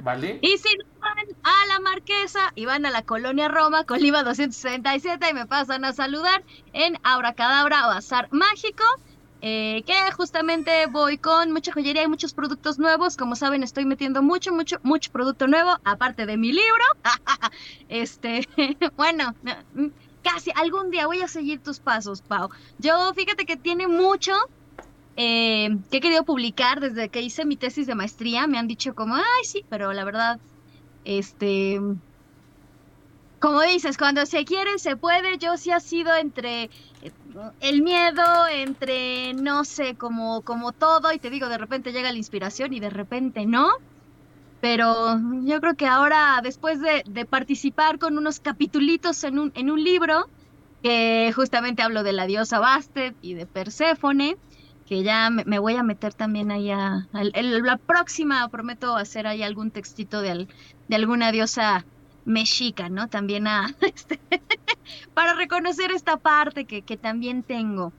¿Vale? 0.03 0.39
Y 0.43 0.57
si 0.57 0.75
no 0.77 0.85
van 0.99 1.17
a 1.43 1.65
la 1.67 1.79
Marquesa 1.79 2.51
y 2.55 2.65
van 2.65 2.85
a 2.85 2.91
la 2.91 3.01
colonia 3.03 3.47
Roma 3.47 3.83
con 3.83 3.99
Lima 3.99 4.21
267 4.23 5.29
y 5.29 5.33
me 5.33 5.45
pasan 5.47 5.85
a 5.85 5.93
saludar 5.93 6.43
en 6.73 6.99
Abracadabra 7.03 7.88
Bazar 7.88 8.27
Mágico, 8.31 8.83
eh, 9.41 9.83
que 9.85 9.93
justamente 10.15 10.88
voy 10.88 11.17
con 11.17 11.51
mucha 11.51 11.71
joyería 11.71 12.03
y 12.03 12.07
muchos 12.07 12.33
productos 12.33 12.79
nuevos. 12.79 13.17
Como 13.17 13.35
saben, 13.35 13.63
estoy 13.63 13.85
metiendo 13.85 14.21
mucho, 14.21 14.51
mucho, 14.51 14.77
mucho 14.83 15.11
producto 15.11 15.47
nuevo, 15.47 15.77
aparte 15.83 16.25
de 16.25 16.38
mi 16.38 16.51
libro. 16.51 16.83
este, 17.89 18.47
bueno, 18.97 19.35
mm, 19.73 19.88
casi 20.23 20.51
algún 20.55 20.89
día 20.89 21.05
voy 21.05 21.21
a 21.21 21.27
seguir 21.27 21.61
tus 21.61 21.79
pasos, 21.79 22.21
Pau. 22.21 22.49
Yo, 22.79 23.13
fíjate 23.13 23.45
que 23.45 23.57
tiene 23.57 23.88
mucho 23.88 24.33
eh, 25.15 25.69
que 25.89 25.97
he 25.97 26.01
querido 26.01 26.23
publicar 26.23 26.79
desde 26.79 27.09
que 27.09 27.21
hice 27.21 27.45
mi 27.45 27.57
tesis 27.57 27.88
de 27.88 27.95
maestría. 27.95 28.47
Me 28.47 28.57
han 28.57 28.67
dicho 28.67 28.95
como, 28.95 29.15
ay, 29.15 29.43
sí, 29.43 29.63
pero 29.69 29.93
la 29.93 30.03
verdad, 30.03 30.39
este, 31.03 31.79
como 33.39 33.61
dices, 33.61 33.97
cuando 33.97 34.25
se 34.25 34.45
quiere, 34.45 34.79
se 34.79 34.97
puede. 34.97 35.38
Yo 35.38 35.57
sí 35.57 35.71
ha 35.71 35.79
sido 35.79 36.15
entre 36.15 36.63
eh, 37.01 37.11
el 37.59 37.81
miedo, 37.83 38.47
entre, 38.49 39.33
no 39.33 39.63
sé, 39.65 39.95
como, 39.97 40.41
todo, 40.73 41.11
y 41.13 41.19
te 41.19 41.29
digo, 41.29 41.49
de 41.49 41.57
repente 41.57 41.91
llega 41.91 42.11
la 42.11 42.17
inspiración 42.17 42.73
y 42.73 42.79
de 42.79 42.89
repente 42.89 43.45
no. 43.45 43.69
Pero 44.59 45.17
yo 45.43 45.59
creo 45.61 45.75
que 45.75 45.85
ahora, 45.88 46.39
después 46.43 46.81
de, 46.81 47.03
de 47.05 47.25
participar 47.25 47.99
con 47.99 48.17
unos 48.17 48.39
capitulitos 48.39 49.23
en 49.23 49.39
un, 49.39 49.51
en 49.55 49.69
un 49.71 49.83
libro, 49.83 50.31
que 50.81 51.31
justamente 51.35 51.83
hablo 51.83 52.03
de 52.03 52.13
la 52.13 52.27
diosa 52.27 52.59
Bastet 52.59 53.17
y 53.21 53.35
de 53.35 53.47
Perséfone, 53.47 54.38
que 54.85 55.03
ya 55.03 55.29
me, 55.29 55.59
voy 55.59 55.75
a 55.75 55.83
meter 55.83 56.13
también 56.15 56.51
ahí 56.51 56.71
a, 56.71 57.07
la 57.13 57.77
próxima, 57.85 58.47
prometo 58.49 58.95
hacer 58.95 59.27
ahí 59.27 59.43
algún 59.43 59.71
textito 59.71 60.21
de, 60.21 60.31
al- 60.31 60.47
de 60.88 60.95
alguna 60.95 61.31
diosa 61.31 61.88
mexica, 62.28 62.89
¿no? 62.89 63.07
También 63.07 63.47
a, 63.47 63.73
este, 63.82 64.19
para 65.13 65.34
reconocer 65.34 65.91
esta 65.91 66.17
parte 66.17 66.65
que, 66.65 66.84
que 66.84 66.97
también 66.97 67.41
tengo. 67.41 67.93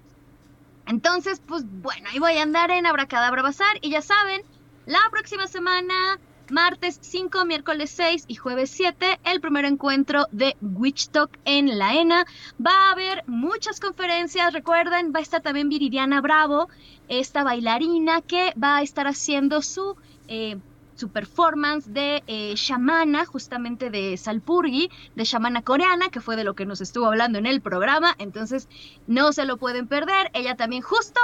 Entonces, 0.86 1.42
pues 1.44 1.64
bueno, 1.66 2.08
ahí 2.10 2.18
voy 2.18 2.36
a 2.38 2.42
andar 2.42 2.70
en 2.70 2.86
Abracadabra 2.86 3.42
Bazar 3.42 3.78
y 3.80 3.90
ya 3.90 4.00
saben, 4.00 4.42
la 4.86 5.00
próxima 5.10 5.46
semana, 5.46 6.18
martes 6.50 6.98
5, 7.02 7.44
miércoles 7.44 7.90
6 7.90 8.24
y 8.28 8.36
jueves 8.36 8.70
7, 8.70 9.20
el 9.24 9.40
primer 9.40 9.64
encuentro 9.64 10.26
de 10.30 10.56
Witch 10.62 11.08
Talk 11.08 11.38
en 11.44 11.78
la 11.78 11.94
ENA. 11.94 12.24
Va 12.64 12.88
a 12.88 12.92
haber 12.92 13.22
muchas 13.26 13.80
conferencias, 13.80 14.52
recuerden, 14.52 15.12
va 15.14 15.18
a 15.18 15.22
estar 15.22 15.42
también 15.42 15.68
Viridiana 15.68 16.20
Bravo, 16.20 16.68
esta 17.08 17.44
bailarina 17.44 18.22
que 18.22 18.54
va 18.62 18.78
a 18.78 18.82
estar 18.82 19.06
haciendo 19.06 19.62
su... 19.62 19.96
Eh, 20.28 20.58
su 20.98 21.08
performance 21.08 21.92
de 21.92 22.22
eh, 22.26 22.54
shamana, 22.56 23.24
justamente 23.24 23.90
de 23.90 24.16
Salpurgi, 24.16 24.90
de 25.14 25.24
shamana 25.24 25.62
coreana, 25.62 26.10
que 26.10 26.20
fue 26.20 26.36
de 26.36 26.44
lo 26.44 26.54
que 26.54 26.66
nos 26.66 26.80
estuvo 26.80 27.06
hablando 27.06 27.38
en 27.38 27.46
el 27.46 27.60
programa. 27.60 28.14
Entonces, 28.18 28.68
no 29.06 29.32
se 29.32 29.44
lo 29.44 29.56
pueden 29.56 29.86
perder. 29.86 30.30
Ella 30.34 30.56
también 30.56 30.82
justo. 30.82 31.20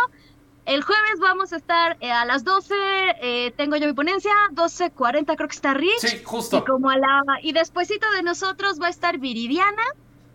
El 0.64 0.82
jueves 0.82 1.20
vamos 1.20 1.52
a 1.52 1.56
estar 1.56 1.98
eh, 2.00 2.10
a 2.10 2.24
las 2.24 2.42
12, 2.42 2.74
eh, 3.20 3.52
tengo 3.54 3.76
yo 3.76 3.86
mi 3.86 3.92
ponencia, 3.92 4.32
12.40 4.52 5.36
creo 5.36 5.48
que 5.48 5.54
está 5.54 5.74
Rich. 5.74 5.98
Sí, 5.98 6.22
justo. 6.24 6.58
Y 6.58 6.64
como 6.64 6.88
a 6.88 6.96
la, 6.96 7.22
y 7.42 7.52
despuesito 7.52 8.10
de 8.12 8.22
nosotros 8.22 8.80
va 8.80 8.86
a 8.86 8.90
estar 8.90 9.18
Viridiana, 9.18 9.82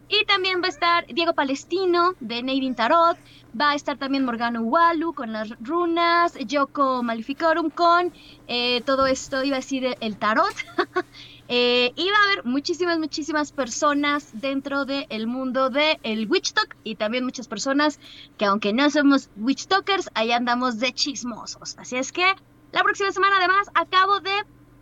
y 0.09 0.25
también 0.25 0.61
va 0.61 0.65
a 0.65 0.69
estar 0.69 1.05
Diego 1.07 1.33
Palestino 1.33 2.15
de 2.19 2.41
Nadine 2.41 2.75
Tarot. 2.75 3.17
Va 3.59 3.71
a 3.71 3.75
estar 3.75 3.97
también 3.97 4.25
Morgano 4.25 4.61
Walu 4.61 5.13
con 5.13 5.31
las 5.31 5.49
runas. 5.59 6.33
Yoko 6.33 7.03
Maleficorum 7.03 7.69
con 7.69 8.11
eh, 8.47 8.81
todo 8.81 9.05
esto, 9.05 9.43
iba 9.43 9.57
a 9.57 9.59
decir 9.59 9.95
el 9.99 10.17
tarot. 10.17 10.53
eh, 11.47 11.93
y 11.95 12.09
va 12.09 12.17
a 12.17 12.23
haber 12.31 12.45
muchísimas, 12.45 12.97
muchísimas 12.99 13.51
personas 13.51 14.29
dentro 14.33 14.85
del 14.85 15.27
mundo 15.27 15.69
del 15.69 15.99
el 16.03 16.29
Witch 16.29 16.53
Talk. 16.53 16.75
Y 16.83 16.95
también 16.95 17.23
muchas 17.23 17.47
personas 17.47 17.99
que, 18.37 18.45
aunque 18.45 18.73
no 18.73 18.89
somos 18.89 19.29
Witch 19.37 19.67
Talkers, 19.67 20.09
ahí 20.15 20.31
andamos 20.31 20.79
de 20.79 20.91
chismosos. 20.91 21.75
Así 21.77 21.97
es 21.97 22.11
que 22.11 22.35
la 22.71 22.83
próxima 22.83 23.11
semana, 23.11 23.37
además, 23.37 23.69
acabo 23.73 24.19
de 24.19 24.31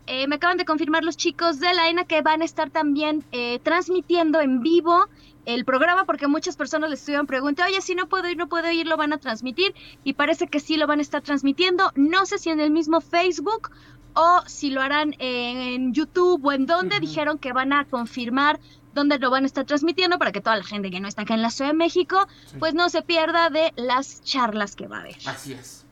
eh, 0.07 0.27
me 0.27 0.35
acaban 0.35 0.57
de 0.57 0.65
confirmar 0.65 1.03
los 1.03 1.17
chicos 1.17 1.59
de 1.59 1.73
la 1.73 1.89
ENA 1.89 2.05
que 2.05 2.21
van 2.21 2.41
a 2.41 2.45
estar 2.45 2.69
también 2.69 3.23
eh, 3.31 3.59
transmitiendo 3.59 4.41
en 4.41 4.61
vivo 4.61 5.07
el 5.45 5.63
programa 5.63 6.05
porque 6.05 6.27
muchas 6.27 6.57
personas 6.57 6.89
les 6.89 6.99
estuvieron 6.99 7.27
preguntando, 7.27 7.71
oye, 7.71 7.81
si 7.81 7.95
no 7.95 8.07
puedo 8.07 8.29
ir, 8.29 8.37
no 8.37 8.47
puedo 8.47 8.69
ir, 8.71 8.87
lo 8.87 8.97
van 8.97 9.13
a 9.13 9.17
transmitir 9.17 9.73
y 10.03 10.13
parece 10.13 10.47
que 10.47 10.59
sí 10.59 10.75
lo 10.75 10.87
van 10.87 10.99
a 10.99 11.01
estar 11.01 11.21
transmitiendo. 11.21 11.91
No 11.95 12.25
sé 12.25 12.37
si 12.37 12.49
en 12.49 12.59
el 12.59 12.71
mismo 12.71 12.99
Facebook 12.99 13.71
o 14.13 14.41
si 14.45 14.71
lo 14.71 14.81
harán 14.81 15.15
en 15.19 15.93
YouTube 15.93 16.43
o 16.43 16.51
en 16.51 16.65
donde 16.65 16.99
dijeron 16.99 17.37
que 17.37 17.53
van 17.53 17.71
a 17.71 17.85
confirmar 17.85 18.59
dónde 18.93 19.19
lo 19.19 19.29
van 19.29 19.43
a 19.43 19.45
estar 19.45 19.63
transmitiendo 19.63 20.17
para 20.17 20.31
que 20.31 20.41
toda 20.41 20.55
la 20.55 20.63
gente 20.63 20.89
que 20.89 20.99
no 20.99 21.07
está 21.07 21.21
acá 21.21 21.35
en 21.35 21.41
la 21.41 21.51
Ciudad 21.51 21.71
de 21.71 21.77
México, 21.77 22.27
pues 22.59 22.73
no 22.73 22.89
se 22.89 23.01
pierda 23.03 23.49
de 23.49 23.71
las 23.75 24.21
charlas 24.23 24.75
que 24.75 24.87
va 24.87 24.97
a 24.97 24.99
haber. 25.01 25.17
Así 25.25 25.53
es. 25.53 25.85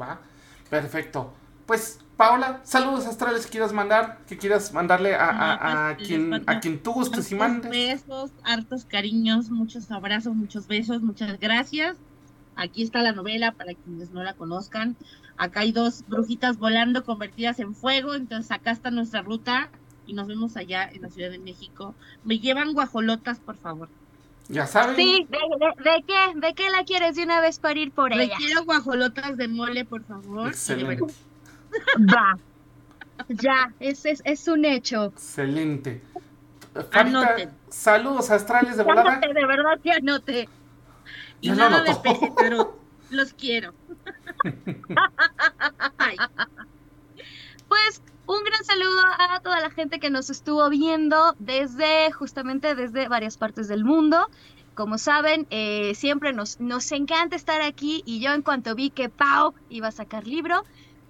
Va. 0.00 0.18
Perfecto. 0.70 1.32
Pues 1.66 2.00
Paola, 2.16 2.60
saludos 2.64 3.06
astrales 3.06 3.44
que 3.44 3.52
quieras 3.52 3.74
mandar, 3.74 4.20
que 4.26 4.38
quieras 4.38 4.72
mandarle 4.72 5.14
a, 5.14 5.90
a, 5.90 5.96
quien, 5.96 6.32
a 6.46 6.60
quien 6.60 6.82
tú 6.82 6.92
gustes 6.92 7.30
y 7.30 7.34
mandes. 7.34 7.70
Besos, 7.70 8.30
hartos 8.42 8.86
cariños, 8.86 9.50
muchos 9.50 9.90
abrazos, 9.90 10.34
muchos 10.34 10.66
besos, 10.66 11.02
muchas 11.02 11.38
gracias. 11.38 11.96
Aquí 12.54 12.82
está 12.82 13.02
la 13.02 13.12
novela 13.12 13.52
para 13.52 13.74
quienes 13.74 14.12
no 14.12 14.22
la 14.22 14.32
conozcan. 14.32 14.96
Acá 15.36 15.60
hay 15.60 15.72
dos 15.72 16.04
brujitas 16.08 16.56
volando 16.56 17.04
convertidas 17.04 17.60
en 17.60 17.74
fuego, 17.74 18.14
entonces 18.14 18.50
acá 18.50 18.70
está 18.70 18.90
nuestra 18.90 19.20
ruta 19.20 19.68
y 20.06 20.14
nos 20.14 20.26
vemos 20.26 20.56
allá 20.56 20.88
en 20.90 21.02
la 21.02 21.10
Ciudad 21.10 21.30
de 21.30 21.38
México. 21.38 21.94
Me 22.24 22.38
llevan 22.38 22.72
guajolotas, 22.72 23.40
por 23.40 23.56
favor. 23.56 23.90
Ya 24.48 24.66
saben. 24.66 24.96
Sí, 24.96 25.26
¿de, 25.28 26.04
qué? 26.06 26.40
¿De 26.40 26.54
qué 26.54 26.70
la 26.70 26.84
quieres 26.84 27.16
de 27.16 27.24
una 27.24 27.42
vez 27.42 27.58
para 27.58 27.78
ir 27.78 27.90
por 27.90 28.14
ella? 28.14 28.38
Me 28.38 28.44
quiero 28.44 28.64
guajolotas 28.64 29.36
de 29.36 29.48
mole, 29.48 29.84
por 29.84 30.02
favor. 30.04 30.48
Excelente. 30.48 31.04
Va. 32.14 32.38
Ya, 33.28 33.72
es, 33.80 34.04
es, 34.04 34.22
es 34.24 34.48
un 34.48 34.64
hecho. 34.64 35.06
Excelente. 35.06 36.02
Farita, 36.90 37.50
saludos 37.68 38.30
astrales 38.30 38.76
de 38.76 38.82
volada. 38.82 39.12
Anote, 39.12 39.32
de 39.32 39.46
verdad 39.46 39.80
que 39.82 39.92
anote. 39.92 40.48
Y 41.40 41.50
nada 41.50 41.82
de 41.82 41.94
peje, 41.96 42.32
pero 42.36 42.78
los 43.10 43.32
quiero. 43.32 43.72
Pues 47.68 48.00
un 48.26 48.44
gran 48.44 48.64
saludo 48.64 49.00
a 49.18 49.40
toda 49.40 49.58
la 49.60 49.70
gente 49.70 49.98
que 49.98 50.08
nos 50.08 50.30
estuvo 50.30 50.68
viendo 50.70 51.34
desde, 51.40 52.12
justamente 52.12 52.76
desde 52.76 53.08
varias 53.08 53.36
partes 53.36 53.66
del 53.66 53.84
mundo. 53.84 54.28
Como 54.74 54.98
saben, 54.98 55.46
eh, 55.50 55.94
siempre 55.96 56.32
nos, 56.32 56.60
nos 56.60 56.92
encanta 56.92 57.34
estar 57.34 57.60
aquí 57.62 58.02
y 58.04 58.20
yo 58.20 58.32
en 58.34 58.42
cuanto 58.42 58.74
vi 58.74 58.90
que 58.90 59.08
Pau 59.08 59.54
iba 59.68 59.88
a 59.88 59.92
sacar 59.92 60.26
libro, 60.26 60.64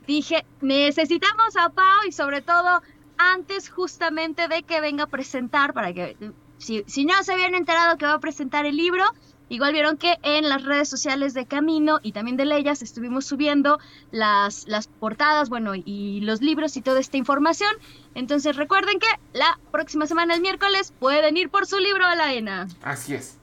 dije, 0.07 0.45
necesitamos 0.61 1.57
a 1.57 1.71
Pau 1.71 2.05
y 2.09 2.13
sobre 2.13 2.43
todo 2.43 2.83
antes 3.19 3.71
justamente 3.71 4.49
de 4.49 4.63
que 4.63 4.81
venga 4.81 5.05
a 5.05 5.09
presentar, 5.09 5.73
para 5.73 5.93
que 5.93 6.17
si, 6.59 6.85
si 6.87 7.05
no 7.05 7.23
se 7.23 7.33
habían 7.33 7.55
enterado 7.55 7.97
que 7.97 8.07
va 8.07 8.15
a 8.15 8.21
presentar 8.21 8.67
el 8.67 8.77
libro, 8.77 9.05
igual 9.49 9.73
vieron 9.73 9.97
que 9.97 10.17
en 10.23 10.49
las 10.49 10.65
redes 10.65 10.89
sociales 10.89 11.35
de 11.35 11.47
Camino 11.47 12.01
y 12.03 12.13
también 12.13 12.37
de 12.37 12.45
Leyas 12.45 12.83
estuvimos 12.83 13.27
subiendo 13.27 13.79
las, 14.11 14.67
las 14.67 14.89
portadas, 14.89 15.49
bueno, 15.49 15.73
y 15.75 16.21
los 16.21 16.41
libros 16.41 16.77
y 16.77 16.83
toda 16.83 17.01
esta 17.01 17.17
información. 17.17 17.75
Entonces 18.15 18.57
recuerden 18.57 18.99
que 18.99 19.09
la 19.33 19.59
próxima 19.71 20.07
semana, 20.07 20.35
el 20.35 20.41
miércoles, 20.41 20.93
pueden 20.99 21.37
ir 21.37 21.51
por 21.51 21.67
su 21.67 21.79
libro 21.79 22.07
a 22.07 22.15
la 22.15 22.33
ENA. 22.33 22.69
Así 22.83 23.15
es. 23.15 23.39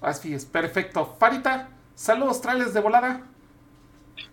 Así 0.00 0.34
es, 0.34 0.44
perfecto. 0.44 1.16
Farita, 1.18 1.70
saludos, 1.94 2.40
trales 2.40 2.74
de 2.74 2.80
volada. 2.80 3.31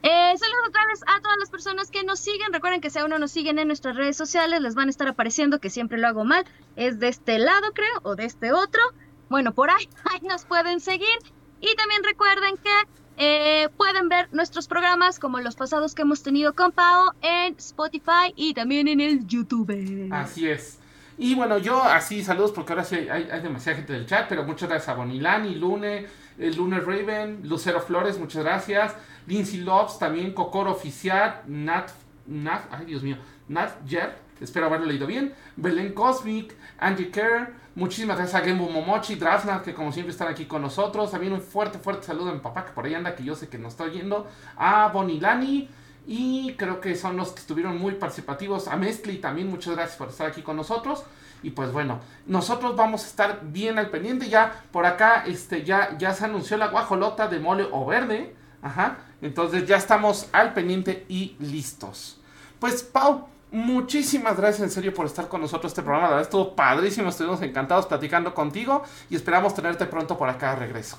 Eh, 0.01 0.33
saludos 0.37 0.69
otra 0.69 0.85
vez 0.87 1.01
a 1.07 1.21
todas 1.21 1.37
las 1.39 1.49
personas 1.49 1.91
que 1.91 2.03
nos 2.03 2.19
siguen. 2.19 2.53
Recuerden 2.53 2.81
que 2.81 2.89
si 2.89 2.99
aún 2.99 3.09
no 3.09 3.19
nos 3.19 3.31
siguen 3.31 3.59
en 3.59 3.67
nuestras 3.67 3.95
redes 3.95 4.17
sociales, 4.17 4.61
les 4.61 4.75
van 4.75 4.87
a 4.87 4.91
estar 4.91 5.07
apareciendo 5.07 5.59
que 5.59 5.69
siempre 5.69 5.97
lo 5.97 6.07
hago 6.07 6.23
mal. 6.23 6.45
Es 6.75 6.99
de 6.99 7.09
este 7.09 7.39
lado, 7.39 7.71
creo, 7.73 7.99
o 8.03 8.15
de 8.15 8.25
este 8.25 8.51
otro. 8.53 8.81
Bueno, 9.29 9.53
por 9.53 9.69
ahí, 9.69 9.89
ahí 10.11 10.21
nos 10.27 10.45
pueden 10.45 10.79
seguir. 10.79 11.17
Y 11.61 11.75
también 11.75 12.03
recuerden 12.03 12.55
que 12.57 12.87
eh, 13.17 13.67
pueden 13.75 14.07
ver 14.07 14.29
nuestros 14.31 14.67
programas 14.67 15.19
como 15.19 15.39
los 15.41 15.55
pasados 15.55 15.93
que 15.93 16.03
hemos 16.03 16.23
tenido 16.23 16.53
con 16.53 16.71
Pau 16.71 17.11
en 17.21 17.55
Spotify 17.57 18.33
y 18.35 18.53
también 18.53 18.87
en 18.87 19.01
el 19.01 19.27
YouTube. 19.27 20.09
Así 20.11 20.47
es. 20.47 20.79
Y 21.17 21.35
bueno, 21.35 21.57
yo 21.57 21.83
así 21.83 22.23
saludos 22.23 22.53
porque 22.53 22.71
ahora 22.71 22.85
sí 22.85 22.95
hay, 22.95 23.27
hay 23.29 23.41
demasiada 23.41 23.75
gente 23.75 23.91
del 23.91 24.05
chat, 24.05 24.29
pero 24.29 24.45
muchas 24.45 24.69
gracias 24.69 24.87
a 24.87 24.93
Bonilani, 24.93 25.55
Lune, 25.55 26.07
el 26.37 26.55
Lune 26.55 26.79
Raven, 26.79 27.41
Lucero 27.43 27.81
Flores, 27.81 28.17
muchas 28.17 28.41
gracias. 28.41 28.95
Lindsay 29.29 29.59
Loves, 29.59 29.99
también 29.99 30.33
Cocoro 30.33 30.71
Oficial, 30.71 31.43
Nat, 31.45 31.91
Nat, 32.25 32.63
ay 32.71 32.85
Dios 32.85 33.03
mío, 33.03 33.17
Nat 33.47 33.69
Jer, 33.87 34.17
espero 34.41 34.65
haberlo 34.65 34.87
leído 34.87 35.05
bien, 35.05 35.33
Belén 35.55 35.93
Cosmic, 35.93 36.55
Angie 36.79 37.11
Kerr, 37.11 37.53
muchísimas 37.75 38.17
gracias 38.17 38.41
a 38.41 38.43
Gembo 38.43 38.67
Momochi, 38.67 39.15
Drafna, 39.15 39.61
que 39.61 39.75
como 39.75 39.91
siempre 39.91 40.11
están 40.11 40.29
aquí 40.29 40.45
con 40.45 40.63
nosotros, 40.63 41.11
también 41.11 41.31
un 41.31 41.41
fuerte, 41.41 41.77
fuerte 41.77 42.07
saludo 42.07 42.31
a 42.31 42.33
mi 42.33 42.39
papá 42.39 42.65
que 42.65 42.71
por 42.71 42.85
ahí 42.85 42.95
anda, 42.95 43.15
que 43.15 43.23
yo 43.23 43.35
sé 43.35 43.49
que 43.49 43.59
nos 43.59 43.73
está 43.73 43.83
oyendo, 43.83 44.27
a 44.57 44.87
Bonilani, 44.87 45.69
y 46.07 46.55
creo 46.57 46.81
que 46.81 46.95
son 46.95 47.15
los 47.15 47.33
que 47.33 47.41
estuvieron 47.41 47.77
muy 47.77 47.93
participativos, 47.93 48.67
a 48.67 48.75
Mestli 48.77 49.17
también, 49.17 49.47
muchas 49.47 49.75
gracias 49.75 49.95
por 49.95 50.09
estar 50.09 50.25
aquí 50.25 50.41
con 50.41 50.57
nosotros. 50.57 51.03
Y 51.43 51.51
pues 51.51 51.71
bueno, 51.71 51.99
nosotros 52.25 52.75
vamos 52.75 53.03
a 53.03 53.07
estar 53.07 53.39
bien 53.43 53.77
al 53.77 53.89
pendiente. 53.89 54.27
Ya 54.27 54.63
por 54.71 54.85
acá 54.85 55.23
este, 55.25 55.63
ya, 55.63 55.95
ya 55.97 56.13
se 56.13 56.25
anunció 56.25 56.57
la 56.57 56.67
guajolota 56.67 57.27
de 57.27 57.39
mole 57.39 57.67
o 57.71 57.85
verde. 57.85 58.35
Ajá. 58.61 58.97
Entonces 59.21 59.67
ya 59.67 59.77
estamos 59.77 60.27
al 60.31 60.53
pendiente 60.53 61.05
y 61.09 61.35
listos. 61.39 62.19
Pues 62.59 62.83
Pau, 62.83 63.27
muchísimas 63.51 64.37
gracias 64.37 64.61
en 64.61 64.71
serio 64.71 64.93
por 64.93 65.05
estar 65.05 65.27
con 65.27 65.41
nosotros 65.41 65.71
este 65.71 65.81
programa. 65.81 66.07
La 66.07 66.15
verdad 66.15 66.23
estuvo 66.27 66.55
padrísimo, 66.55 67.09
estuvimos 67.09 67.41
encantados 67.41 67.85
platicando 67.85 68.33
contigo 68.33 68.83
y 69.09 69.15
esperamos 69.15 69.53
tenerte 69.55 69.85
pronto 69.85 70.17
por 70.17 70.29
acá 70.29 70.51
de 70.51 70.55
regreso. 70.67 70.97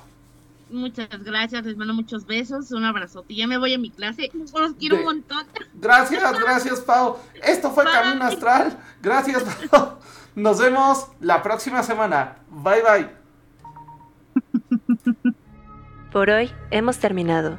Muchas 0.70 1.08
gracias, 1.24 1.64
les 1.66 1.76
mando 1.76 1.92
muchos 1.94 2.24
besos, 2.26 2.70
un 2.70 2.84
abrazote. 2.84 3.34
Ya 3.34 3.48
me 3.48 3.58
voy 3.58 3.74
a 3.74 3.78
mi 3.78 3.90
clase, 3.90 4.30
los 4.34 4.52
quiero 4.78 4.96
De- 4.96 5.02
un 5.02 5.06
montón. 5.06 5.44
Gracias, 5.74 6.22
gracias 6.40 6.80
Pau. 6.80 7.16
Esto 7.42 7.70
fue 7.72 7.84
Bye. 7.84 7.92
Camino 7.92 8.24
Astral. 8.24 8.78
Gracias 9.02 9.42
Pau. 9.70 9.98
Nos 10.36 10.60
vemos 10.60 11.08
la 11.20 11.42
próxima 11.42 11.82
semana. 11.82 12.36
Bye 12.50 12.82
bye. 12.82 13.08
Por 16.12 16.30
hoy 16.30 16.50
hemos 16.70 16.98
terminado, 16.98 17.58